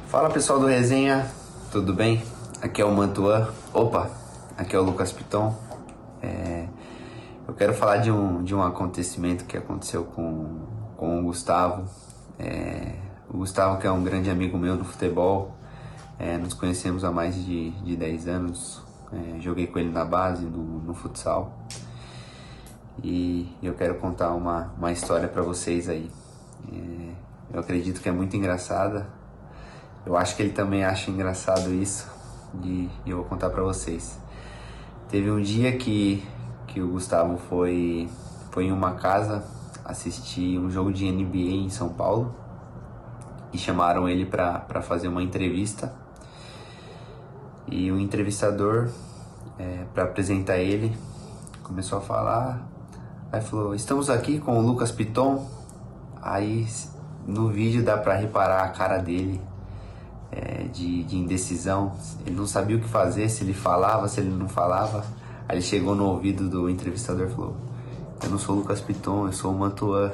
Fala 0.07 0.29
pessoal 0.29 0.59
do 0.59 0.67
Resenha, 0.67 1.31
tudo 1.71 1.93
bem? 1.93 2.21
Aqui 2.61 2.81
é 2.81 2.85
o 2.85 2.91
Mantuan. 2.91 3.49
Opa, 3.73 4.11
aqui 4.57 4.75
é 4.75 4.79
o 4.79 4.83
Lucas 4.83 5.11
Piton. 5.13 5.57
É, 6.21 6.67
eu 7.47 7.53
quero 7.53 7.73
falar 7.73 7.97
de 7.97 8.11
um, 8.11 8.43
de 8.43 8.53
um 8.53 8.61
acontecimento 8.61 9.45
que 9.45 9.57
aconteceu 9.57 10.03
com, 10.03 10.67
com 10.97 11.19
o 11.19 11.23
Gustavo. 11.23 11.89
É, 12.37 12.93
o 13.33 13.37
Gustavo, 13.37 13.79
que 13.79 13.87
é 13.87 13.91
um 13.91 14.03
grande 14.03 14.29
amigo 14.29 14.57
meu 14.57 14.75
do 14.75 14.83
futebol, 14.83 15.55
é, 16.19 16.37
nos 16.37 16.53
conhecemos 16.53 17.05
há 17.05 17.11
mais 17.11 17.33
de, 17.33 17.71
de 17.71 17.95
10 17.95 18.27
anos. 18.27 18.83
É, 19.13 19.39
joguei 19.39 19.67
com 19.67 19.79
ele 19.79 19.89
na 19.89 20.03
base, 20.03 20.43
no, 20.43 20.79
no 20.79 20.93
futsal. 20.93 21.57
E 23.01 23.55
eu 23.63 23.73
quero 23.73 23.95
contar 23.95 24.33
uma, 24.33 24.73
uma 24.77 24.91
história 24.91 25.29
para 25.29 25.41
vocês 25.41 25.87
aí. 25.87 26.11
É, 26.73 27.11
eu 27.53 27.59
acredito 27.61 28.01
que 28.01 28.09
é 28.09 28.11
muito 28.11 28.35
engraçada. 28.35 29.07
Eu 30.05 30.17
acho 30.17 30.35
que 30.35 30.43
ele 30.43 30.51
também 30.51 30.83
acha 30.83 31.09
engraçado 31.09 31.73
isso. 31.73 32.09
E, 32.61 32.89
e 33.05 33.11
eu 33.11 33.17
vou 33.17 33.25
contar 33.25 33.49
para 33.49 33.63
vocês. 33.63 34.19
Teve 35.07 35.31
um 35.31 35.41
dia 35.41 35.77
que, 35.77 36.21
que 36.67 36.81
o 36.81 36.89
Gustavo 36.89 37.37
foi, 37.37 38.09
foi 38.51 38.65
em 38.65 38.71
uma 38.73 38.95
casa 38.95 39.45
assistir 39.85 40.59
um 40.59 40.69
jogo 40.69 40.91
de 40.91 41.09
NBA 41.09 41.37
em 41.37 41.69
São 41.69 41.89
Paulo 41.89 42.40
e 43.53 43.57
chamaram 43.57 44.07
ele 44.07 44.25
para 44.25 44.81
fazer 44.81 45.07
uma 45.07 45.21
entrevista. 45.21 45.93
E 47.67 47.91
o 47.91 47.99
entrevistador 47.99 48.89
é, 49.57 49.85
para 49.93 50.03
apresentar 50.03 50.57
ele. 50.57 50.95
Começou 51.63 51.97
a 51.99 52.01
falar, 52.01 52.67
aí 53.31 53.41
falou: 53.41 53.73
Estamos 53.75 54.09
aqui 54.09 54.39
com 54.39 54.57
o 54.57 54.61
Lucas 54.61 54.91
Piton. 54.91 55.47
Aí 56.21 56.67
no 57.25 57.49
vídeo 57.49 57.83
dá 57.83 57.97
para 57.97 58.15
reparar 58.15 58.63
a 58.63 58.69
cara 58.69 58.97
dele 58.97 59.41
é, 60.31 60.63
de, 60.63 61.03
de 61.03 61.17
indecisão. 61.17 61.93
Ele 62.25 62.35
não 62.35 62.47
sabia 62.47 62.77
o 62.77 62.79
que 62.79 62.87
fazer, 62.87 63.29
se 63.29 63.43
ele 63.43 63.53
falava, 63.53 64.07
se 64.07 64.19
ele 64.19 64.29
não 64.29 64.47
falava. 64.47 65.05
Aí 65.47 65.55
ele 65.57 65.61
chegou 65.61 65.95
no 65.95 66.05
ouvido 66.05 66.49
do 66.49 66.69
entrevistador 66.69 67.27
e 67.27 67.31
falou: 67.31 67.55
Eu 68.23 68.29
não 68.29 68.37
sou 68.37 68.55
o 68.55 68.59
Lucas 68.59 68.81
Piton, 68.81 69.27
eu 69.27 69.33
sou 69.33 69.51
o 69.51 69.57
Mantuan. 69.57 70.11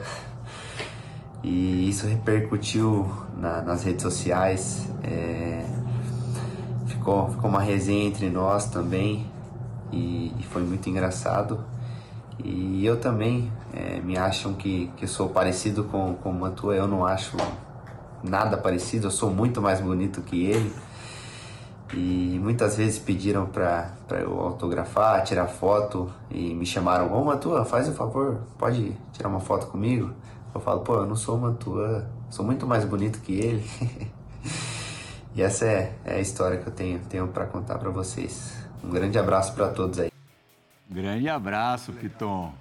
E 1.44 1.90
isso 1.90 2.08
repercutiu 2.08 3.10
na, 3.38 3.62
nas 3.62 3.84
redes 3.84 4.04
sociais. 4.04 4.88
É, 5.04 5.66
ficou, 6.88 7.30
ficou 7.30 7.50
uma 7.50 7.62
resenha 7.62 8.08
entre 8.08 8.30
nós 8.30 8.66
também. 8.66 9.30
E, 9.92 10.34
e 10.38 10.44
foi 10.44 10.64
muito 10.64 10.90
engraçado. 10.90 11.64
E 12.44 12.86
eu 12.86 13.00
também, 13.00 13.52
é, 13.74 14.00
me 14.00 14.18
acham 14.18 14.54
que, 14.54 14.92
que 14.98 15.08
sou 15.08 15.30
parecido 15.30 15.84
com, 15.86 16.16
com 16.16 16.30
o 16.30 16.34
Mantua. 16.34 16.76
Eu 16.76 16.88
não 16.88 17.06
acho 17.06 17.38
nada 18.24 18.58
parecido, 18.58 19.08
eu 19.08 19.12
sou 19.12 19.32
muito 19.32 19.62
mais 19.62 19.80
bonito 19.80 20.22
que 20.22 20.46
ele. 20.46 20.74
E 21.94 22.38
muitas 22.44 22.76
vezes 22.76 23.00
pediram 23.00 23.46
para 23.46 23.90
eu 24.22 24.40
autografar, 24.40 25.24
tirar 25.24 25.48
foto 25.48 26.12
e 26.30 26.54
me 26.54 26.66
chamaram: 26.66 27.14
Ô 27.14 27.24
Mantua, 27.24 27.64
faz 27.64 27.88
o 27.88 27.92
um 27.92 27.94
favor, 27.94 28.40
pode 28.58 28.96
tirar 29.14 29.30
uma 29.30 29.40
foto 29.40 29.68
comigo? 29.68 30.12
Eu 30.58 30.62
falo: 30.62 30.82
pô, 30.82 30.96
eu 30.96 31.06
não 31.06 31.16
sou 31.16 31.38
o 31.38 31.40
Mantua, 31.40 32.10
sou 32.32 32.44
muito 32.44 32.66
mais 32.66 32.84
bonito 32.84 33.20
que 33.22 33.34
ele. 33.34 33.70
e 35.36 35.42
essa 35.42 35.66
é, 35.66 35.94
é, 36.04 36.16
a 36.16 36.20
história 36.20 36.58
que 36.58 36.68
eu 36.68 36.74
tenho, 36.74 37.00
tenho 37.06 37.28
para 37.28 37.46
contar 37.46 37.78
para 37.78 37.92
vocês. 37.92 38.58
Um 38.84 38.90
grande 38.90 39.20
abraço 39.20 39.54
para 39.54 39.70
todos 39.70 40.00
aí. 40.00 40.12
Grande 40.90 41.30
abraço, 41.30 41.94
Piton. 41.94 42.52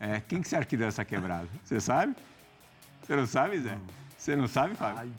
É, 0.00 0.20
quem 0.20 0.42
que 0.42 0.48
você 0.48 0.56
acha 0.56 0.66
que 0.66 0.76
deu 0.76 0.88
essa 0.88 1.04
quebrada? 1.04 1.46
Você 1.62 1.80
sabe? 1.80 2.16
Você 3.02 3.14
não 3.14 3.26
sabe, 3.26 3.60
Zé? 3.60 3.78
Você 4.18 4.34
não 4.34 4.48
sabe, 4.48 4.74
Fábio? 4.74 5.12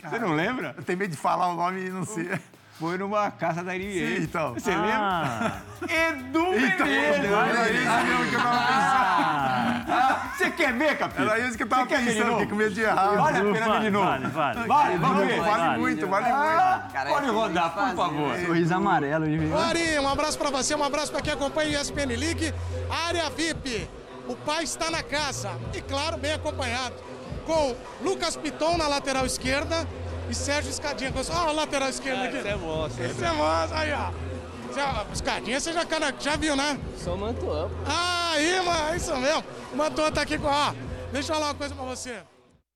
Você 0.00 0.18
não 0.18 0.32
lembra? 0.32 0.74
Eu 0.76 0.84
tenho 0.84 0.98
medo 0.98 1.10
de 1.10 1.16
falar 1.16 1.48
o 1.48 1.56
nome 1.56 1.86
e 1.86 1.90
não 1.90 2.04
sei. 2.04 2.30
Foi 2.80 2.96
numa 2.96 3.30
casa 3.30 3.62
da 3.62 3.74
NBA. 3.74 3.92
Sim, 3.92 4.22
então. 4.22 4.54
Você 4.54 4.70
Ah. 4.70 5.52
lembra? 5.82 6.08
Edu 6.08 6.38
Então, 6.56 6.86
Menezes! 6.86 7.24
era 7.30 7.70
isso 7.70 8.06
mesmo 8.06 8.30
que 8.30 8.34
eu 8.34 8.40
tava 8.40 8.58
pensando. 8.58 9.92
Ah, 9.92 10.30
Você 10.36 10.50
quer 10.52 10.72
ver, 10.72 10.96
Capitão? 10.96 11.24
Era 11.26 11.38
isso 11.46 11.56
que 11.58 11.62
eu 11.62 11.68
tava 11.68 11.84
Você 11.84 11.96
pensando, 11.98 12.30
fiquei 12.32 12.46
com 12.46 12.54
medo 12.56 12.70
de 12.74 12.80
errar. 12.80 13.16
Vale 13.16 13.36
a 13.38 13.52
pena 13.52 13.72
ver 13.72 13.80
de 13.82 13.90
novo. 13.90 14.06
Vale, 14.06 14.26
vale. 14.28 14.66
Vale, 14.66 14.98
ver. 15.26 15.40
Vale, 15.40 15.50
Vale. 15.60 15.78
muito, 15.78 16.06
vale 16.06 16.26
Ah, 16.30 16.88
Cara, 16.90 17.10
pode 17.10 17.26
tem 17.26 17.34
rodar, 17.34 17.70
que 17.74 17.80
por 17.80 17.96
favor. 17.96 18.38
Sorriso 18.46 18.74
amarelo. 18.74 19.24
Ari, 19.68 19.98
um 19.98 20.08
abraço 20.08 20.38
pra 20.38 20.48
você, 20.50 20.74
um 20.74 20.82
abraço 20.82 21.12
pra 21.12 21.20
quem 21.20 21.34
acompanha 21.34 21.78
o 21.78 21.82
ESPN 21.82 22.16
League. 22.16 22.54
Área 23.06 23.28
VIP, 23.28 23.86
o 24.26 24.34
pai 24.34 24.64
está 24.64 24.90
na 24.90 25.02
casa 25.02 25.50
e, 25.74 25.82
claro, 25.82 26.16
bem 26.16 26.32
acompanhado. 26.32 26.94
Com 27.46 27.74
Lucas 28.02 28.36
Piton 28.36 28.78
na 28.78 28.86
lateral 28.88 29.26
esquerda 29.26 29.86
e 30.30 30.34
Sérgio 30.34 30.70
Escadinha. 30.70 31.12
Olha 31.14 31.48
a 31.48 31.52
lateral 31.52 31.88
esquerda 31.88 32.24
aqui. 32.24 32.36
Esse 32.38 32.48
é 32.48 32.56
monstro. 32.56 33.04
Esse 33.04 33.24
é 33.24 33.32
monstro, 33.32 33.76
aí, 33.78 33.92
ó. 33.92 34.10
Você- 34.70 34.80
Escadinha 35.12 35.60
você 35.60 35.72
já, 35.72 35.84
cara- 35.84 36.14
já 36.18 36.36
viu, 36.36 36.54
né? 36.54 36.78
Sou 36.96 37.16
Mantuan. 37.16 37.68
Aí, 37.86 38.60
mano, 38.64 38.92
é 38.92 38.96
isso 38.96 39.16
mesmo. 39.16 39.44
O 39.72 39.76
Mantua 39.76 40.12
tá 40.12 40.22
aqui 40.22 40.38
com, 40.38 40.46
ó. 40.46 40.72
Deixa 41.12 41.32
eu 41.32 41.34
falar 41.34 41.48
uma 41.48 41.54
coisa 41.54 41.74
pra 41.74 41.84
você. 41.84 42.22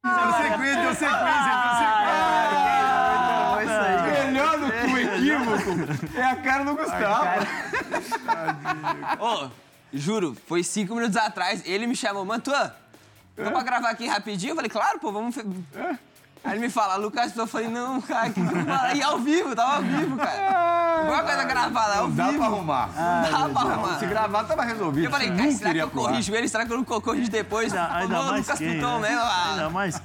Deu 0.05 0.13
sequência, 0.13 0.83
deu 0.83 0.95
sequência, 0.95 1.55
deu 1.63 1.75
sequência. 1.79 2.15
Melhor 4.25 4.59
do 4.59 4.67
que 4.71 4.87
o 4.93 4.99
equívoco 4.99 6.19
é 6.19 6.23
a 6.25 6.37
cara 6.37 6.65
do 6.65 6.75
Gustavo. 6.75 7.47
Ô, 9.21 9.49
juro, 9.93 10.37
foi 10.47 10.63
cinco 10.63 10.95
minutos 10.95 11.17
atrás, 11.17 11.63
ele 11.65 11.87
me 11.87 11.97
chamou, 11.97 12.25
Mantuan, 12.25 12.73
dá 13.37 13.51
pra 13.51 13.63
gravar 13.63 13.91
aqui 13.91 14.07
rapidinho? 14.07 14.53
Eu 14.53 14.57
falei, 14.57 14.71
claro, 14.71 14.99
pô, 14.99 15.13
vamos... 15.13 15.35
fe- 15.35 15.45
Aí 16.45 16.53
ele 16.53 16.61
me 16.61 16.69
fala, 16.69 16.97
Lucas, 16.97 17.35
eu 17.35 17.47
falei, 17.47 17.69
não, 17.69 18.01
cara, 18.03 18.29
que 18.29 18.35
que? 18.41 18.97
E 18.99 19.03
ao 19.03 19.19
vivo, 19.19 19.57
tava 19.57 19.77
ao 19.77 19.83
vivo, 19.83 20.15
cara. 20.17 21.03
Igual 21.05 21.19
a 21.19 21.23
coisa 21.23 21.45
gravada, 21.45 21.95
ao 21.97 22.09
Não 22.09 22.15
dá 22.15 22.27
vivo. 22.27 22.37
pra 22.39 22.47
arrumar. 22.47 22.89
Não 22.95 23.31
dá 23.33 23.49
pra 23.61 23.71
arrumar. 23.73 23.99
Se 23.99 24.07
gravar, 24.07 24.45
tava 24.45 24.63
resolvido. 24.65 25.05
Eu 25.07 25.11
falei, 25.11 25.31
cara, 25.35 25.53
será 25.53 25.73
que 25.73 25.79
eu 25.79 25.91
corrijo 25.91 26.35
ele? 26.35 26.49
Será 26.49 26.67
que 26.67 26.73
eu 26.73 26.77
não 26.77 26.85
corrijo 26.85 27.31
depois? 27.31 27.73
Ainda, 27.73 27.95
ainda 27.97 28.21
Ô, 28.21 28.25
mais 28.25 28.41
Lucas 28.47 28.59
Piton 28.59 28.99
né? 28.99 29.09
mesmo. 29.09 29.23
ah. 29.25 29.51
Ainda 29.53 29.71
mais. 29.71 30.03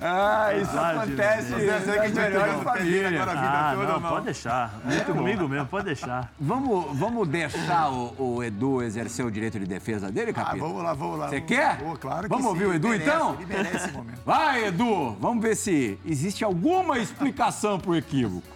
Ah, 0.00 0.54
isso 0.54 0.72
Vai, 0.72 0.96
acontece 0.96 1.48
Júlio. 1.48 1.66
Será 1.66 1.80
que 1.80 1.90
a 1.90 1.94
nas 1.96 2.06
gente 2.06 2.14
vai 2.14 2.24
melhores 2.30 2.54
pegar 2.54 2.60
o 2.60 2.72
pé 2.74 2.78
dele 2.82 2.90
famílias. 3.02 3.22
agora 3.22 3.30
a 3.30 3.42
vida 3.42 3.52
Ah, 3.58 3.72
toda 3.74 3.92
não, 3.92 4.00
não? 4.00 4.10
pode 4.10 4.24
deixar. 4.26 4.74
Muito 4.84 5.04
comigo 5.14 5.48
mesmo, 5.48 5.66
pode 5.66 5.84
deixar. 5.86 6.32
Vamos, 6.40 6.98
vamos 6.98 7.28
deixar 7.28 7.90
o, 7.90 8.14
o 8.18 8.42
Edu 8.44 8.82
exercer 8.82 9.24
o 9.24 9.30
direito 9.30 9.58
de 9.58 9.66
defesa 9.66 10.10
dele, 10.10 10.32
Ah, 10.32 10.44
Capita? 10.44 10.64
vamos 10.66 10.82
lá, 10.82 10.92
vamos 10.92 11.18
lá. 11.18 11.28
Você 11.28 11.36
vamos- 11.36 11.48
quer? 11.48 11.76
Vou, 11.78 11.96
claro 11.96 12.22
que 12.24 12.28
Vamos 12.28 12.44
sim, 12.44 12.48
ouvir 12.50 12.66
o 12.66 12.74
Edu, 12.74 12.94
então? 12.94 13.34
Ele 13.34 13.46
merece 13.46 13.76
esse 13.76 13.92
momento. 13.92 14.20
Vai, 14.24 14.66
Edu, 14.66 15.16
vamos 15.20 15.42
ver 15.42 15.56
se 15.56 15.61
existe 15.70 16.44
alguma 16.44 16.98
explicação 16.98 17.78
pro 17.78 17.94
equívoco. 17.94 18.46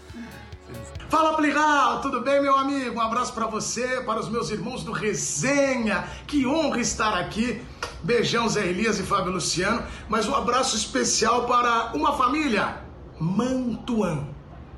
Fala 1.08 1.36
Pligal, 1.36 2.00
tudo 2.00 2.20
bem 2.20 2.42
meu 2.42 2.56
amigo? 2.56 2.96
Um 2.96 3.00
abraço 3.00 3.32
pra 3.32 3.46
você, 3.46 4.00
para 4.00 4.18
os 4.18 4.28
meus 4.28 4.50
irmãos 4.50 4.82
do 4.82 4.90
Resenha. 4.90 6.04
Que 6.26 6.44
honra 6.44 6.80
estar 6.80 7.14
aqui. 7.14 7.62
Beijão 8.02 8.48
Zé 8.48 8.66
Elias 8.66 8.98
e 8.98 9.04
Fábio 9.04 9.32
Luciano, 9.32 9.82
mas 10.08 10.28
um 10.28 10.34
abraço 10.34 10.76
especial 10.76 11.46
para 11.46 11.92
uma 11.94 12.16
família, 12.16 12.78
Mantuan. 13.20 14.26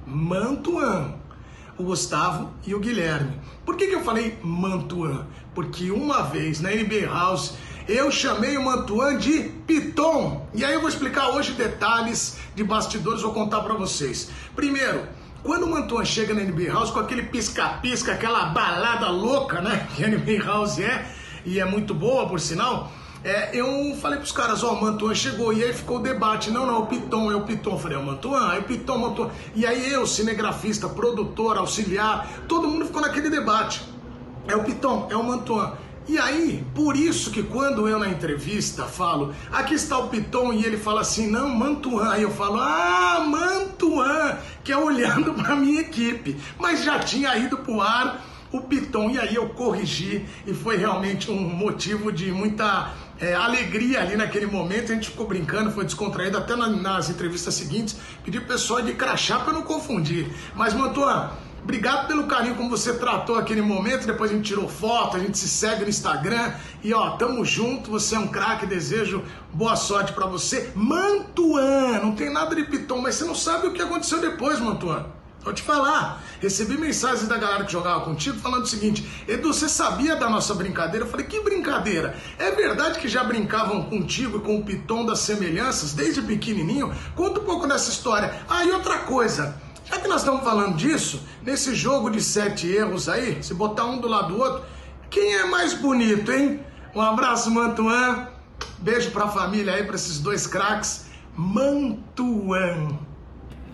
Mantuan. 0.06 1.14
O 1.78 1.84
Gustavo 1.84 2.50
e 2.66 2.74
o 2.74 2.80
Guilherme. 2.80 3.40
Por 3.64 3.76
que, 3.76 3.86
que 3.86 3.94
eu 3.94 4.02
falei 4.02 4.38
Mantuan? 4.42 5.26
Porque 5.54 5.90
uma 5.90 6.22
vez 6.22 6.60
na 6.60 6.70
NBA 6.70 7.06
House 7.06 7.54
eu 7.88 8.10
chamei 8.10 8.58
o 8.58 8.62
Mantuan 8.62 9.16
de 9.16 9.44
Piton. 9.66 10.46
E 10.52 10.62
aí 10.62 10.74
eu 10.74 10.80
vou 10.80 10.90
explicar 10.90 11.30
hoje 11.30 11.52
detalhes 11.52 12.36
de 12.54 12.62
bastidores, 12.62 13.22
vou 13.22 13.32
contar 13.32 13.62
pra 13.62 13.72
vocês. 13.72 14.28
Primeiro, 14.54 15.06
quando 15.42 15.64
o 15.64 15.70
Mantuan 15.70 16.04
chega 16.04 16.34
na 16.34 16.42
NBA 16.42 16.70
House 16.70 16.90
com 16.90 16.98
aquele 16.98 17.22
pisca-pisca, 17.22 18.12
aquela 18.12 18.46
balada 18.46 19.08
louca, 19.08 19.62
né? 19.62 19.88
Que 19.96 20.04
a 20.04 20.08
NBA 20.08 20.44
House 20.44 20.78
é, 20.78 21.10
e 21.46 21.58
é 21.58 21.64
muito 21.64 21.94
boa, 21.94 22.28
por 22.28 22.38
sinal. 22.38 22.92
É, 23.24 23.56
eu 23.56 23.96
falei 23.96 24.18
pros 24.18 24.32
caras, 24.32 24.62
ó, 24.62 24.74
o 24.74 24.80
Mantuan 24.80 25.14
chegou, 25.14 25.52
e 25.52 25.64
aí 25.64 25.72
ficou 25.72 25.96
o 25.96 26.02
debate, 26.02 26.50
não, 26.50 26.66
não, 26.66 26.82
o 26.82 26.86
Piton, 26.86 27.32
é 27.32 27.36
o 27.36 27.40
Piton. 27.40 27.70
Eu 27.70 27.78
falei, 27.78 27.96
é 27.96 28.00
o 28.00 28.04
Mantuan, 28.04 28.54
é 28.54 28.58
o 28.58 28.62
Piton, 28.64 28.96
o 28.96 29.00
Mantuan. 29.00 29.30
E 29.54 29.64
aí 29.64 29.90
eu, 29.90 30.06
cinegrafista, 30.06 30.90
produtor, 30.90 31.56
auxiliar, 31.56 32.28
todo 32.46 32.68
mundo 32.68 32.84
ficou 32.84 33.00
naquele 33.00 33.30
debate. 33.30 33.80
É 34.46 34.54
o 34.54 34.62
Piton, 34.62 35.08
é 35.10 35.16
o 35.16 35.24
Mantuan. 35.24 35.72
E 36.08 36.18
aí, 36.18 36.64
por 36.74 36.96
isso 36.96 37.30
que 37.30 37.42
quando 37.42 37.86
eu 37.86 37.98
na 37.98 38.08
entrevista 38.08 38.84
falo, 38.84 39.34
aqui 39.52 39.74
está 39.74 39.98
o 39.98 40.08
Piton, 40.08 40.54
e 40.54 40.64
ele 40.64 40.78
fala 40.78 41.02
assim, 41.02 41.30
não, 41.30 41.50
Mantuan, 41.50 42.16
eu 42.16 42.30
falo, 42.30 42.56
ah, 42.58 43.22
Mantuan, 43.28 44.38
que 44.64 44.72
é 44.72 44.76
olhando 44.78 45.34
para 45.40 45.54
minha 45.54 45.82
equipe. 45.82 46.36
Mas 46.58 46.82
já 46.82 46.98
tinha 46.98 47.36
ido 47.36 47.58
pro 47.58 47.82
ar 47.82 48.24
o 48.50 48.62
Piton, 48.62 49.10
e 49.10 49.18
aí 49.18 49.34
eu 49.34 49.50
corrigi, 49.50 50.24
e 50.46 50.54
foi 50.54 50.78
realmente 50.78 51.30
um 51.30 51.38
motivo 51.38 52.10
de 52.10 52.32
muita 52.32 52.90
é, 53.20 53.34
alegria 53.34 54.00
ali 54.00 54.16
naquele 54.16 54.46
momento. 54.46 54.90
A 54.90 54.94
gente 54.94 55.10
ficou 55.10 55.26
brincando, 55.26 55.70
foi 55.72 55.84
descontraído, 55.84 56.38
até 56.38 56.56
na- 56.56 56.68
nas 56.70 57.10
entrevistas 57.10 57.52
seguintes, 57.52 57.96
pedi 58.24 58.38
pro 58.40 58.48
pessoal 58.48 58.80
de 58.80 58.94
crachá 58.94 59.40
para 59.40 59.52
não 59.52 59.60
confundir. 59.62 60.26
Mas, 60.54 60.72
Mantuan, 60.72 61.30
Obrigado 61.62 62.06
pelo 62.06 62.26
carinho 62.26 62.54
como 62.54 62.70
você 62.70 62.94
tratou 62.94 63.36
aquele 63.36 63.60
momento. 63.60 64.06
Depois 64.06 64.30
a 64.30 64.34
gente 64.34 64.46
tirou 64.46 64.68
foto, 64.68 65.16
a 65.16 65.20
gente 65.20 65.36
se 65.36 65.48
segue 65.48 65.82
no 65.82 65.88
Instagram. 65.88 66.52
E 66.82 66.94
ó, 66.94 67.10
tamo 67.16 67.44
junto. 67.44 67.90
Você 67.90 68.14
é 68.14 68.18
um 68.18 68.28
craque. 68.28 68.66
Desejo 68.66 69.22
boa 69.52 69.76
sorte 69.76 70.12
pra 70.12 70.26
você. 70.26 70.72
Mantuan, 70.74 72.00
não 72.00 72.14
tem 72.14 72.32
nada 72.32 72.54
de 72.54 72.64
piton, 72.64 73.00
mas 73.00 73.16
você 73.16 73.24
não 73.24 73.34
sabe 73.34 73.66
o 73.66 73.72
que 73.72 73.82
aconteceu 73.82 74.20
depois, 74.20 74.60
Mantuan. 74.60 75.06
Vou 75.48 75.54
te 75.54 75.62
falar, 75.62 76.22
recebi 76.40 76.76
mensagens 76.76 77.28
da 77.28 77.38
galera 77.38 77.64
que 77.64 77.72
jogava 77.72 78.00
contigo 78.00 78.38
falando 78.38 78.64
o 78.64 78.66
seguinte: 78.66 79.08
Edu, 79.26 79.52
você 79.52 79.68
sabia 79.68 80.16
da 80.16 80.28
nossa 80.28 80.52
brincadeira? 80.52 81.06
Eu 81.06 81.10
falei: 81.10 81.26
que 81.26 81.40
brincadeira? 81.40 82.16
É 82.38 82.50
verdade 82.50 82.98
que 82.98 83.08
já 83.08 83.22
brincavam 83.22 83.84
contigo 83.84 84.38
e 84.38 84.40
com 84.40 84.58
o 84.58 84.64
Piton 84.64 85.06
das 85.06 85.20
semelhanças 85.20 85.92
desde 85.92 86.20
pequenininho? 86.20 86.92
Conta 87.14 87.40
um 87.40 87.44
pouco 87.44 87.66
dessa 87.66 87.88
história. 87.88 88.34
Ah, 88.48 88.64
e 88.64 88.72
outra 88.72 88.98
coisa. 88.98 89.54
Já 89.90 89.98
que 89.98 90.08
nós 90.08 90.20
estamos 90.20 90.42
falando 90.44 90.76
disso, 90.76 91.26
nesse 91.42 91.74
jogo 91.74 92.10
de 92.10 92.20
sete 92.20 92.70
erros 92.70 93.08
aí, 93.08 93.42
se 93.42 93.54
botar 93.54 93.86
um 93.86 93.98
do 93.98 94.06
lado 94.08 94.34
do 94.34 94.38
outro, 94.38 94.64
quem 95.08 95.34
é 95.34 95.46
mais 95.46 95.72
bonito, 95.72 96.30
hein? 96.30 96.60
Um 96.94 97.00
abraço, 97.00 97.50
Mantuan. 97.50 98.28
Beijo 98.78 99.10
pra 99.10 99.28
família 99.28 99.74
aí, 99.74 99.84
pra 99.84 99.94
esses 99.94 100.20
dois 100.20 100.46
craques. 100.46 101.06
Mantuan. 101.34 102.98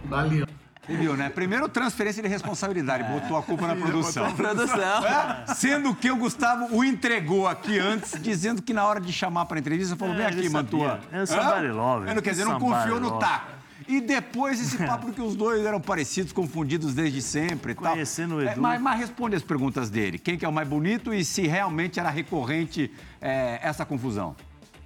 Valeu. 0.05 0.47
Você 0.87 0.97
viu, 0.97 1.17
né? 1.17 1.31
Primeiro, 1.31 1.67
transferência 1.69 2.23
de 2.23 2.29
responsabilidade. 2.29 3.05
Botou 3.05 3.39
a 3.39 3.43
culpa 3.43 3.67
na 3.67 3.75
produção. 3.75 4.31
Produção. 4.35 5.03
Sendo 5.57 5.95
que 5.95 6.11
o 6.11 6.17
Gustavo 6.17 6.77
o 6.77 6.85
entregou 6.85 7.49
aqui 7.49 7.79
antes, 7.79 8.21
dizendo 8.21 8.61
que 8.61 8.75
na 8.75 8.85
hora 8.85 9.01
de 9.01 9.11
chamar 9.11 9.47
para 9.47 9.59
entrevista, 9.59 9.97
falou: 9.97 10.15
É, 10.15 10.19
vem 10.19 10.27
ele 10.27 10.41
aqui. 10.41 10.49
Mantua. 10.51 11.01
É 11.11 11.23
o 11.23 11.27
somebody 11.27 11.69
lover. 11.69 12.23
Quer 12.23 12.31
dizer, 12.31 12.45
não 12.45 12.61
confiou 12.61 13.01
no 13.01 13.19
taco. 13.19 13.64
E 13.87 14.01
depois 14.01 14.61
esse 14.61 14.79
papo 14.85 15.13
que 15.13 15.21
os 15.21 15.35
dois 15.37 15.65
eram 15.65 15.81
parecidos, 15.81 16.33
confundidos 16.33 16.95
desde 16.95 17.21
sempre 17.21 17.73
e 17.73 17.75
tal. 17.75 17.93
Conhecendo 17.93 18.37
o 18.37 18.41
É, 18.43 18.53
Edu. 18.53 18.61
mas, 18.61 18.81
mas 18.81 18.99
responde 18.99 19.37
as 19.37 19.43
perguntas 19.43 19.91
dele. 19.91 20.19
Quem 20.19 20.39
que 20.39 20.45
é 20.45 20.49
o 20.49 20.53
mais 20.53 20.67
bonito 20.69 21.13
e 21.13 21.25
se 21.25 21.43
realmente 21.47 22.01
era 22.01 22.11
recorrente 22.11 22.91
é, 23.21 23.59
essa 23.63 23.85
confusão? 23.85 24.35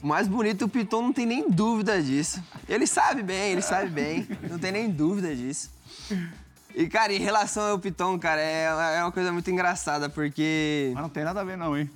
O 0.03 0.07
mais 0.07 0.29
bonito, 0.29 0.65
o 0.67 0.69
Piton 0.69 1.03
não 1.03 1.13
tem 1.13 1.27
nem 1.27 1.51
dúvida 1.51 2.01
disso. 2.03 2.43
Ele 2.69 2.87
sabe 2.87 3.23
bem, 3.23 3.53
ele 3.53 3.63
sabe 3.63 3.89
bem. 3.91 4.29
Não 4.49 4.59
tem 4.59 4.71
nem 4.71 4.89
dúvida 4.89 5.35
disso. 5.35 5.71
E, 6.75 6.87
cara, 6.87 7.13
em 7.13 7.19
relação 7.19 7.65
ao 7.73 7.79
Piton, 7.81 8.17
cara, 8.19 8.41
é, 8.41 8.67
é 8.99 9.03
uma 9.03 9.11
coisa 9.11 9.33
muito 9.33 9.51
engraçada, 9.51 10.09
porque. 10.09 10.93
Mas 10.95 11.03
não 11.03 11.09
tem 11.09 11.25
nada 11.25 11.41
a 11.41 11.45
ver 11.45 11.57
não, 11.57 11.77
hein? 11.77 11.91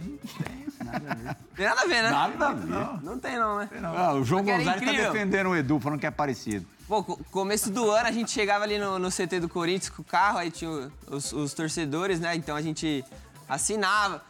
Tem 1.56 1.66
nada 1.66 1.80
a 1.82 1.86
ver, 1.86 2.02
né? 2.02 2.10
Nada 2.10 2.48
a 2.48 2.52
ver. 2.52 3.02
Não 3.02 3.18
tem, 3.18 3.38
não, 3.38 3.58
né? 3.58 3.68
Ah, 3.96 4.12
o 4.14 4.24
João 4.24 4.42
Gonzalez 4.58 4.80
tá 4.84 4.92
defendendo 5.12 5.48
o 5.50 5.56
Edu, 5.56 5.78
falando 5.80 5.98
que 6.00 6.06
é 6.06 6.10
parecido. 6.10 6.66
Pô, 6.88 7.02
co- 7.02 7.18
começo 7.30 7.70
do 7.70 7.90
ano 7.90 8.08
a 8.08 8.12
gente 8.12 8.30
chegava 8.30 8.64
ali 8.64 8.78
no, 8.78 8.98
no 8.98 9.08
CT 9.10 9.40
do 9.40 9.48
Corinthians 9.48 9.88
com 9.90 10.02
o 10.02 10.04
carro, 10.04 10.38
aí 10.38 10.50
tinha 10.50 10.90
os, 11.08 11.32
os 11.32 11.54
torcedores, 11.54 12.20
né? 12.20 12.34
Então 12.34 12.54
a 12.56 12.62
gente 12.62 13.04
assinava. 13.48 14.22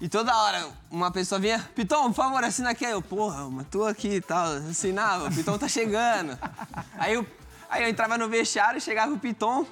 E 0.00 0.08
toda 0.08 0.34
hora 0.36 0.66
uma 0.90 1.10
pessoa 1.10 1.38
vinha, 1.40 1.58
Piton, 1.74 2.04
por 2.12 2.14
favor, 2.14 2.44
assina 2.44 2.70
aqui. 2.70 2.84
Aí 2.84 2.92
eu, 2.92 3.00
porra, 3.02 3.48
mas 3.50 3.66
tô 3.68 3.84
aqui 3.86 4.16
e 4.16 4.20
tal, 4.20 4.46
assinava, 4.70 5.28
o 5.28 5.34
Piton 5.34 5.56
tá 5.58 5.68
chegando. 5.68 6.38
Aí 6.98 7.14
eu, 7.14 7.26
aí 7.70 7.82
eu 7.82 7.88
entrava 7.88 8.16
no 8.18 8.28
vestiário, 8.28 8.80
chegava 8.80 9.12
o 9.12 9.18
Piton, 9.18 9.66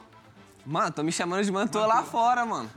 mano, 0.66 0.90
tô 0.90 1.02
me 1.02 1.12
chamando 1.12 1.44
de 1.44 1.52
mantua 1.52 1.86
lá 1.86 2.02
fora, 2.02 2.44
mano. 2.46 2.70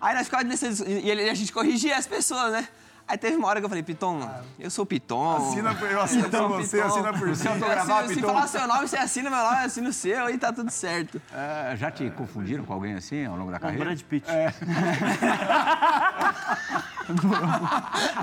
Aí 0.00 0.14
nós 0.14 0.24
ficávamos 0.26 0.60
nesse, 0.60 0.82
e 0.84 1.08
ele- 1.10 1.28
a 1.30 1.34
gente 1.34 1.52
corrigia 1.52 1.96
as 1.96 2.06
pessoas, 2.06 2.52
né? 2.52 2.68
Aí 3.08 3.16
teve 3.16 3.36
uma 3.36 3.46
hora 3.46 3.60
que 3.60 3.64
eu 3.64 3.68
falei, 3.68 3.84
Piton, 3.84 4.28
eu 4.58 4.68
sou 4.68 4.82
o 4.82 4.86
Piton. 4.86 5.36
Assina 5.36 5.72
por- 5.76 5.88
eu 5.88 6.00
assino 6.02 6.28
por 6.28 6.40
o 6.42 6.48
você, 6.48 6.78
Piton. 6.78 6.88
assina 6.88 7.12
por 7.12 7.28
você. 7.28 7.48
assino- 7.48 8.08
Se 8.08 8.14
Piton? 8.16 8.26
falar 8.26 8.46
seu 8.48 8.66
nome, 8.66 8.88
você 8.88 8.96
assina 8.96 9.30
meu 9.30 9.38
nome, 9.38 9.58
eu 9.60 9.64
assino 9.66 9.88
o 9.90 9.92
seu 9.92 10.28
e 10.28 10.36
tá 10.36 10.52
tudo 10.52 10.70
certo. 10.72 11.22
É, 11.32 11.76
já 11.76 11.88
te 11.88 12.10
confundiram 12.10 12.64
com 12.64 12.72
alguém 12.72 12.94
assim 12.94 13.24
ao 13.24 13.36
longo 13.36 13.52
da 13.52 13.60
Com 13.60 13.66
o 13.66 13.68
carreira? 13.68 13.84
Brad 13.90 14.00
Pitt. 14.02 14.26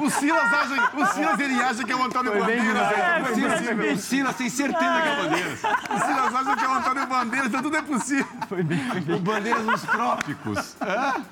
O 0.03 0.09
Silas 0.09 0.53
acha, 0.53 0.97
o 0.97 1.05
Silas 1.13 1.39
ele 1.39 1.53
acha 1.61 1.83
que 1.85 1.91
é 1.93 1.95
o 1.95 2.03
Antônio 2.03 2.37
Bandeiras. 2.37 2.91
é 2.91 3.19
é 3.19 3.23
possível. 3.23 3.93
O 3.93 3.97
Silas 3.97 4.35
tem 4.35 4.49
certeza 4.49 5.01
que 5.01 5.07
é 5.07 5.15
Bandeiras. 5.23 5.59
O 5.63 6.05
Silas 6.05 6.35
acha 6.35 6.55
que 6.57 6.65
é 6.65 6.67
o 6.67 6.73
Antônio 6.73 7.07
Bandeiras, 7.07 7.47
então 7.47 7.61
tudo 7.63 7.77
é 7.77 7.81
possível. 7.81 8.27
O 9.15 9.19
Bandeiras 9.19 9.63
nos 9.65 9.81
Trópicos. 9.83 10.75
Hã? 10.81 11.23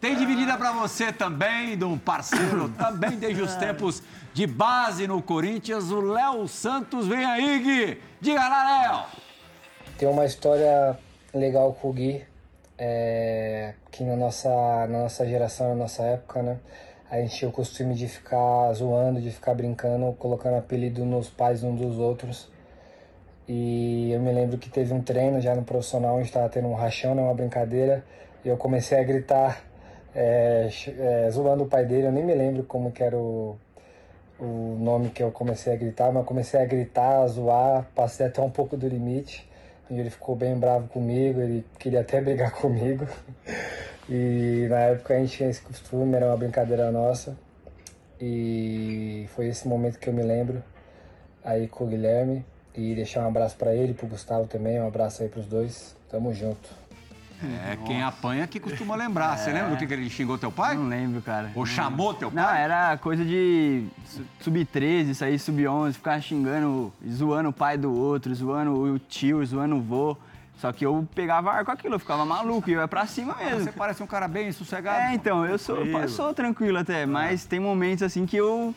Tem 0.00 0.16
dividida 0.16 0.56
pra 0.56 0.72
você 0.72 1.12
também, 1.12 1.76
de 1.76 1.84
um 1.84 1.98
parceiro 1.98 2.68
também 2.78 3.18
desde 3.18 3.42
os 3.42 3.54
tempos 3.56 4.02
de 4.32 4.46
base 4.46 5.06
no 5.06 5.22
Corinthians, 5.22 5.90
o 5.90 6.00
Léo 6.00 6.46
Santos. 6.48 7.06
Vem 7.06 7.24
aí, 7.24 7.58
Gui. 7.58 8.02
Diga 8.20 8.48
lá, 8.48 8.82
Léo. 8.82 9.04
Tem 9.98 10.08
uma 10.08 10.24
história 10.24 10.98
legal 11.34 11.72
com 11.74 11.90
o 11.90 11.92
Gui, 11.92 12.24
é, 12.78 13.74
que 13.90 14.02
na 14.04 14.16
nossa, 14.16 14.48
na 14.88 15.00
nossa 15.00 15.26
geração, 15.26 15.68
na 15.68 15.74
nossa 15.74 16.02
época, 16.02 16.42
né? 16.42 16.58
A 17.10 17.20
gente 17.20 17.36
tinha 17.36 17.48
o 17.48 17.52
costume 17.52 17.94
de 17.94 18.08
ficar 18.08 18.72
zoando, 18.72 19.20
de 19.20 19.30
ficar 19.30 19.54
brincando, 19.54 20.12
colocando 20.14 20.56
apelido 20.56 21.04
nos 21.04 21.28
pais 21.28 21.62
uns 21.62 21.78
dos 21.78 21.98
outros. 21.98 22.50
E 23.46 24.10
eu 24.12 24.18
me 24.18 24.32
lembro 24.32 24.56
que 24.56 24.70
teve 24.70 24.94
um 24.94 25.02
treino 25.02 25.38
já 25.38 25.54
no 25.54 25.62
profissional, 25.62 26.16
onde 26.16 26.28
estava 26.28 26.48
tendo 26.48 26.68
um 26.68 26.74
rachão, 26.74 27.14
né, 27.14 27.20
uma 27.20 27.34
brincadeira, 27.34 28.02
e 28.44 28.48
eu 28.48 28.56
comecei 28.56 28.98
a 28.98 29.02
gritar, 29.02 29.62
é, 30.14 30.68
é, 30.98 31.30
zoando 31.30 31.64
o 31.64 31.66
pai 31.66 31.84
dele, 31.84 32.06
eu 32.06 32.12
nem 32.12 32.24
me 32.24 32.34
lembro 32.34 32.64
como 32.64 32.90
que 32.90 33.02
era 33.02 33.16
o, 33.16 33.56
o 34.38 34.76
nome 34.80 35.10
que 35.10 35.22
eu 35.22 35.30
comecei 35.30 35.72
a 35.72 35.76
gritar, 35.76 36.12
mas 36.12 36.26
comecei 36.26 36.60
a 36.60 36.64
gritar, 36.64 37.22
a 37.22 37.26
zoar, 37.28 37.86
passei 37.94 38.26
até 38.26 38.42
um 38.42 38.50
pouco 38.50 38.76
do 38.76 38.88
limite. 38.88 39.48
E 39.90 40.00
ele 40.00 40.10
ficou 40.10 40.34
bem 40.34 40.56
bravo 40.56 40.88
comigo, 40.88 41.40
ele 41.40 41.64
queria 41.78 42.00
até 42.00 42.20
brigar 42.20 42.52
comigo. 42.56 43.06
E 44.08 44.66
na 44.68 44.78
época 44.80 45.14
a 45.14 45.18
gente 45.18 45.36
tinha 45.36 45.50
esse 45.50 45.60
costume, 45.60 46.16
era 46.16 46.26
uma 46.26 46.36
brincadeira 46.36 46.90
nossa. 46.90 47.36
E 48.20 49.26
foi 49.34 49.48
esse 49.48 49.68
momento 49.68 49.98
que 49.98 50.08
eu 50.08 50.12
me 50.12 50.22
lembro 50.22 50.62
aí 51.44 51.68
com 51.68 51.84
o 51.84 51.86
Guilherme. 51.86 52.44
E 52.74 52.94
deixar 52.94 53.22
um 53.24 53.28
abraço 53.28 53.56
pra 53.56 53.74
ele, 53.74 53.92
pro 53.92 54.06
Gustavo 54.06 54.46
também, 54.46 54.80
um 54.80 54.86
abraço 54.86 55.22
aí 55.22 55.28
pros 55.28 55.46
dois. 55.46 55.94
Tamo 56.08 56.32
junto. 56.32 56.81
É, 57.42 57.76
quem 57.86 58.02
apanha 58.02 58.46
que 58.46 58.60
costuma 58.60 58.94
lembrar. 58.96 59.36
Você 59.36 59.52
lembra 59.52 59.70
do 59.70 59.76
que, 59.76 59.86
que 59.86 59.92
ele 59.92 60.08
xingou 60.10 60.38
teu 60.38 60.50
pai? 60.52 60.76
Não 60.76 60.88
lembro, 60.88 61.20
cara. 61.22 61.50
Ou 61.54 61.66
chamou 61.66 62.14
teu 62.14 62.30
Não, 62.30 62.42
pai? 62.44 62.62
era 62.62 62.96
coisa 62.98 63.24
de 63.24 63.86
su- 64.06 64.24
sub-13, 64.40 65.14
sair 65.14 65.38
sub-11, 65.38 65.94
ficar 65.94 66.20
xingando, 66.20 66.92
zoando 67.10 67.48
o 67.48 67.52
pai 67.52 67.76
do 67.76 67.92
outro, 67.92 68.34
zoando 68.34 68.72
o 68.80 68.98
tio, 68.98 69.44
zoando 69.44 69.76
o 69.76 69.80
vô. 69.80 70.16
Só 70.58 70.70
que 70.70 70.86
eu 70.86 71.08
pegava 71.14 71.50
ar 71.50 71.64
com 71.64 71.72
aquilo, 71.72 71.96
eu 71.96 71.98
ficava 71.98 72.24
maluco 72.24 72.70
e 72.70 72.74
eu 72.74 72.80
ia 72.80 72.86
pra 72.86 73.04
cima 73.06 73.34
mesmo. 73.34 73.60
Você 73.64 73.72
parece 73.72 74.00
um 74.02 74.06
cara 74.06 74.28
bem 74.28 74.52
sossegado. 74.52 75.10
É, 75.10 75.14
então, 75.14 75.44
eu 75.44 75.58
sou, 75.58 75.78
eu 75.84 76.08
sou 76.08 76.32
tranquilo 76.32 76.78
até, 76.78 77.04
mas 77.04 77.44
tem 77.44 77.58
momentos 77.58 78.04
assim 78.04 78.24
que 78.26 78.36
eu, 78.36 78.72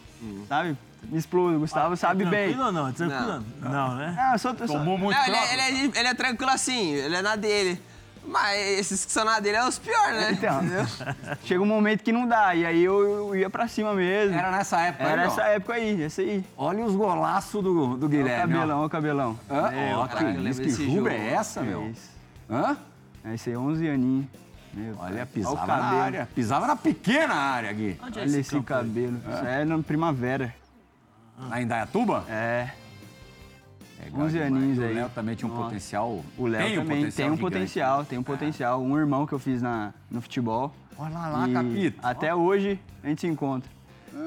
sabe, 0.47 0.75
me 1.03 1.19
explodo. 1.19 1.57
O 1.57 1.59
Gustavo 1.59 1.95
sabe 1.95 2.25
bem. 2.25 2.47
Tranquilo 2.55 2.65
ou 2.65 2.71
não? 2.71 2.91
Tranquilo? 2.91 3.45
Não, 3.61 3.95
né? 3.95 4.15
Ah, 4.17 4.33
eu 4.33 4.39
sou, 4.39 4.55
eu 4.59 4.67
sou- 4.67 4.77
Tomou 4.79 4.97
muito 4.97 5.15
Não, 5.15 5.27
ele, 5.27 5.35
é, 5.35 5.53
ele, 5.53 5.61
é, 5.95 5.99
ele 5.99 6.07
é 6.07 6.13
tranquilo 6.15 6.49
assim, 6.51 6.93
ele 6.93 7.15
é 7.17 7.21
na 7.21 7.35
dele. 7.35 7.79
Mas 8.27 8.79
esses 8.79 9.05
que 9.05 9.11
são 9.11 9.23
na 9.23 9.39
dele 9.39 9.57
é 9.57 9.67
os 9.67 9.77
piores, 9.79 10.15
né? 10.15 10.31
Então, 10.31 10.61
chega 11.45 11.61
um 11.61 11.65
momento 11.65 12.03
que 12.03 12.11
não 12.11 12.27
dá, 12.27 12.55
e 12.55 12.65
aí 12.65 12.83
eu, 12.83 13.29
eu 13.29 13.35
ia 13.35 13.49
pra 13.49 13.67
cima 13.67 13.93
mesmo. 13.93 14.35
Era 14.37 14.51
nessa 14.51 14.79
época 14.81 15.03
Era 15.03 15.21
aí, 15.21 15.27
ó. 15.27 15.29
nessa 15.29 15.43
época 15.43 15.73
aí, 15.73 16.01
esse 16.01 16.21
aí. 16.21 16.45
Olha 16.57 16.83
os 16.83 16.95
golaços 16.95 17.63
do, 17.63 17.73
do 17.73 17.81
Olha 17.93 18.05
o 18.05 18.09
Guilherme. 18.09 18.53
ó. 18.53 18.57
cabelão, 18.57 18.77
olha 18.79 18.85
o 18.87 18.89
cabelão. 18.89 19.39
Hã? 19.49 19.69
Meu, 19.71 19.97
Ó, 19.99 20.07
cara, 20.07 20.33
que 20.33 20.75
que 20.75 21.07
é 21.09 21.33
essa, 21.33 21.61
meu? 21.61 21.81
É 21.83 21.87
isso. 21.87 22.09
Hã? 22.49 22.77
É 23.23 23.33
isso 23.35 23.49
aí, 23.49 23.57
11 23.57 23.87
aninhos. 23.89 24.25
Meu, 24.73 24.95
Olha, 24.99 25.13
cara. 25.13 25.25
pisava 25.27 25.53
o 25.53 25.55
na 25.55 25.65
cabelo. 25.67 26.01
área. 26.01 26.29
Pisava 26.35 26.67
na 26.67 26.75
pequena 26.75 27.33
área, 27.33 27.71
Gui. 27.71 27.97
Onde 28.03 28.19
é 28.19 28.21
Olha 28.23 28.27
esse 28.29 28.39
esse 28.41 28.49
campo 28.51 28.73
aí? 28.73 28.79
cabelo. 28.81 29.17
Isso 29.29 29.45
é 29.45 29.65
na 29.65 29.79
primavera. 29.79 30.53
Lá 31.39 31.61
em 31.61 31.67
Dayatuba? 31.67 32.25
É. 32.29 32.69
Legal 34.03 34.21
11 34.21 34.33
demais. 34.33 34.53
aninhos 34.53 34.77
O 34.79 34.83
aí. 34.83 34.93
Léo 34.93 35.09
também 35.09 35.35
tinha 35.35 35.49
um 35.49 35.53
Nossa. 35.53 35.63
potencial. 35.65 36.23
O 36.37 36.47
Léo 36.47 36.61
tem 36.67 36.77
um 36.77 36.81
também 36.81 36.97
tem 37.11 37.25
um 37.25 37.35
gigante. 37.35 37.41
potencial, 37.41 38.05
tem 38.05 38.19
um 38.19 38.23
potencial. 38.23 38.81
Um 38.83 38.97
irmão 38.97 39.25
que 39.25 39.33
eu 39.33 39.39
fiz 39.39 39.61
na, 39.61 39.93
no 40.11 40.21
futebol. 40.21 40.73
Olha 40.97 41.17
lá, 41.17 41.47
E 41.47 41.53
Capito. 41.53 41.99
Até 42.03 42.33
hoje 42.35 42.79
a 43.03 43.07
gente 43.07 43.21
se 43.21 43.27
encontra. 43.27 43.69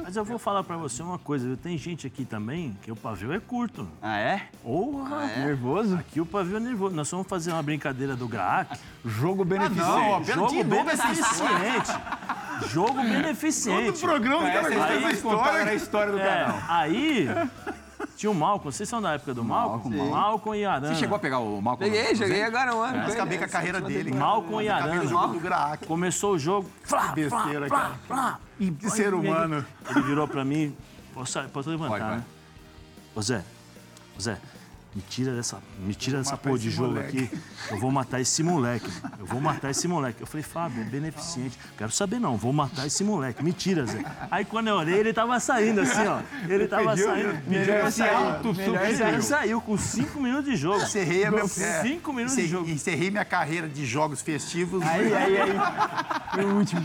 Mas 0.04 0.16
eu 0.16 0.22
vou 0.24 0.38
falar 0.38 0.62
pra 0.62 0.76
você 0.76 1.02
uma 1.02 1.18
coisa. 1.18 1.56
Tem 1.56 1.78
gente 1.78 2.06
aqui 2.06 2.26
também 2.26 2.76
que 2.82 2.92
o 2.92 2.96
pavio 2.96 3.32
é 3.32 3.40
curto. 3.40 3.88
Ah, 4.02 4.18
é? 4.18 4.42
Porra! 4.62 5.26
Nervoso? 5.38 5.94
Aqui 5.96 6.20
o 6.20 6.26
pavio 6.26 6.58
é 6.58 6.60
nervoso. 6.60 6.94
Nós 6.94 7.10
vamos 7.10 7.26
fazer 7.26 7.52
uma 7.52 7.62
brincadeira 7.62 8.14
do 8.14 8.28
Graak. 8.28 8.78
Jogo 9.02 9.46
beneficente. 9.46 9.80
não, 9.86 10.10
ó, 10.10 10.20
Pelo 10.20 10.48
Jogo 10.50 10.64
beneficente. 10.64 11.90
Jogo 12.68 13.02
beneficente. 13.02 13.92
Todo 13.92 13.98
programa 14.00 14.50
cara, 14.50 14.68
aí 14.68 15.00
contar 15.00 15.12
história. 15.12 15.64
a 15.70 15.74
história 15.74 16.12
do 16.12 16.18
É, 16.20 16.44
canal. 16.44 16.58
aí 16.68 17.28
tinha 18.18 18.30
o 18.30 18.34
Malcolm. 18.34 18.72
Vocês 18.72 18.88
são 18.88 19.00
da 19.00 19.12
época 19.12 19.32
do 19.32 19.44
Malcolm? 19.44 19.96
Malcolm, 19.96 20.10
Malcolm 20.10 20.58
e 20.60 20.64
Arana. 20.64 20.88
Você 20.88 21.00
chegou 21.00 21.14
a 21.16 21.18
pegar 21.20 21.38
o 21.38 21.62
Malcolm? 21.62 21.90
Peguei, 21.90 22.14
joguei 22.16 22.42
agora 22.42 22.74
um 22.74 22.82
ano. 22.82 22.98
Mas 22.98 23.14
acabei 23.14 23.38
com 23.38 23.44
a 23.44 23.48
carreira 23.48 23.80
dele. 23.80 24.12
Malcolm 24.12 24.62
e 24.64 24.68
Arana. 24.68 25.06
jogo 25.06 25.34
do 25.34 25.40
Graak. 25.40 25.86
Começou 25.86 26.34
o 26.34 26.38
jogo. 26.38 26.68
Flá, 26.82 27.12
besteira, 27.12 27.68
flá, 27.68 27.78
cara. 27.78 27.94
flá, 28.06 28.16
flá. 28.16 28.40
E 28.58 28.70
Que 28.72 28.90
ser 28.90 29.14
humano. 29.14 29.64
Ele 29.88 30.02
virou 30.02 30.26
pra 30.26 30.44
mim. 30.44 30.76
Posso, 31.14 31.40
posso 31.52 31.70
levantar, 31.70 31.90
Pode, 31.90 32.04
vai. 32.04 32.16
né? 32.16 32.24
Ô 33.14 33.22
Zé, 33.22 33.44
ô 34.16 34.20
Zé, 34.20 34.38
me 34.98 35.04
tira 35.08 35.32
dessa, 35.32 35.58
me 35.78 35.94
tira 35.94 36.18
dessa 36.18 36.36
porra 36.36 36.58
de 36.58 36.70
jogo 36.70 36.88
moleque. 36.94 37.24
aqui. 37.24 37.38
Eu 37.70 37.78
vou 37.78 37.90
matar 37.92 38.20
esse 38.20 38.42
moleque. 38.42 38.90
Eu 39.16 39.26
vou 39.26 39.40
matar 39.40 39.70
esse 39.70 39.86
moleque. 39.86 40.20
Eu 40.20 40.26
falei, 40.26 40.42
Fábio, 40.42 40.82
é 40.82 40.84
beneficente. 40.84 41.56
Quero 41.76 41.92
saber 41.92 42.18
não, 42.18 42.36
vou 42.36 42.52
matar 42.52 42.84
esse 42.84 43.04
moleque. 43.04 43.44
Me 43.44 43.52
tira, 43.52 43.86
Zé. 43.86 44.04
Aí 44.28 44.44
quando 44.44 44.66
eu 44.68 44.74
olhei, 44.74 44.96
ele 44.98 45.12
tava 45.12 45.38
saindo 45.38 45.82
assim, 45.82 46.04
ó. 46.04 46.18
Ele 46.48 46.66
tava 46.66 46.96
saindo. 46.96 47.38
Melhor 47.46 47.64
Pediu 47.64 47.64
se 47.64 47.78
pra 47.78 47.90
sair. 47.92 48.14
autossuficiente. 48.14 49.02
Ele 49.02 49.22
saiu 49.22 49.60
com 49.60 49.78
cinco 49.78 50.20
minutos 50.20 50.46
de 50.46 50.56
jogo. 50.56 50.82
Encerrei, 50.82 51.24
a 51.24 51.30
meu, 51.30 51.44
é, 51.44 51.82
Cinco 51.82 52.12
minutos 52.12 52.36
de 52.36 52.48
jogo. 52.48 52.68
encerrei 52.68 53.10
minha 53.12 53.24
carreira 53.24 53.68
de 53.68 53.86
jogos 53.86 54.20
festivos. 54.20 54.82
Aí, 54.82 55.14
aí, 55.14 55.36
aí. 55.40 56.44
O 56.44 56.54
último. 56.56 56.84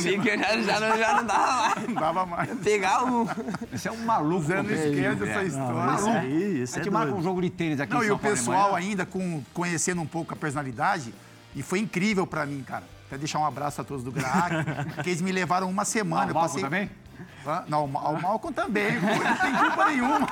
Cheguei 0.00 0.18
que 0.18 0.28
eu 0.30 0.38
já, 0.38 0.60
já, 0.62 0.80
não, 0.80 0.98
já 0.98 1.14
não 1.16 1.26
dava 1.26 1.62
mais. 1.68 1.86
Não 1.88 1.94
dava 1.94 2.26
mais. 2.26 2.58
Pegar 2.58 3.04
um. 3.04 3.24
Esse 3.72 3.86
é 3.86 3.92
um 3.92 4.04
maluco. 4.04 4.32
Usando 4.42 4.70
esquerda 4.72 5.28
essa 5.28 5.40
é. 5.42 5.44
história. 5.46 5.94
Esse 5.94 6.08
aí, 6.08 6.32
A 6.60 6.62
esse 6.64 6.74
é 6.80 6.82
gente 6.82 6.92
marca 6.92 7.14
um 7.14 7.22
jogo 7.22 7.40
de 7.40 7.50
tênis 7.52 7.80
aqui 7.80 7.92
Não, 7.92 8.02
em 8.02 8.04
e 8.04 8.08
São 8.08 8.16
o 8.16 8.18
Paulo 8.18 8.36
de 8.36 8.40
pessoal 8.40 8.74
ainda 8.74 9.06
com, 9.06 9.42
conhecendo 9.54 10.00
um 10.00 10.06
pouco 10.06 10.32
a 10.32 10.36
personalidade, 10.36 11.14
e 11.54 11.62
foi 11.62 11.78
incrível 11.78 12.26
pra 12.26 12.46
mim, 12.46 12.62
cara. 12.66 12.84
Até 13.06 13.18
deixar 13.18 13.38
um 13.38 13.46
abraço 13.46 13.80
a 13.80 13.84
todos 13.84 14.02
do 14.02 14.10
Graak, 14.10 14.54
porque 14.94 15.10
eles 15.10 15.20
me 15.20 15.32
levaram 15.32 15.68
uma 15.68 15.84
semana. 15.84 16.26
O 16.26 16.30
eu 16.30 16.34
Malcolm 16.34 16.48
passei... 16.48 16.62
também? 16.62 16.90
Não, 17.68 17.84
o 17.84 17.86
o 17.86 18.22
Malcolm 18.22 18.54
também. 18.54 18.86
Ele 18.86 19.00
não 19.04 19.36
tem 19.36 19.52
culpa 19.54 19.86
nenhuma. 19.86 20.28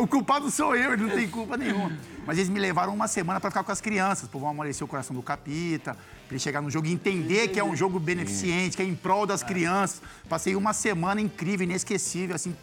O 0.00 0.06
culpado 0.06 0.50
sou 0.50 0.76
eu, 0.76 0.92
ele 0.92 1.04
não 1.04 1.10
tem 1.10 1.28
culpa 1.28 1.56
nenhuma. 1.56 1.92
Mas 2.26 2.38
eles 2.38 2.50
me 2.50 2.60
levaram 2.60 2.92
uma 2.92 3.08
semana 3.08 3.40
pra 3.40 3.50
ficar 3.50 3.64
com 3.64 3.72
as 3.72 3.80
crianças, 3.80 4.28
para 4.28 4.40
amolecer 4.40 4.84
o 4.84 4.88
coração 4.88 5.14
do 5.14 5.22
Capita, 5.22 5.94
pra 5.94 6.34
ele 6.34 6.38
chegar 6.38 6.60
no 6.60 6.70
jogo 6.70 6.86
e 6.86 6.92
entender 6.92 7.48
que 7.48 7.58
é 7.58 7.64
um 7.64 7.74
jogo 7.74 7.98
beneficente, 7.98 8.76
que 8.76 8.82
é 8.82 8.86
em 8.86 8.94
prol 8.94 9.26
das 9.26 9.42
crianças. 9.42 10.02
Passei 10.28 10.54
uma 10.54 10.72
semana 10.72 11.20
incrível, 11.20 11.64
inesquecível, 11.64 12.36
assim, 12.36 12.54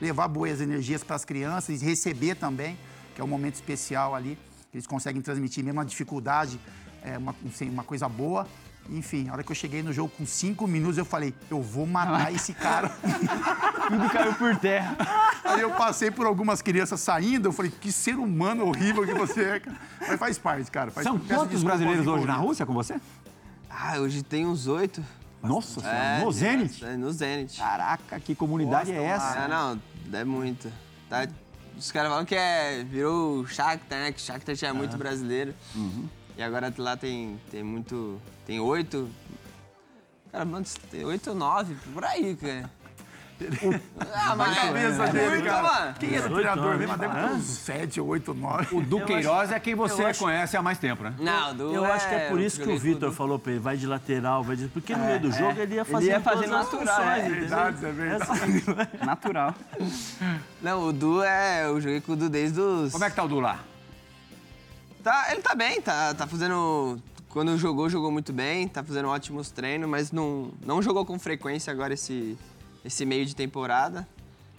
levar 0.00 0.28
boas 0.28 0.60
energias 0.60 1.04
para 1.04 1.16
as 1.16 1.24
crianças 1.24 1.82
e 1.82 1.84
receber 1.84 2.36
também. 2.36 2.78
Que 3.18 3.20
é 3.22 3.24
um 3.24 3.28
momento 3.28 3.54
especial 3.56 4.14
ali, 4.14 4.38
que 4.70 4.76
eles 4.76 4.86
conseguem 4.86 5.20
transmitir 5.20 5.64
mesmo 5.64 5.80
a 5.80 5.84
dificuldade, 5.84 6.60
é 7.02 7.18
uma, 7.18 7.34
assim, 7.48 7.68
uma 7.68 7.82
coisa 7.82 8.08
boa. 8.08 8.46
Enfim, 8.90 9.24
na 9.24 9.32
hora 9.32 9.42
que 9.42 9.50
eu 9.50 9.56
cheguei 9.56 9.82
no 9.82 9.92
jogo 9.92 10.12
com 10.16 10.24
cinco 10.24 10.68
minutos, 10.68 10.96
eu 10.96 11.04
falei, 11.04 11.34
eu 11.50 11.60
vou 11.60 11.84
matar 11.84 12.32
esse 12.32 12.54
cara. 12.54 12.88
Tudo 13.90 14.08
caiu 14.10 14.32
por 14.34 14.54
terra. 14.56 14.96
Aí 15.42 15.60
eu 15.60 15.72
passei 15.72 16.12
por 16.12 16.26
algumas 16.26 16.62
crianças 16.62 17.00
saindo, 17.00 17.48
eu 17.48 17.52
falei, 17.52 17.72
que 17.72 17.90
ser 17.90 18.14
humano 18.14 18.64
horrível 18.68 19.04
que 19.04 19.12
você 19.14 19.42
é, 19.42 19.60
cara. 19.60 19.76
Mas 20.06 20.18
faz 20.20 20.38
parte, 20.38 20.70
cara. 20.70 20.92
Faz, 20.92 21.04
São 21.04 21.18
quantos 21.18 21.64
brasileiros 21.64 22.06
hoje 22.06 22.24
na. 22.24 22.36
Rússia 22.36 22.64
com 22.64 22.72
você? 22.72 23.00
Ah, 23.68 23.98
hoje 23.98 24.22
tem 24.22 24.46
uns 24.46 24.68
oito. 24.68 25.02
Nossa 25.42 25.80
senhora, 25.80 25.98
É, 25.98 26.24
no 26.24 26.30
Zenit? 26.32 26.84
é, 26.84 26.96
No 26.96 27.12
Zenit. 27.12 27.58
Caraca, 27.58 28.20
que 28.20 28.32
comunidade 28.36 28.92
é 28.92 29.02
essa? 29.02 29.40
Ah, 29.44 29.48
não, 29.48 30.18
é 30.18 30.24
muito. 30.24 30.72
Tá, 31.10 31.26
os 31.78 31.92
caras 31.92 32.10
falam 32.10 32.24
que 32.24 32.34
é, 32.34 32.84
virou 32.84 33.40
o 33.40 33.46
Shakhtar, 33.46 34.00
né? 34.00 34.12
Que 34.12 34.18
o 34.18 34.22
Shakhtar 34.22 34.56
tinha 34.56 34.74
muito 34.74 34.96
brasileiro. 34.96 35.54
E 36.36 36.42
agora 36.42 36.72
lá 36.76 36.96
tem, 36.96 37.38
tem 37.50 37.62
muito... 37.62 38.20
Tem 38.46 38.60
oito... 38.60 39.08
Cara, 40.30 40.44
mano, 40.44 40.66
tem 40.90 41.04
oito 41.04 41.30
ou 41.30 41.36
nove, 41.36 41.74
por 41.94 42.04
aí, 42.04 42.36
cara. 42.36 42.70
Ah, 44.14 44.34
mas 44.36 44.58
A 44.58 44.60
cabeça 44.60 45.04
é, 45.04 45.12
dele, 45.12 45.42
cara. 45.42 45.62
mano. 45.62 45.94
Quem 45.98 46.14
era 46.14 46.20
o 46.20 46.24
Oito 46.24 46.34
treinador 46.34 46.76
mesmo? 46.78 46.96
Deve 46.98 47.14
ter 47.14 47.24
uns 47.26 47.44
sete, 47.44 48.00
oito, 48.00 48.34
nove. 48.34 48.74
O 48.74 48.82
Duqueiroz 48.82 49.52
é 49.52 49.60
quem 49.60 49.74
você 49.74 50.04
acho- 50.04 50.18
conhece 50.18 50.56
há 50.56 50.62
mais 50.62 50.78
tempo, 50.78 51.02
né? 51.04 51.14
Não, 51.18 51.54
do 51.54 51.74
Eu 51.74 51.84
acho 51.84 52.08
que 52.08 52.14
é 52.14 52.28
por 52.28 52.40
isso 52.40 52.60
que 52.60 52.68
o 52.68 52.78
Vitor 52.78 53.12
falou 53.12 53.38
pra 53.38 53.52
ele, 53.52 53.60
vai 53.60 53.76
de 53.76 53.86
lateral, 53.86 54.42
vai 54.42 54.56
de... 54.56 54.68
Porque 54.68 54.94
no 54.94 55.04
meio 55.04 55.20
do 55.20 55.30
jogo 55.32 55.60
ele 55.60 55.74
ia 55.76 55.84
fazer 55.84 56.06
ia 56.06 56.20
fazer 56.20 56.46
natural, 56.46 57.00
é 57.02 57.28
verdade, 57.28 57.86
é 57.86 57.92
verdade. 57.92 58.64
Natural. 59.04 59.54
Não, 60.60 60.88
o 60.88 60.92
Du 60.92 61.22
é... 61.22 61.66
Eu 61.66 61.80
joguei 61.80 62.00
com 62.00 62.12
o 62.12 62.16
Du 62.16 62.28
desde 62.28 62.60
os... 62.60 62.92
Como 62.92 63.04
é 63.04 63.10
que 63.10 63.16
tá 63.16 63.24
o 63.24 63.28
Du 63.28 63.40
lá? 63.40 63.60
Tá, 65.02 65.28
ele 65.30 65.40
tá 65.42 65.54
bem, 65.54 65.80
tá, 65.80 66.12
tá 66.12 66.26
fazendo. 66.26 66.98
Quando 67.28 67.56
jogou, 67.56 67.88
jogou 67.88 68.10
muito 68.10 68.32
bem, 68.32 68.66
tá 68.66 68.82
fazendo 68.82 69.08
ótimos 69.08 69.50
treinos, 69.50 69.88
mas 69.88 70.10
não, 70.10 70.50
não 70.64 70.82
jogou 70.82 71.04
com 71.04 71.18
frequência 71.18 71.70
agora 71.72 71.94
esse, 71.94 72.36
esse 72.88 73.04
meio 73.04 73.24
de 73.24 73.36
temporada. 73.36 74.08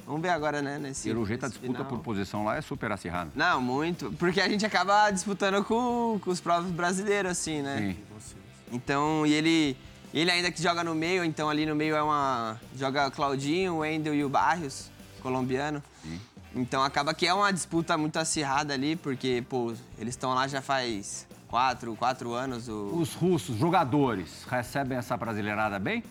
Vamos 0.05 0.21
ver 0.21 0.29
agora, 0.29 0.61
né? 0.61 0.79
Nesse, 0.79 1.09
Pelo 1.09 1.25
jeito, 1.25 1.45
a 1.45 1.49
disputa 1.49 1.73
final. 1.73 1.85
por 1.85 1.99
posição 1.99 2.43
lá 2.43 2.55
é 2.57 2.61
super 2.61 2.91
acirrada. 2.91 3.29
Não, 3.35 3.61
muito. 3.61 4.11
Porque 4.17 4.39
a 4.39 4.47
gente 4.47 4.65
acaba 4.65 5.11
disputando 5.11 5.63
com, 5.63 6.19
com 6.19 6.31
os 6.31 6.39
próprios 6.39 6.71
brasileiros, 6.71 7.31
assim, 7.31 7.61
né? 7.61 7.95
Sim. 8.21 8.33
Então, 8.71 9.25
e 9.25 9.33
ele, 9.33 9.77
ele 10.13 10.31
ainda 10.31 10.51
que 10.51 10.61
joga 10.61 10.83
no 10.83 10.95
meio, 10.95 11.23
então 11.23 11.49
ali 11.49 11.65
no 11.65 11.75
meio 11.75 11.95
é 11.95 12.01
uma. 12.01 12.59
Joga 12.75 13.07
o 13.07 13.11
Claudinho, 13.11 13.73
o 13.73 13.77
Wendel 13.79 14.15
e 14.15 14.23
o 14.23 14.29
Barrios, 14.29 14.89
colombiano. 15.21 15.83
Então 16.55 16.83
acaba 16.83 17.13
que 17.13 17.27
é 17.27 17.33
uma 17.33 17.51
disputa 17.51 17.97
muito 17.97 18.17
acirrada 18.17 18.73
ali, 18.73 18.95
porque, 18.95 19.43
pô, 19.47 19.73
eles 19.97 20.13
estão 20.13 20.33
lá 20.33 20.47
já 20.47 20.61
faz 20.61 21.27
quatro, 21.47 21.95
quatro 21.95 22.33
anos. 22.33 22.67
O... 22.67 22.95
Os 22.95 23.13
russos, 23.13 23.57
jogadores, 23.57 24.43
recebem 24.49 24.97
essa 24.97 25.15
brasileirada 25.15 25.77
bem? 25.77 26.03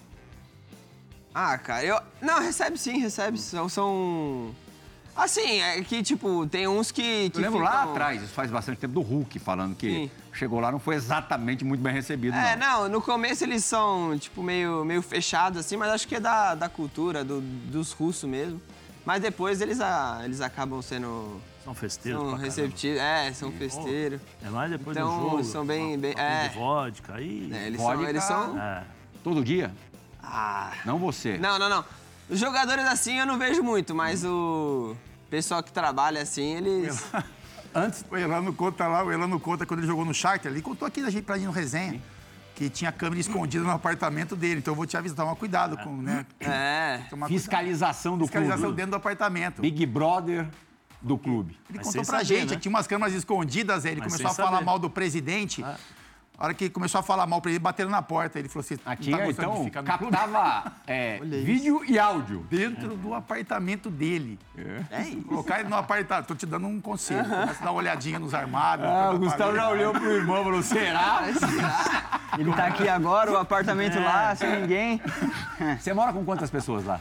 Ah, 1.35 1.57
cara, 1.59 1.85
eu. 1.85 2.01
Não, 2.21 2.41
recebe 2.41 2.79
sim, 2.79 2.99
recebe. 2.99 3.39
São. 3.39 3.69
são... 3.69 4.55
Assim, 5.17 5.61
é 5.61 5.83
que, 5.83 6.01
tipo, 6.03 6.47
tem 6.47 6.69
uns 6.69 6.93
que. 6.93 7.31
que 7.31 7.39
Eu 7.39 7.43
lembro 7.43 7.59
lá 7.59 7.79
ficam- 7.81 7.91
atrás, 7.91 8.23
isso 8.23 8.33
faz 8.33 8.51
bastante 8.51 8.79
tempo, 8.79 8.95
do 8.95 9.01
Hulk 9.01 9.39
falando 9.41 9.75
que 9.75 9.89
Sim. 9.91 10.11
chegou 10.33 10.61
lá 10.61 10.71
não 10.71 10.79
foi 10.79 10.95
exatamente 10.95 11.65
muito 11.65 11.81
bem 11.81 11.93
recebido, 11.93 12.37
É, 12.37 12.55
não. 12.55 12.83
não, 12.83 12.89
no 12.89 13.03
começo 13.03 13.43
eles 13.43 13.65
são, 13.65 14.17
tipo, 14.17 14.45
meio, 14.45 14.85
meio 14.85 15.03
fechados, 15.03 15.59
assim, 15.59 15.77
mas 15.77 15.91
acho 15.91 16.07
que 16.07 16.15
é 16.15 16.21
da, 16.21 16.55
da 16.55 16.69
cultura, 16.69 17.25
do- 17.25 17.41
dos 17.41 17.91
russos 17.93 18.29
mesmo. 18.31 18.61
Mas 19.05 19.21
depois 19.21 19.61
eles, 19.61 19.81
a, 19.81 20.21
eles 20.25 20.41
acabam 20.41 20.81
sendo. 20.83 21.41
São 21.65 21.75
festeiros 21.75 22.23
São 22.23 22.35
receptivos. 22.35 22.99
É, 23.01 23.33
são 23.33 23.51
festeiros. 23.51 24.21
É 24.45 24.49
mais 24.51 24.71
depois 24.71 24.97
Então, 24.97 25.19
do 25.19 25.31
jogo. 25.31 25.45
são 25.45 25.67
bem- 25.67 25.89
uma- 25.95 25.99
bem- 25.99 26.15
é. 26.17 26.49
de 26.49 26.55
vodka, 26.55 27.15
aí... 27.17 27.51
É, 27.53 27.67
eles, 27.67 27.81
Vodka- 27.81 27.97
são, 27.99 28.09
eles 28.09 28.25
são. 28.25 28.59
É. 28.63 28.85
Todo 29.25 29.43
dia? 29.45 29.73
Ah. 30.23 30.73
Não 30.85 30.99
você. 30.99 31.39
Não, 31.39 31.59
não, 31.59 31.69
não. 31.69 31.85
Os 32.29 32.39
jogadores 32.39 32.85
assim 32.85 33.19
eu 33.19 33.27
não 33.27 33.39
vejo 33.39 33.63
muito, 33.63 33.95
mas 33.95 34.25
o 34.25 34.95
pessoal 35.31 35.63
que 35.63 35.73
trabalha 35.73 36.23
assim, 36.23 36.57
eles. 36.57 37.03
Antes, 37.75 38.05
o 38.11 38.17
Elano 38.17 38.53
conta 38.53 38.87
lá, 38.87 39.05
o 39.05 39.13
Elano 39.13 39.39
conta 39.39 39.65
quando 39.67 39.81
ele 39.81 39.87
jogou 39.87 40.05
no 40.05 40.15
Charter, 40.15 40.51
ele 40.51 40.63
contou 40.63 40.87
aqui 40.89 41.03
da 41.03 41.11
gente 41.11 41.25
pra 41.25 41.37
gente 41.37 41.47
no 41.47 41.53
resenha. 41.53 42.01
Que 42.55 42.69
tinha 42.69 42.91
câmera 42.91 43.21
escondida 43.21 43.63
no 43.63 43.71
apartamento 43.71 44.35
dele. 44.35 44.59
Então 44.59 44.73
eu 44.73 44.77
vou 44.77 44.85
te 44.85 44.97
avisar, 44.97 45.17
tomar 45.19 45.37
cuidado 45.37 45.77
com, 45.79 45.97
né? 45.97 46.27
É. 46.41 47.01
Fiscalização 47.29 48.19
do 48.19 48.25
Fiscalização 48.25 48.63
clube. 48.63 48.77
dentro 48.77 48.91
do 48.91 48.97
apartamento. 48.97 49.63
Big 49.63 49.87
Brother 49.87 50.49
do 51.01 51.17
clube. 51.17 51.57
Ele 51.71 51.79
Mas 51.79 51.87
contou 51.87 52.05
pra 52.05 52.19
saber, 52.19 52.25
gente, 52.25 52.51
né? 52.51 52.57
que 52.57 52.63
tinha 52.63 52.71
umas 52.71 52.89
câmeras 52.89 53.15
escondidas, 53.15 53.85
aí 53.85 53.93
ele 53.93 54.01
Mas 54.01 54.13
começou 54.13 54.33
a 54.33 54.35
falar 54.35 54.51
saber. 54.57 54.65
mal 54.65 54.77
do 54.79 54.91
presidente. 54.91 55.65
A 56.39 56.45
hora 56.45 56.55
que 56.55 56.71
começou 56.71 57.01
a 57.01 57.03
falar 57.03 57.27
mal 57.27 57.41
pra 57.41 57.51
ele, 57.51 57.59
bateram 57.59 57.91
na 57.91 58.01
porta. 58.01 58.39
Ele 58.39 58.49
falou 58.49 58.61
assim: 58.61 58.79
Aqui, 58.87 59.11
tá 59.11 59.17
de 59.17 59.31
então, 59.31 59.65
ficar 59.65 59.83
no 59.83 59.99
clube?" 59.99 60.13
captava 60.13 60.73
é, 60.87 61.19
vídeo 61.19 61.83
e 61.85 61.99
áudio. 61.99 62.47
Dentro 62.49 62.97
do 62.97 63.13
apartamento 63.13 63.91
dele. 63.91 64.39
É 64.89 65.03
isso. 65.03 65.23
Colocar 65.23 65.59
ele 65.59 65.69
no 65.69 65.77
apartamento. 65.77 66.27
Tô 66.27 66.37
te 66.37 66.47
dando 66.47 66.69
um 66.69 66.81
conselho. 66.81 67.29
Começa 67.29 67.61
a 67.61 67.65
dar 67.65 67.73
uma 67.73 67.81
olhadinha 67.81 68.21
nos 68.21 68.35
armários. 68.35 68.87
Ah, 68.87 69.11
o 69.13 69.19
Gustavo 69.19 69.57
já 69.57 69.69
olhou 69.69 69.93
pro 69.93 70.13
irmão 70.13 70.41
e 70.41 70.45
falou, 70.45 70.63
será? 70.63 71.23
Ele 72.39 72.53
tá 72.53 72.67
aqui 72.67 72.89
agora, 72.89 73.33
o 73.33 73.37
apartamento 73.37 73.99
lá, 73.99 74.35
sem 74.37 74.61
ninguém. 74.61 75.03
Você 75.81 75.93
mora 75.93 76.13
com 76.13 76.25
quantas 76.25 76.51
pessoas 76.51 76.85
lá? 76.85 77.01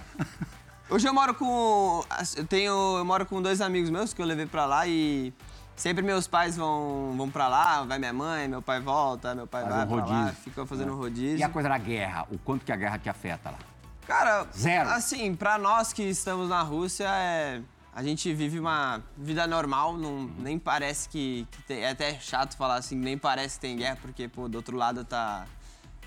Hoje 0.90 1.08
eu 1.08 1.14
moro 1.14 1.34
com. 1.34 2.04
Eu 2.36 2.46
tenho. 2.46 2.98
Eu 2.98 3.06
moro 3.06 3.26
com 3.26 3.42
dois 3.42 3.62
amigos 3.62 3.90
meus 3.90 4.14
que 4.14 4.22
eu 4.22 4.26
levei 4.26 4.46
pra 4.46 4.66
lá 4.66 4.88
e 4.88 5.34
sempre 5.78 6.04
meus 6.04 6.28
pais 6.28 6.58
vão, 6.58 7.14
vão 7.16 7.30
pra 7.30 7.48
lá, 7.48 7.84
vai 7.84 8.00
minha 8.00 8.12
mãe, 8.12 8.48
meu 8.48 8.62
pai 8.62 8.82
volta, 8.82 9.34
meu 9.34 9.48
pai 9.48 9.62
Faz 9.64 9.76
vai 9.76 9.86
um 9.86 9.88
pra 9.88 10.06
lá, 10.06 10.34
fica 10.34 10.66
fazendo 10.66 10.94
rodízio. 10.96 11.38
E 11.38 11.44
a 11.44 11.48
coisa 11.50 11.70
da 11.70 11.78
guerra? 11.78 12.28
O 12.30 12.38
quanto 12.40 12.66
que 12.66 12.72
a 12.72 12.76
guerra 12.76 12.98
te 12.98 13.08
afeta 13.08 13.52
lá? 13.52 13.60
Cara, 14.06 14.48
Zero. 14.56 14.90
assim, 14.90 15.36
pra 15.36 15.58
nós 15.58 15.94
que 15.94 16.02
estamos 16.04 16.50
na 16.50 16.62
Rússia, 16.62 17.06
é, 17.10 17.62
a 17.94 18.02
gente 18.02 18.34
vive 18.34 18.60
uma 18.60 19.02
vida 19.18 19.46
normal, 19.46 19.96
não, 19.98 20.30
nem 20.40 20.58
parece 20.58 21.08
que, 21.10 21.48
que 21.52 21.62
tem, 21.64 21.84
é 21.84 21.92
até 21.92 22.14
chato 22.20 22.58
falar 22.58 22.76
assim, 22.76 22.96
nem 22.96 23.18
parece 23.18 23.56
que 23.56 23.62
tem 23.62 23.78
guerra, 23.78 23.98
porque, 24.02 24.28
pô, 24.28 24.48
do 24.48 24.56
outro 24.56 24.76
lado 24.78 25.04
tá, 25.04 25.46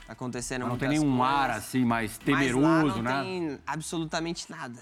tá 0.07 0.13
acontecendo 0.15 0.63
Mas 0.63 0.71
não 0.71 0.79
tem 0.79 0.89
muitas 0.89 1.05
nenhum 1.05 1.19
coisas. 1.19 1.37
ar 1.37 1.51
assim 1.51 1.85
mais 1.85 2.19
Mas 2.19 2.33
lá 2.33 2.39
temeroso, 2.39 2.97
não 2.97 3.03
né? 3.03 3.23
tem 3.23 3.59
absolutamente 3.67 4.51
nada. 4.51 4.81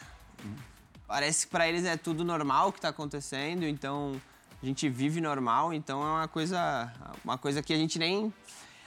Parece 1.07 1.47
que 1.47 1.51
pra 1.53 1.67
eles 1.67 1.85
é 1.85 1.97
tudo 1.97 2.25
normal 2.25 2.73
que 2.73 2.81
tá 2.81 2.89
acontecendo, 2.91 3.65
então 3.65 4.21
a 4.63 4.67
gente 4.67 4.89
vive 4.89 5.21
normal, 5.21 5.73
então 5.73 6.03
é 6.03 6.11
uma 6.11 6.29
coisa, 6.29 6.93
uma 7.25 7.39
coisa 7.39 7.63
que 7.63 7.73
a 7.73 7.77
gente 7.77 7.99
nem 7.99 8.33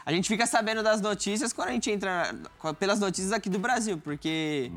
a 0.05 0.11
gente 0.11 0.27
fica 0.27 0.45
sabendo 0.47 0.81
das 0.81 0.99
notícias 0.99 1.53
quando 1.53 1.69
a 1.69 1.71
gente 1.71 1.89
entra 1.91 2.33
pelas 2.79 2.99
notícias 2.99 3.31
aqui 3.31 3.49
do 3.49 3.59
Brasil, 3.59 3.97
porque 3.99 4.71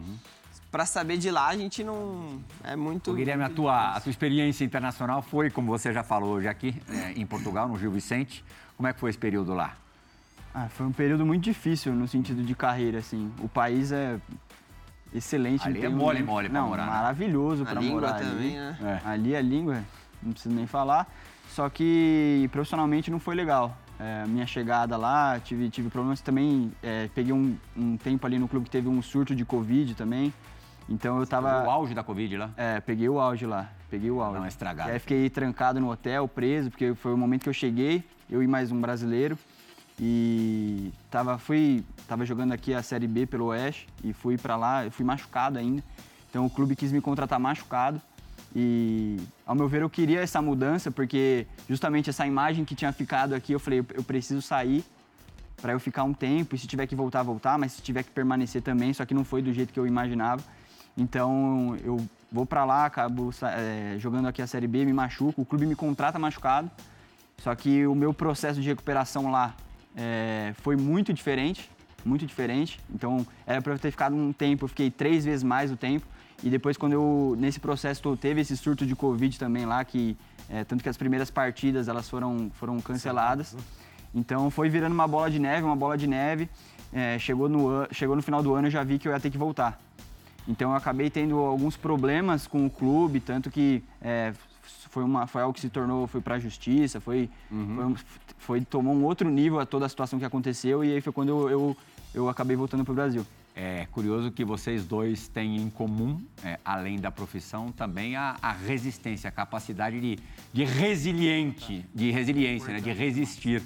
pra 0.71 0.85
saber 0.85 1.17
de 1.17 1.31
lá 1.31 1.49
a 1.49 1.57
gente 1.57 1.83
não 1.83 2.41
é 2.63 2.77
muito 2.77 3.11
Ô, 3.11 3.15
Guilherme, 3.15 3.43
a 3.43 3.49
tua, 3.49 3.95
a 3.97 4.01
tua 4.01 4.11
experiência 4.11 4.65
internacional 4.65 5.23
foi, 5.23 5.49
como 5.51 5.69
você 5.69 5.93
já 5.93 6.03
falou 6.03 6.35
hoje 6.35 6.47
aqui, 6.49 6.75
é, 6.91 7.13
em 7.13 7.25
Portugal, 7.25 7.67
no 7.69 7.79
Gil 7.79 7.91
Vicente. 7.91 8.45
Como 8.77 8.87
é 8.87 8.93
que 8.93 9.01
foi 9.01 9.09
esse 9.11 9.19
período 9.19 9.55
lá? 9.55 9.77
Ah, 10.53 10.69
foi 10.69 10.85
um 10.87 10.93
período 10.93 11.25
muito 11.25 11.43
difícil 11.45 11.93
no 11.95 12.07
sentido 12.07 12.43
de 12.43 12.55
carreira, 12.55 12.99
assim. 12.99 13.33
O 13.41 13.49
país 13.49 13.93
é 13.93 14.21
excelente. 15.13 15.67
Ali 15.67 15.79
não 15.81 15.87
é 15.87 15.89
mole, 15.91 16.23
um- 16.23 16.27
mole 16.27 16.49
pra 16.49 16.61
Não, 16.61 16.69
morar, 16.69 16.85
né? 16.87 16.91
maravilhoso 16.93 17.63
A 17.63 17.67
pra 17.67 17.81
língua 17.81 18.01
morar 18.01 18.13
também, 18.19 18.59
ali. 18.59 18.77
né? 18.83 19.01
É. 19.05 19.09
Ali 19.09 19.35
a 19.37 19.41
língua, 19.41 19.83
não 20.25 20.33
preciso 20.33 20.55
nem 20.55 20.67
falar. 20.67 21.07
Só 21.49 21.69
que 21.69 22.49
profissionalmente 22.51 23.11
não 23.11 23.21
foi 23.21 23.35
legal. 23.35 23.77
É, 23.99 24.27
minha 24.27 24.47
chegada 24.47 24.97
lá, 24.97 25.39
tive, 25.39 25.71
tive 25.71 25.89
problemas 25.89 26.21
também. 26.21 26.73
é, 26.83 27.09
peguei 27.15 27.33
um, 27.33 27.57
um 27.77 27.97
tempo 27.97 28.27
ali 28.27 28.39
no 28.39 28.49
clube 28.49 28.65
que 28.65 28.71
teve 28.71 28.89
um 28.89 29.01
surto 29.01 29.35
de 29.35 29.45
Covid 29.45 29.95
também. 29.95 30.33
Então 30.89 31.19
eu 31.19 31.27
tava. 31.27 31.65
O 31.65 31.71
auge 31.71 31.95
da 31.95 32.03
Covid 32.03 32.37
lá? 32.37 32.51
É, 32.57 32.81
peguei 32.81 33.09
o 33.09 33.19
auge 33.19 33.47
lá. 33.47 33.71
Peguei 33.89 34.11
o 34.11 34.21
auge. 34.21 34.35
Dá 34.35 34.41
uma 34.41 34.49
estragada. 34.49 34.91
E 34.91 34.93
aí 34.95 34.99
fiquei 34.99 35.31
trancado 35.31 35.81
no 35.81 35.91
hotel, 35.91 36.27
preso, 36.27 36.71
porque 36.71 36.95
foi 36.95 37.15
o 37.15 37.17
momento 37.17 37.45
que 37.45 37.49
eu 37.49 37.55
cheguei, 37.55 38.05
eu 38.29 38.43
e 38.43 38.47
mais 38.47 38.73
um 38.73 38.81
brasileiro. 38.81 39.39
E 39.99 40.93
tava, 41.09 41.39
fui, 41.39 41.85
tava 42.09 42.25
jogando 42.27 42.53
aqui 42.53 42.75
a 42.75 42.83
Série 42.83 43.07
B 43.07 43.27
pelo 43.27 43.47
Oeste 43.47 43.87
e 44.03 44.13
fui 44.13 44.37
pra 44.37 44.57
lá, 44.57 44.85
eu 44.85 44.91
fui 44.91 45.05
machucado 45.05 45.59
ainda. 45.59 45.83
Então 46.29 46.45
o 46.45 46.51
clube 46.51 46.75
quis 46.75 46.91
me 46.91 47.01
contratar 47.01 47.39
machucado. 47.39 48.03
E, 48.55 49.17
ao 49.45 49.55
meu 49.55 49.67
ver, 49.69 49.83
eu 49.83 49.91
queria 49.91 50.21
essa 50.21 50.41
mudança, 50.41 50.91
porque 50.91 51.47
justamente 51.69 52.09
essa 52.09 52.27
imagem 52.27 52.65
que 52.65 52.75
tinha 52.75 52.93
ficado 52.93 53.35
aqui, 53.35 53.53
eu 53.53 53.59
falei, 53.59 53.81
eu- 53.81 54.05
preciso 54.05 54.41
sair 54.41 54.85
para 55.61 55.73
eu 55.73 55.81
ficar 55.81 56.05
um 56.05 56.13
tempo, 56.13 56.55
e 56.55 56.59
se 56.59 56.67
tiver 56.67 56.87
que 56.87 56.95
voltar, 56.95 57.23
voltar, 57.23 57.59
mas 57.59 57.73
se 57.73 57.83
tiver 57.83 58.03
que 58.05 58.11
permanecer 58.11 58.63
também, 58.63 58.93
só 58.93 59.05
que 59.05 59.15
não 59.15 59.25
foi 59.25 59.43
do 59.43 59.53
jeito 59.53 59.73
que 59.73 59.81
eu 59.81 59.87
imaginava. 59.87 60.43
Então 60.97 61.77
eu 61.83 61.97
vou 62.31 62.47
para 62.47 62.65
lá, 62.65 62.85
acabo 62.87 63.31
eh, 63.43 63.97
jogando 63.99 64.29
aqui 64.29 64.41
a 64.41 64.47
Série 64.47 64.69
B, 64.69 64.85
me 64.85 64.93
machuco, 64.93 65.43
o 65.43 65.45
clube 65.45 65.67
me 65.67 65.75
contrata 65.75 66.19
machucado, 66.19 66.71
só 67.39 67.53
que 67.55 67.87
o 67.87 67.95
meu 67.95 68.15
processo 68.15 68.61
de 68.61 68.69
recuperação 68.69 69.31
lá 69.31 69.55
eh, 69.97 70.53
foi 70.63 70.77
muito 70.77 71.13
diferente, 71.13 71.69
muito 72.05 72.25
diferente. 72.27 72.79
Então 72.93 73.27
era 73.47 73.61
para 73.61 73.73
eu 73.73 73.79
ter 73.79 73.91
ficado 73.91 74.15
um 74.15 74.33
tempo, 74.33 74.65
eu 74.65 74.69
fiquei 74.69 74.91
três 74.91 75.25
vezes 75.25 75.43
mais 75.43 75.73
o 75.73 75.77
tempo. 75.77 76.07
E 76.45 76.51
depois, 76.51 76.77
quando 76.77 76.93
eu, 76.93 77.35
nesse 77.39 77.59
processo, 77.59 78.15
teve 78.19 78.43
esse 78.43 78.55
surto 78.55 78.85
de 78.85 78.95
Covid 78.95 79.39
também 79.39 79.65
lá, 79.65 79.83
que 79.83 80.15
é, 80.47 80.63
tanto 80.63 80.83
que 80.83 80.91
as 80.91 80.97
primeiras 80.97 81.31
partidas 81.31 81.89
elas 81.89 82.07
foram, 82.07 82.51
foram 82.53 82.79
canceladas. 82.83 83.57
Então 84.15 84.51
foi 84.51 84.69
virando 84.69 84.93
uma 84.93 85.09
bola 85.09 85.31
de 85.31 85.39
neve, 85.39 85.63
uma 85.65 85.75
bola 85.75 85.97
de 85.97 86.07
neve. 86.07 86.51
É, 86.93 87.19
chegou, 87.19 87.49
no, 87.49 87.89
chegou 87.91 88.15
no 88.15 88.21
final 88.21 88.43
do 88.43 88.55
ano 88.55 88.67
eu 88.67 88.71
já 88.71 88.85
vi 88.85 88.99
que 88.99 89.09
eu 89.09 89.13
ia 89.13 89.19
ter 89.19 89.31
que 89.31 89.39
voltar. 89.39 89.81
Então 90.47 90.73
eu 90.73 90.77
acabei 90.77 91.09
tendo 91.09 91.39
alguns 91.39 91.79
problemas 91.79 92.47
com 92.47 92.67
o 92.67 92.71
clube, 92.71 93.21
tanto 93.21 93.51
que 93.51 93.83
é, 94.03 94.35
foi, 94.91 95.03
uma, 95.03 95.27
foi 95.27 95.41
algo 95.41 95.55
que 95.55 95.63
se 95.63 95.71
tornou, 95.71 96.07
foi 96.07 96.21
para 96.21 96.35
a 96.35 96.39
justiça, 96.39 97.01
foi, 97.01 97.31
foi, 97.49 97.97
foi, 98.37 98.61
tomou 98.61 98.95
um 98.95 99.05
outro 99.05 99.31
nível 99.31 99.61
a 99.61 99.65
toda 99.65 99.87
a 99.87 99.89
situação 99.89 100.19
que 100.19 100.27
aconteceu 100.27 100.85
e 100.85 100.93
aí 100.93 101.01
foi 101.01 101.11
quando 101.11 101.31
eu, 101.31 101.49
eu, 101.49 101.77
eu 102.13 102.29
acabei 102.29 102.55
voltando 102.55 102.85
para 102.85 102.93
o 102.93 102.95
Brasil. 102.95 103.27
É 103.57 103.87
curioso 103.93 104.33
que 104.33 104.45
vocês 104.45 104.85
dois 104.85 105.29
têm 105.29 105.57
em 105.57 105.71
comum, 105.71 106.21
é, 106.43 106.59
além 106.65 106.99
da 106.99 107.13
profissão, 107.13 107.71
também 107.71 108.17
a, 108.17 108.37
a 108.43 108.51
resistência, 108.53 109.29
a 109.29 109.31
capacidade 109.31 110.01
de, 110.01 110.19
de 110.53 110.65
resiliente, 110.65 111.87
de 111.95 112.11
resiliência, 112.11 112.73
né, 112.73 112.81
de 112.81 112.93
resistir. 112.93 113.63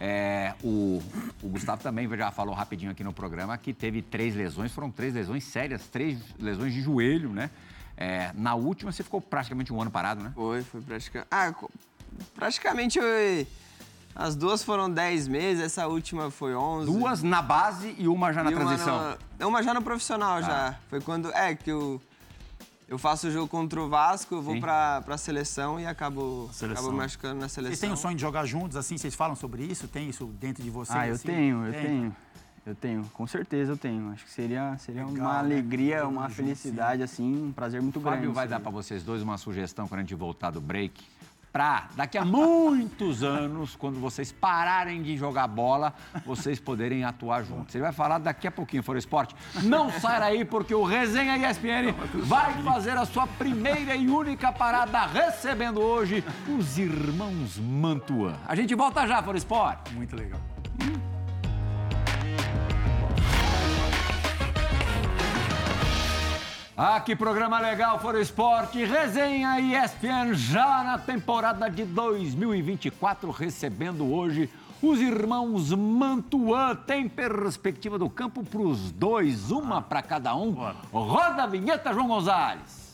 É, 0.00 0.54
o, 0.64 1.02
o 1.42 1.48
Gustavo 1.48 1.82
também 1.82 2.08
já 2.16 2.30
falou 2.30 2.54
rapidinho 2.54 2.90
aqui 2.90 3.04
no 3.04 3.12
programa 3.12 3.56
que 3.58 3.74
teve 3.74 4.00
três 4.00 4.34
lesões, 4.34 4.72
foram 4.72 4.90
três 4.90 5.12
lesões 5.12 5.44
sérias, 5.44 5.86
três 5.86 6.18
lesões 6.38 6.72
de 6.72 6.80
joelho, 6.80 7.28
né? 7.30 7.50
É, 7.94 8.30
na 8.34 8.54
última 8.54 8.90
você 8.92 9.02
ficou 9.02 9.20
praticamente 9.20 9.70
um 9.72 9.80
ano 9.80 9.90
parado, 9.90 10.22
né? 10.22 10.32
Foi, 10.34 10.62
foi 10.62 10.80
praticamente. 10.80 11.28
Ah, 11.30 11.54
praticamente 12.34 12.98
eu- 12.98 13.46
as 14.16 14.34
duas 14.34 14.62
foram 14.62 14.90
10 14.90 15.28
meses, 15.28 15.62
essa 15.62 15.86
última 15.86 16.30
foi 16.30 16.54
11. 16.54 16.90
Duas 16.90 17.22
na 17.22 17.42
base 17.42 17.94
e 17.98 18.08
uma 18.08 18.32
já 18.32 18.42
na 18.42 18.50
e 18.50 18.54
uma 18.54 18.64
transição. 18.66 19.16
no- 19.38 19.48
uma 19.48 19.62
já 19.62 19.74
no 19.74 19.82
profissional 19.82 20.42
já. 20.42 20.74
Foi 20.88 21.00
quando. 21.00 21.30
É, 21.32 21.54
que 21.54 21.70
eu. 21.70 22.00
Eu 22.88 22.98
faço 22.98 23.26
o 23.26 23.30
jogo 23.32 23.48
contra 23.48 23.82
o 23.82 23.88
Vasco, 23.88 24.36
eu 24.36 24.40
vou 24.40 24.54
Sim. 24.54 24.60
pra, 24.60 25.02
pra 25.04 25.18
seleção 25.18 25.80
e 25.80 25.84
acabo, 25.84 26.48
Seleção. 26.52 26.84
acabo 26.84 26.96
machucando 26.96 27.40
na 27.40 27.48
seleção. 27.48 27.70
Vocês 27.74 27.80
têm 27.80 27.90
o 27.92 27.96
sonho 27.96 28.14
de 28.14 28.20
jogar 28.22 28.44
juntos, 28.46 28.76
assim? 28.76 28.96
Vocês 28.96 29.12
falam 29.12 29.34
sobre 29.34 29.64
isso? 29.64 29.88
Tem 29.88 30.08
isso 30.08 30.24
dentro 30.26 30.62
de 30.62 30.70
vocês? 30.70 30.96
Ah, 30.96 31.08
eu 31.08 31.14
assim? 31.16 31.26
tenho, 31.26 31.66
eu 31.66 31.72
Tem? 31.72 31.82
tenho. 31.82 32.16
Eu 32.64 32.74
tenho, 32.76 33.04
com 33.12 33.26
certeza 33.26 33.72
eu 33.72 33.76
tenho. 33.76 34.10
Acho 34.12 34.24
que 34.24 34.30
seria, 34.30 34.76
seria 34.78 35.04
Legal, 35.04 35.24
uma 35.26 35.32
né? 35.34 35.38
alegria, 35.40 36.06
uma 36.06 36.28
felicidade, 36.28 37.02
assim, 37.02 37.46
um 37.48 37.52
prazer 37.52 37.82
muito 37.82 37.98
O 37.98 38.02
grande. 38.02 38.18
Fábio 38.18 38.32
vai 38.32 38.46
dar 38.46 38.60
para 38.60 38.70
vocês 38.70 39.02
dois 39.02 39.20
uma 39.20 39.36
sugestão 39.36 39.88
quando 39.88 39.98
a 39.98 40.02
gente 40.02 40.14
voltar 40.14 40.50
do 40.52 40.60
break. 40.60 41.04
Pra 41.52 41.88
daqui 41.96 42.18
a 42.18 42.24
muitos 42.24 43.22
anos, 43.22 43.74
quando 43.76 43.98
vocês 43.98 44.30
pararem 44.30 45.02
de 45.02 45.16
jogar 45.16 45.46
bola, 45.46 45.94
vocês 46.24 46.60
poderem 46.60 47.02
atuar 47.02 47.44
juntos. 47.44 47.74
Ele 47.74 47.82
vai 47.82 47.92
falar 47.92 48.18
daqui 48.18 48.46
a 48.46 48.50
pouquinho, 48.50 48.82
For 48.82 48.96
Esporte. 48.96 49.34
Não 49.62 49.90
saia 49.90 50.20
daí, 50.20 50.44
porque 50.44 50.74
o 50.74 50.84
Resenha 50.84 51.50
ESPN 51.50 51.94
vai 52.24 52.52
fazer 52.62 52.96
a 52.98 53.06
sua 53.06 53.26
primeira 53.26 53.96
e 53.96 54.08
única 54.08 54.52
parada, 54.52 55.06
recebendo 55.06 55.80
hoje 55.80 56.22
os 56.46 56.78
irmãos 56.78 57.58
Mantua. 57.58 58.38
A 58.46 58.54
gente 58.54 58.74
volta 58.74 59.06
já, 59.06 59.22
For 59.22 59.34
Esporte. 59.34 59.94
Muito 59.94 60.14
legal. 60.14 60.40
Ah, 66.78 67.00
que 67.00 67.16
programa 67.16 67.58
legal 67.58 67.98
for 67.98 68.14
o 68.14 68.20
esporte. 68.20 68.84
Resenha 68.84 69.58
ESPN 69.58 70.34
já 70.34 70.84
na 70.84 70.98
temporada 70.98 71.70
de 71.70 71.86
2024, 71.86 73.30
recebendo 73.30 74.12
hoje 74.12 74.50
os 74.82 75.00
irmãos 75.00 75.72
Mantuan. 75.72 76.74
Tem 76.74 77.08
perspectiva 77.08 77.98
do 77.98 78.10
campo 78.10 78.44
para 78.44 78.60
os 78.60 78.90
dois, 78.90 79.50
uma 79.50 79.80
para 79.80 80.02
cada 80.02 80.36
um. 80.36 80.54
Roda 80.92 81.44
a 81.44 81.46
vinheta, 81.46 81.94
João 81.94 82.08
Gonzalez. 82.08 82.86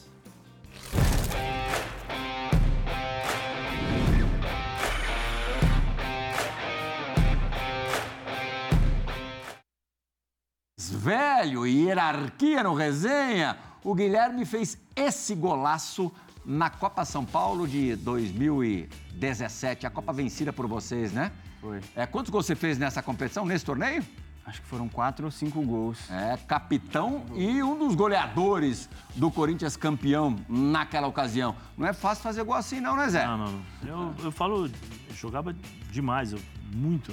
velho 11.02 11.66
e 11.66 11.86
hierarquia 11.86 12.62
no 12.62 12.74
resenha, 12.74 13.56
o 13.84 13.94
Guilherme 13.94 14.44
fez 14.44 14.78
esse 14.94 15.34
golaço 15.34 16.12
na 16.44 16.70
Copa 16.70 17.04
São 17.04 17.24
Paulo 17.24 17.66
de 17.66 17.96
2017, 17.96 19.86
a 19.86 19.90
Copa 19.90 20.12
vencida 20.12 20.52
por 20.52 20.66
vocês, 20.66 21.12
né? 21.12 21.32
Foi. 21.60 21.80
É, 21.94 22.06
quantos 22.06 22.30
gols 22.30 22.46
você 22.46 22.56
fez 22.56 22.78
nessa 22.78 23.02
competição, 23.02 23.44
nesse 23.44 23.64
torneio? 23.64 24.04
Acho 24.44 24.60
que 24.60 24.66
foram 24.66 24.88
quatro 24.88 25.24
ou 25.26 25.30
cinco 25.30 25.62
gols. 25.62 26.10
É, 26.10 26.36
capitão 26.36 27.24
e 27.34 27.62
um 27.62 27.78
dos 27.78 27.94
goleadores 27.94 28.88
do 29.14 29.30
Corinthians 29.30 29.76
campeão 29.76 30.36
naquela 30.48 31.06
ocasião. 31.06 31.54
Não 31.78 31.86
é 31.86 31.92
fácil 31.92 32.24
fazer 32.24 32.42
gol 32.42 32.56
assim 32.56 32.80
não, 32.80 32.96
né, 32.96 33.08
Zé? 33.08 33.24
Não, 33.24 33.38
não, 33.38 33.52
não. 33.52 33.62
Eu, 33.86 34.14
eu 34.24 34.32
falo, 34.32 34.66
eu 34.66 35.14
jogava 35.14 35.54
demais, 35.92 36.32
eu, 36.32 36.40
muito. 36.74 37.12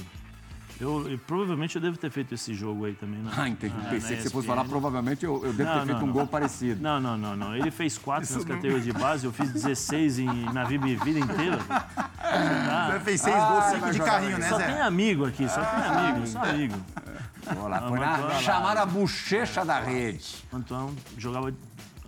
Eu, 0.80 1.10
eu- 1.10 1.20
provavelmente 1.20 1.76
eu 1.76 1.82
devo 1.82 1.98
ter 1.98 2.10
feito 2.10 2.34
esse 2.34 2.54
jogo 2.54 2.86
aí 2.86 2.94
também. 2.94 3.20
né? 3.20 3.30
Ah, 3.36 3.50
entendi. 3.50 3.76
Na- 3.76 3.90
Pensei 3.90 4.12
na 4.12 4.16
que 4.18 4.24
você 4.24 4.30
fosse 4.30 4.48
falar, 4.48 4.64
provavelmente 4.64 5.26
eu, 5.26 5.44
eu 5.46 5.52
devo 5.52 5.70
Não, 5.70 5.80
ter 5.80 5.86
feito 5.88 5.98
não, 5.98 6.04
um 6.04 6.08
não. 6.08 6.14
gol 6.14 6.28
parecido. 6.28 6.82
Não, 6.82 7.00
não, 7.02 7.18
não, 7.18 7.36
não. 7.36 7.56
Ele 7.56 7.70
fez 7.70 7.98
quatro 7.98 8.34
nas 8.34 8.46
categorias 8.46 8.84
de 8.86 8.94
base, 8.94 9.26
eu 9.26 9.32
fiz 9.34 9.52
16 9.52 10.20
em, 10.20 10.26
na 10.54 10.64
vida, 10.64 10.86
vida 11.04 11.20
inteira. 11.20 11.58
Você 12.92 13.00
fez 13.02 13.22
seis 13.22 13.36
Ah, 13.36 13.50
gols, 13.50 13.66
cinco 13.66 13.92
de 13.92 14.00
carrinho, 14.00 14.38
né, 14.38 14.48
Só 14.50 14.58
tem 14.58 14.68
Zé? 14.68 14.82
amigo 14.82 15.26
aqui, 15.26 15.50
só 15.50 15.62
tem 15.66 15.84
amigo, 15.86 16.28
só 16.28 16.40
amigo. 16.44 16.76
Vou 17.56 17.68
lá, 17.68 17.78
Ah, 17.78 17.88
foi 17.90 18.00
na 18.00 18.18
lá. 18.18 18.36
chamada 18.36 18.86
bochecha 18.86 19.66
da 19.66 19.80
rede. 19.80 20.36
Então, 20.54 20.94
jogava. 21.18 21.54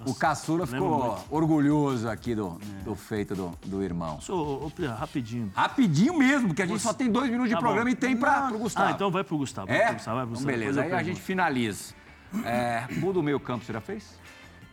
O 0.05 0.15
caçula 0.15 0.65
ficou 0.65 1.03
muito. 1.09 1.21
orgulhoso 1.29 2.09
aqui 2.09 2.33
do, 2.35 2.59
do 2.83 2.95
feito 2.95 3.35
do, 3.35 3.51
do 3.65 3.83
irmão. 3.83 4.19
Sou, 4.21 4.65
ô, 4.65 4.85
rapidinho. 4.87 5.51
Rapidinho 5.55 6.17
mesmo, 6.17 6.47
porque 6.49 6.61
a 6.61 6.65
gente 6.65 6.79
só 6.81 6.93
tem 6.93 7.09
dois 7.11 7.29
minutos 7.29 7.49
de 7.49 7.55
Tá 7.55 7.59
programa 7.61 7.85
bom. 7.85 7.91
e 7.91 7.95
tem 7.95 8.15
pra, 8.17 8.47
pro 8.47 8.57
Gustavo. 8.59 8.87
Ah, 8.87 8.91
então 8.91 9.11
vai 9.11 9.23
pro 9.23 9.37
Gustavo. 9.37 9.67
vai 9.67 9.77
É? 9.77 9.85
pro 9.85 9.93
Gustavo, 9.95 10.17
vai 10.17 10.25
pro 10.25 10.33
Então, 10.35 10.45
Gustavo. 10.45 10.59
beleza, 10.59 10.81
aí 10.81 10.93
a 10.93 11.03
gente 11.03 11.21
finaliza. 11.21 11.93
É, 12.45 12.85
gol 12.99 13.11
do 13.13 13.21
meio 13.21 13.39
campo 13.39 13.65
você 13.65 13.73
já 13.73 13.81
fez? 13.81 14.19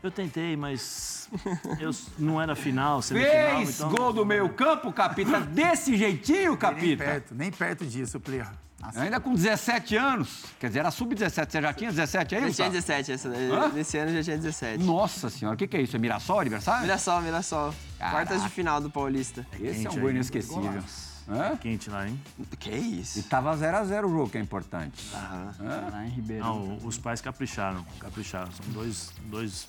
Eu 0.00 0.10
tentei, 0.12 0.56
mas 0.56 1.28
eu 1.80 1.90
não 2.18 2.40
era 2.40 2.54
final, 2.54 3.02
semifinal, 3.02 3.56
Fez 3.56 3.80
então... 3.80 3.90
gol 3.90 4.12
do 4.12 4.24
meio 4.24 4.48
campo, 4.50 4.92
Capita, 4.92 5.40
desse 5.50 5.96
jeitinho, 5.96 6.50
Nem 6.50 6.56
Capita? 6.56 7.04
perto, 7.04 7.34
nem 7.34 7.50
perto 7.50 7.84
disso, 7.84 8.20
player. 8.20 8.46
Nossa, 8.80 9.00
Ainda 9.02 9.18
com 9.18 9.34
17 9.34 9.96
anos. 9.96 10.44
Quer 10.60 10.68
dizer, 10.68 10.78
era 10.80 10.90
sub-17. 10.90 11.50
Você 11.50 11.60
já 11.60 11.72
tinha 11.72 11.90
17 11.90 12.34
aí, 12.36 12.40
Já 12.40 12.46
tinha 12.54 12.68
Gustavo? 12.68 12.70
17, 12.70 13.12
essa, 13.12 13.28
Hã? 13.28 13.68
nesse 13.70 13.98
ano 13.98 14.12
já 14.12 14.22
tinha 14.22 14.36
17. 14.36 14.84
Nossa 14.84 15.28
senhora, 15.30 15.54
o 15.54 15.58
que, 15.58 15.66
que 15.66 15.76
é 15.76 15.82
isso? 15.82 15.96
É 15.96 15.98
Mirassol, 15.98 16.38
aniversário? 16.40 16.82
Mirassol, 16.82 17.20
Mirassol. 17.22 17.74
Caraca. 17.98 18.16
Quartas 18.16 18.42
de 18.42 18.48
final 18.48 18.80
do 18.80 18.88
Paulista. 18.88 19.44
Esse 19.60 19.86
é 19.86 19.90
um 19.90 19.98
gol 19.98 20.10
inesquecível. 20.10 20.80
Hã? 21.28 21.56
Quente 21.56 21.90
lá, 21.90 22.08
hein? 22.08 22.18
Que 22.58 22.70
isso? 22.70 23.18
E 23.18 23.22
tava 23.22 23.54
0x0 23.54 24.06
o 24.06 24.08
jogo, 24.10 24.30
que 24.30 24.38
é 24.38 24.40
importante. 24.40 25.04
Lá 25.12 26.04
em 26.06 26.10
Ribeirão. 26.10 26.66
Não, 26.68 26.76
os 26.86 26.96
pais 26.96 27.20
capricharam, 27.20 27.84
capricharam. 27.98 28.50
São 28.52 28.64
dois, 28.72 29.10
dois... 29.26 29.68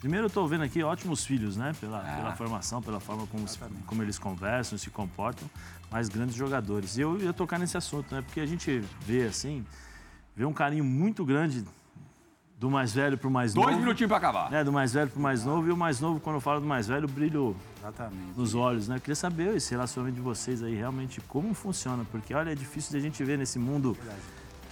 Primeiro 0.00 0.26
eu 0.26 0.30
tô 0.30 0.46
vendo 0.46 0.62
aqui 0.62 0.82
ótimos 0.82 1.24
filhos, 1.24 1.56
né? 1.56 1.72
Pela, 1.80 2.00
Ah. 2.00 2.16
pela 2.16 2.36
formação, 2.36 2.82
pela 2.82 3.00
forma 3.00 3.26
como, 3.28 3.48
se- 3.48 3.58
como 3.86 4.02
eles 4.02 4.18
conversam, 4.18 4.76
se 4.76 4.90
comportam, 4.90 5.48
mas 5.90 6.08
grandes 6.08 6.34
jogadores. 6.34 6.96
E 6.96 7.00
eu 7.00 7.18
ia 7.18 7.32
tocar 7.32 7.58
nesse 7.58 7.76
assunto, 7.76 8.14
né? 8.14 8.22
Porque 8.22 8.40
a 8.40 8.46
gente 8.46 8.82
vê, 9.00 9.26
assim, 9.26 9.64
vê 10.34 10.44
um 10.44 10.52
carinho 10.52 10.84
muito 10.84 11.24
grande 11.24 11.64
do 12.58 12.70
mais 12.70 12.92
velho 12.92 13.18
pro 13.18 13.30
mais 13.30 13.52
Dois 13.52 13.66
novo. 13.68 13.80
minutinhos 13.80 14.08
pra 14.08 14.16
acabar. 14.16 14.50
né, 14.50 14.64
do 14.64 14.72
mais 14.72 14.92
velho 14.94 15.10
pro 15.10 15.20
mais 15.20 15.44
novo, 15.44 15.68
e 15.68 15.70
o 15.70 15.76
mais 15.76 16.00
novo, 16.00 16.18
quando 16.20 16.36
eu 16.36 16.40
falo 16.40 16.60
do 16.60 16.66
mais 16.66 16.86
velho, 16.88 17.06
brilho 17.06 17.54
exatamente. 17.78 18.32
nos 18.34 18.54
olhos, 18.54 18.88
né? 18.88 18.96
Eu 18.96 19.00
queria 19.00 19.14
saber 19.14 19.54
esse 19.56 19.72
relacionamento 19.72 20.16
de 20.16 20.22
vocês 20.22 20.62
aí, 20.62 20.74
realmente, 20.74 21.20
como 21.22 21.52
funciona, 21.52 22.02
porque, 22.10 22.32
olha, 22.32 22.50
é 22.50 22.54
difícil 22.54 22.92
de 22.92 22.96
a 22.96 23.00
gente 23.00 23.22
ver 23.22 23.36
nesse 23.36 23.58
mundo 23.58 23.94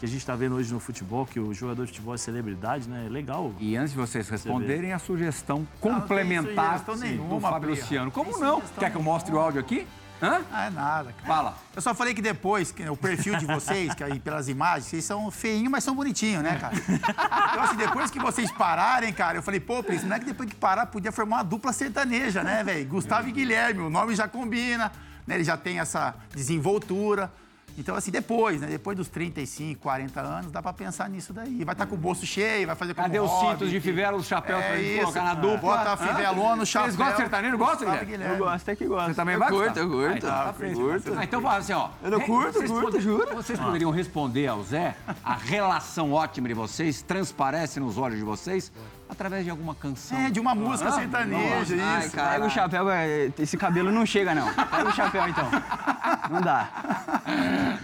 que 0.00 0.06
a 0.06 0.08
gente 0.08 0.18
está 0.18 0.34
vendo 0.34 0.54
hoje 0.54 0.72
no 0.72 0.80
futebol, 0.80 1.26
que 1.26 1.38
o 1.38 1.52
jogador 1.52 1.84
de 1.84 1.92
futebol 1.92 2.14
é 2.14 2.18
celebridade, 2.18 2.88
né? 2.88 3.04
É 3.06 3.08
legal. 3.10 3.52
E 3.60 3.76
antes 3.76 3.92
de 3.92 3.98
vocês 3.98 4.26
responderem, 4.30 4.92
a 4.94 4.98
sugestão 4.98 5.58
Não, 5.58 5.90
não 5.90 6.00
tem 6.00 6.00
complementar 6.00 6.78
sugestão 6.80 6.96
nenhuma, 6.96 7.34
do 7.34 7.40
Fábio. 7.40 7.68
Luciano. 7.70 8.10
Como 8.10 8.38
não? 8.38 8.62
Quer 8.78 8.90
que 8.90 8.96
eu 8.96 9.02
mostre 9.02 9.34
o 9.34 9.38
áudio 9.38 9.60
aqui? 9.60 9.86
Hã? 10.22 10.42
Ah, 10.52 10.66
é 10.66 10.70
nada, 10.70 11.12
cara. 11.12 11.26
Fala. 11.26 11.58
Eu 11.74 11.82
só 11.82 11.94
falei 11.94 12.14
que 12.14 12.22
depois, 12.22 12.70
que 12.72 12.88
o 12.88 12.96
perfil 12.96 13.36
de 13.36 13.44
vocês, 13.46 13.94
que 13.94 14.02
aí 14.02 14.18
pelas 14.18 14.48
imagens, 14.48 14.86
vocês 14.86 15.04
são 15.04 15.30
feinhos, 15.30 15.70
mas 15.70 15.84
são 15.84 15.94
bonitinhos, 15.94 16.42
né, 16.42 16.56
cara? 16.58 16.74
Então, 16.76 17.62
assim, 17.62 17.76
depois 17.76 18.10
que 18.10 18.18
vocês 18.18 18.50
pararem, 18.52 19.12
cara, 19.12 19.38
eu 19.38 19.42
falei, 19.42 19.60
pô, 19.60 19.82
Pris, 19.82 20.02
não 20.04 20.16
é 20.16 20.18
que 20.18 20.26
depois 20.26 20.48
que 20.48 20.56
parar 20.56 20.86
podia 20.86 21.12
formar 21.12 21.36
uma 21.36 21.42
dupla 21.44 21.72
sertaneja, 21.72 22.42
né, 22.42 22.62
velho? 22.64 22.86
Gustavo 22.86 23.28
e 23.28 23.32
Guilherme, 23.32 23.80
o 23.80 23.90
nome 23.90 24.14
já 24.14 24.28
combina, 24.28 24.90
né? 25.26 25.34
Ele 25.34 25.44
já 25.44 25.56
tem 25.56 25.80
essa 25.80 26.14
desenvoltura. 26.34 27.30
Então, 27.76 27.94
assim, 27.96 28.10
depois, 28.10 28.60
né? 28.60 28.66
Depois 28.68 28.96
dos 28.96 29.08
35, 29.08 29.80
40 29.80 30.20
anos, 30.20 30.52
dá 30.52 30.62
pra 30.62 30.72
pensar 30.72 31.08
nisso 31.10 31.32
daí. 31.32 31.64
Vai 31.64 31.74
estar 31.74 31.86
com 31.86 31.94
o 31.94 31.98
bolso 31.98 32.24
cheio, 32.24 32.66
vai 32.66 32.76
fazer 32.76 32.94
como 32.94 33.06
Cadê 33.06 33.18
os 33.20 33.30
cintos 33.40 33.70
de 33.70 33.80
fivela, 33.80 34.16
os 34.16 34.26
chapéus 34.26 34.60
É 34.62 34.68
pra 34.68 34.76
gente 34.76 34.88
isso. 34.92 35.00
colocar 35.02 35.22
na 35.24 35.34
dupla? 35.34 35.58
Bota 35.76 35.92
a 35.92 35.96
fivelona 35.96 36.56
no 36.56 36.66
chapéu. 36.66 36.86
Vocês 36.92 36.96
gostam 36.96 37.14
de 37.16 37.22
sertanejo? 37.22 37.54
E 37.54 37.58
Guilherme? 37.78 38.04
Guilherme. 38.06 38.34
Eu 38.34 38.38
gosto, 38.44 38.62
até 38.62 38.76
que 38.76 38.86
gosto. 38.86 39.06
Você 39.08 39.14
também 39.14 39.34
Eu 39.34 39.40
vai, 39.40 39.48
curto, 39.48 39.78
eu 39.78 39.88
curto. 39.90 40.12
Ah, 40.12 40.16
então 40.16 40.30
tá 40.30 40.52
feito. 40.52 40.74
curto. 40.80 41.14
Ah, 41.16 41.24
então 41.24 41.42
fala 41.42 41.56
assim, 41.58 41.72
ó. 41.72 41.88
Eu 42.02 42.10
não 42.10 42.20
curto, 42.20 42.52
vocês 42.52 42.70
curto, 42.70 42.84
podem- 42.84 43.00
juro. 43.00 43.34
Vocês 43.34 43.58
poderiam 43.58 43.90
responder 43.90 44.46
ao 44.46 44.62
Zé, 44.62 44.94
a 45.24 45.34
relação 45.34 46.12
ótima 46.12 46.48
de 46.48 46.54
vocês 46.54 47.02
transparece 47.02 47.80
nos 47.80 47.98
olhos 47.98 48.18
de 48.18 48.24
vocês. 48.24 48.70
Através 49.14 49.44
de 49.44 49.50
alguma 49.50 49.74
canção. 49.74 50.18
É, 50.18 50.30
de 50.30 50.38
uma 50.38 50.54
música 50.54 50.90
Ah, 50.90 50.92
sertaneja, 50.92 51.76
Ai, 51.82 52.06
isso. 52.06 52.14
cara. 52.16 52.30
Pega 52.34 52.46
o 52.46 52.50
chapéu, 52.50 52.90
é, 52.90 53.30
esse 53.38 53.56
cabelo 53.56 53.90
não 53.90 54.04
chega, 54.04 54.34
não. 54.34 54.52
Pega 54.52 54.88
o 54.88 54.92
chapéu, 54.92 55.28
então. 55.28 55.48
Não 56.30 56.40
dá. 56.40 56.68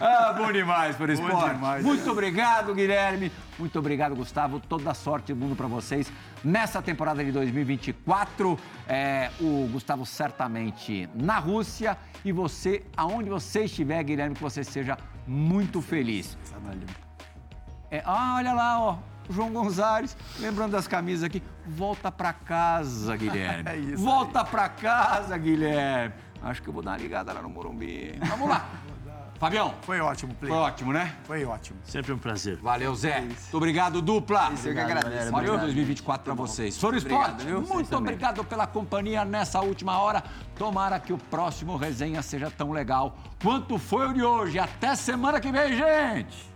Ah, 0.00 0.32
bom 0.36 0.52
demais 0.52 0.96
por 0.96 1.08
esporte. 1.10 1.54
demais. 1.54 1.84
Muito 1.84 2.10
obrigado, 2.10 2.74
Guilherme. 2.74 3.30
Muito 3.58 3.78
obrigado, 3.78 4.14
Gustavo. 4.16 4.60
Toda 4.60 4.90
a 4.90 4.94
sorte 4.94 5.32
do 5.32 5.38
mundo 5.40 5.54
para 5.56 5.66
vocês 5.66 6.10
nessa 6.44 6.80
temporada 6.82 7.24
de 7.24 7.30
2024. 7.32 8.58
É, 8.88 9.30
o 9.40 9.68
Gustavo 9.72 10.04
certamente 10.06 11.08
na 11.14 11.38
Rússia 11.38 11.96
e 12.24 12.32
você, 12.32 12.82
aonde 12.96 13.28
você 13.30 13.64
estiver, 13.64 14.02
Guilherme, 14.02 14.34
que 14.34 14.42
você 14.42 14.64
seja 14.64 14.96
muito 15.26 15.80
feliz. 15.82 16.36
É, 17.90 18.02
ah, 18.04 18.34
olha 18.36 18.52
lá, 18.52 18.80
ó. 18.80 18.96
João 19.30 19.50
Gonzalez, 19.52 20.16
lembrando 20.38 20.72
das 20.72 20.86
camisas 20.86 21.24
aqui. 21.24 21.42
Volta 21.66 22.10
pra 22.10 22.32
casa, 22.32 23.16
Guilherme. 23.16 23.64
É 23.70 23.76
isso 23.76 24.02
Volta 24.02 24.44
pra 24.44 24.68
casa, 24.68 25.36
Guilherme. 25.36 26.14
Acho 26.42 26.62
que 26.62 26.68
eu 26.68 26.72
vou 26.72 26.82
dar 26.82 26.92
uma 26.92 26.96
ligada 26.98 27.32
lá 27.32 27.42
no 27.42 27.48
Morumbi. 27.48 28.18
Vamos 28.28 28.48
lá. 28.48 28.68
Fabião, 29.40 29.72
Foi 29.80 29.98
ótimo, 30.00 30.34
Play. 30.34 30.52
foi 30.52 30.60
ótimo, 30.60 30.92
né? 30.92 31.16
Foi 31.24 31.44
ótimo. 31.46 31.78
Sempre 31.82 32.12
um 32.12 32.18
prazer. 32.18 32.58
Valeu, 32.58 32.94
Zé. 32.94 33.20
Muito 33.22 33.56
obrigado, 33.56 34.02
dupla. 34.02 34.52
eu 34.62 34.74
que 34.74 34.78
agradeço. 34.78 35.32
Valeu 35.32 35.58
2024 35.58 36.22
pra 36.22 36.34
vocês. 36.34 36.76
Foro 36.76 36.94
Esporte, 36.94 37.46
viu? 37.46 37.62
muito 37.62 37.96
obrigado 37.96 38.44
pela 38.44 38.66
companhia 38.66 39.24
nessa 39.24 39.62
última 39.62 39.98
hora. 39.98 40.22
Tomara 40.56 41.00
que 41.00 41.10
o 41.10 41.16
próximo 41.16 41.78
resenha 41.78 42.20
seja 42.20 42.50
tão 42.50 42.70
legal 42.70 43.16
quanto 43.42 43.78
foi 43.78 44.08
o 44.08 44.12
de 44.12 44.22
hoje. 44.22 44.58
Até 44.58 44.94
semana 44.94 45.40
que 45.40 45.50
vem, 45.50 45.74
gente! 45.74 46.49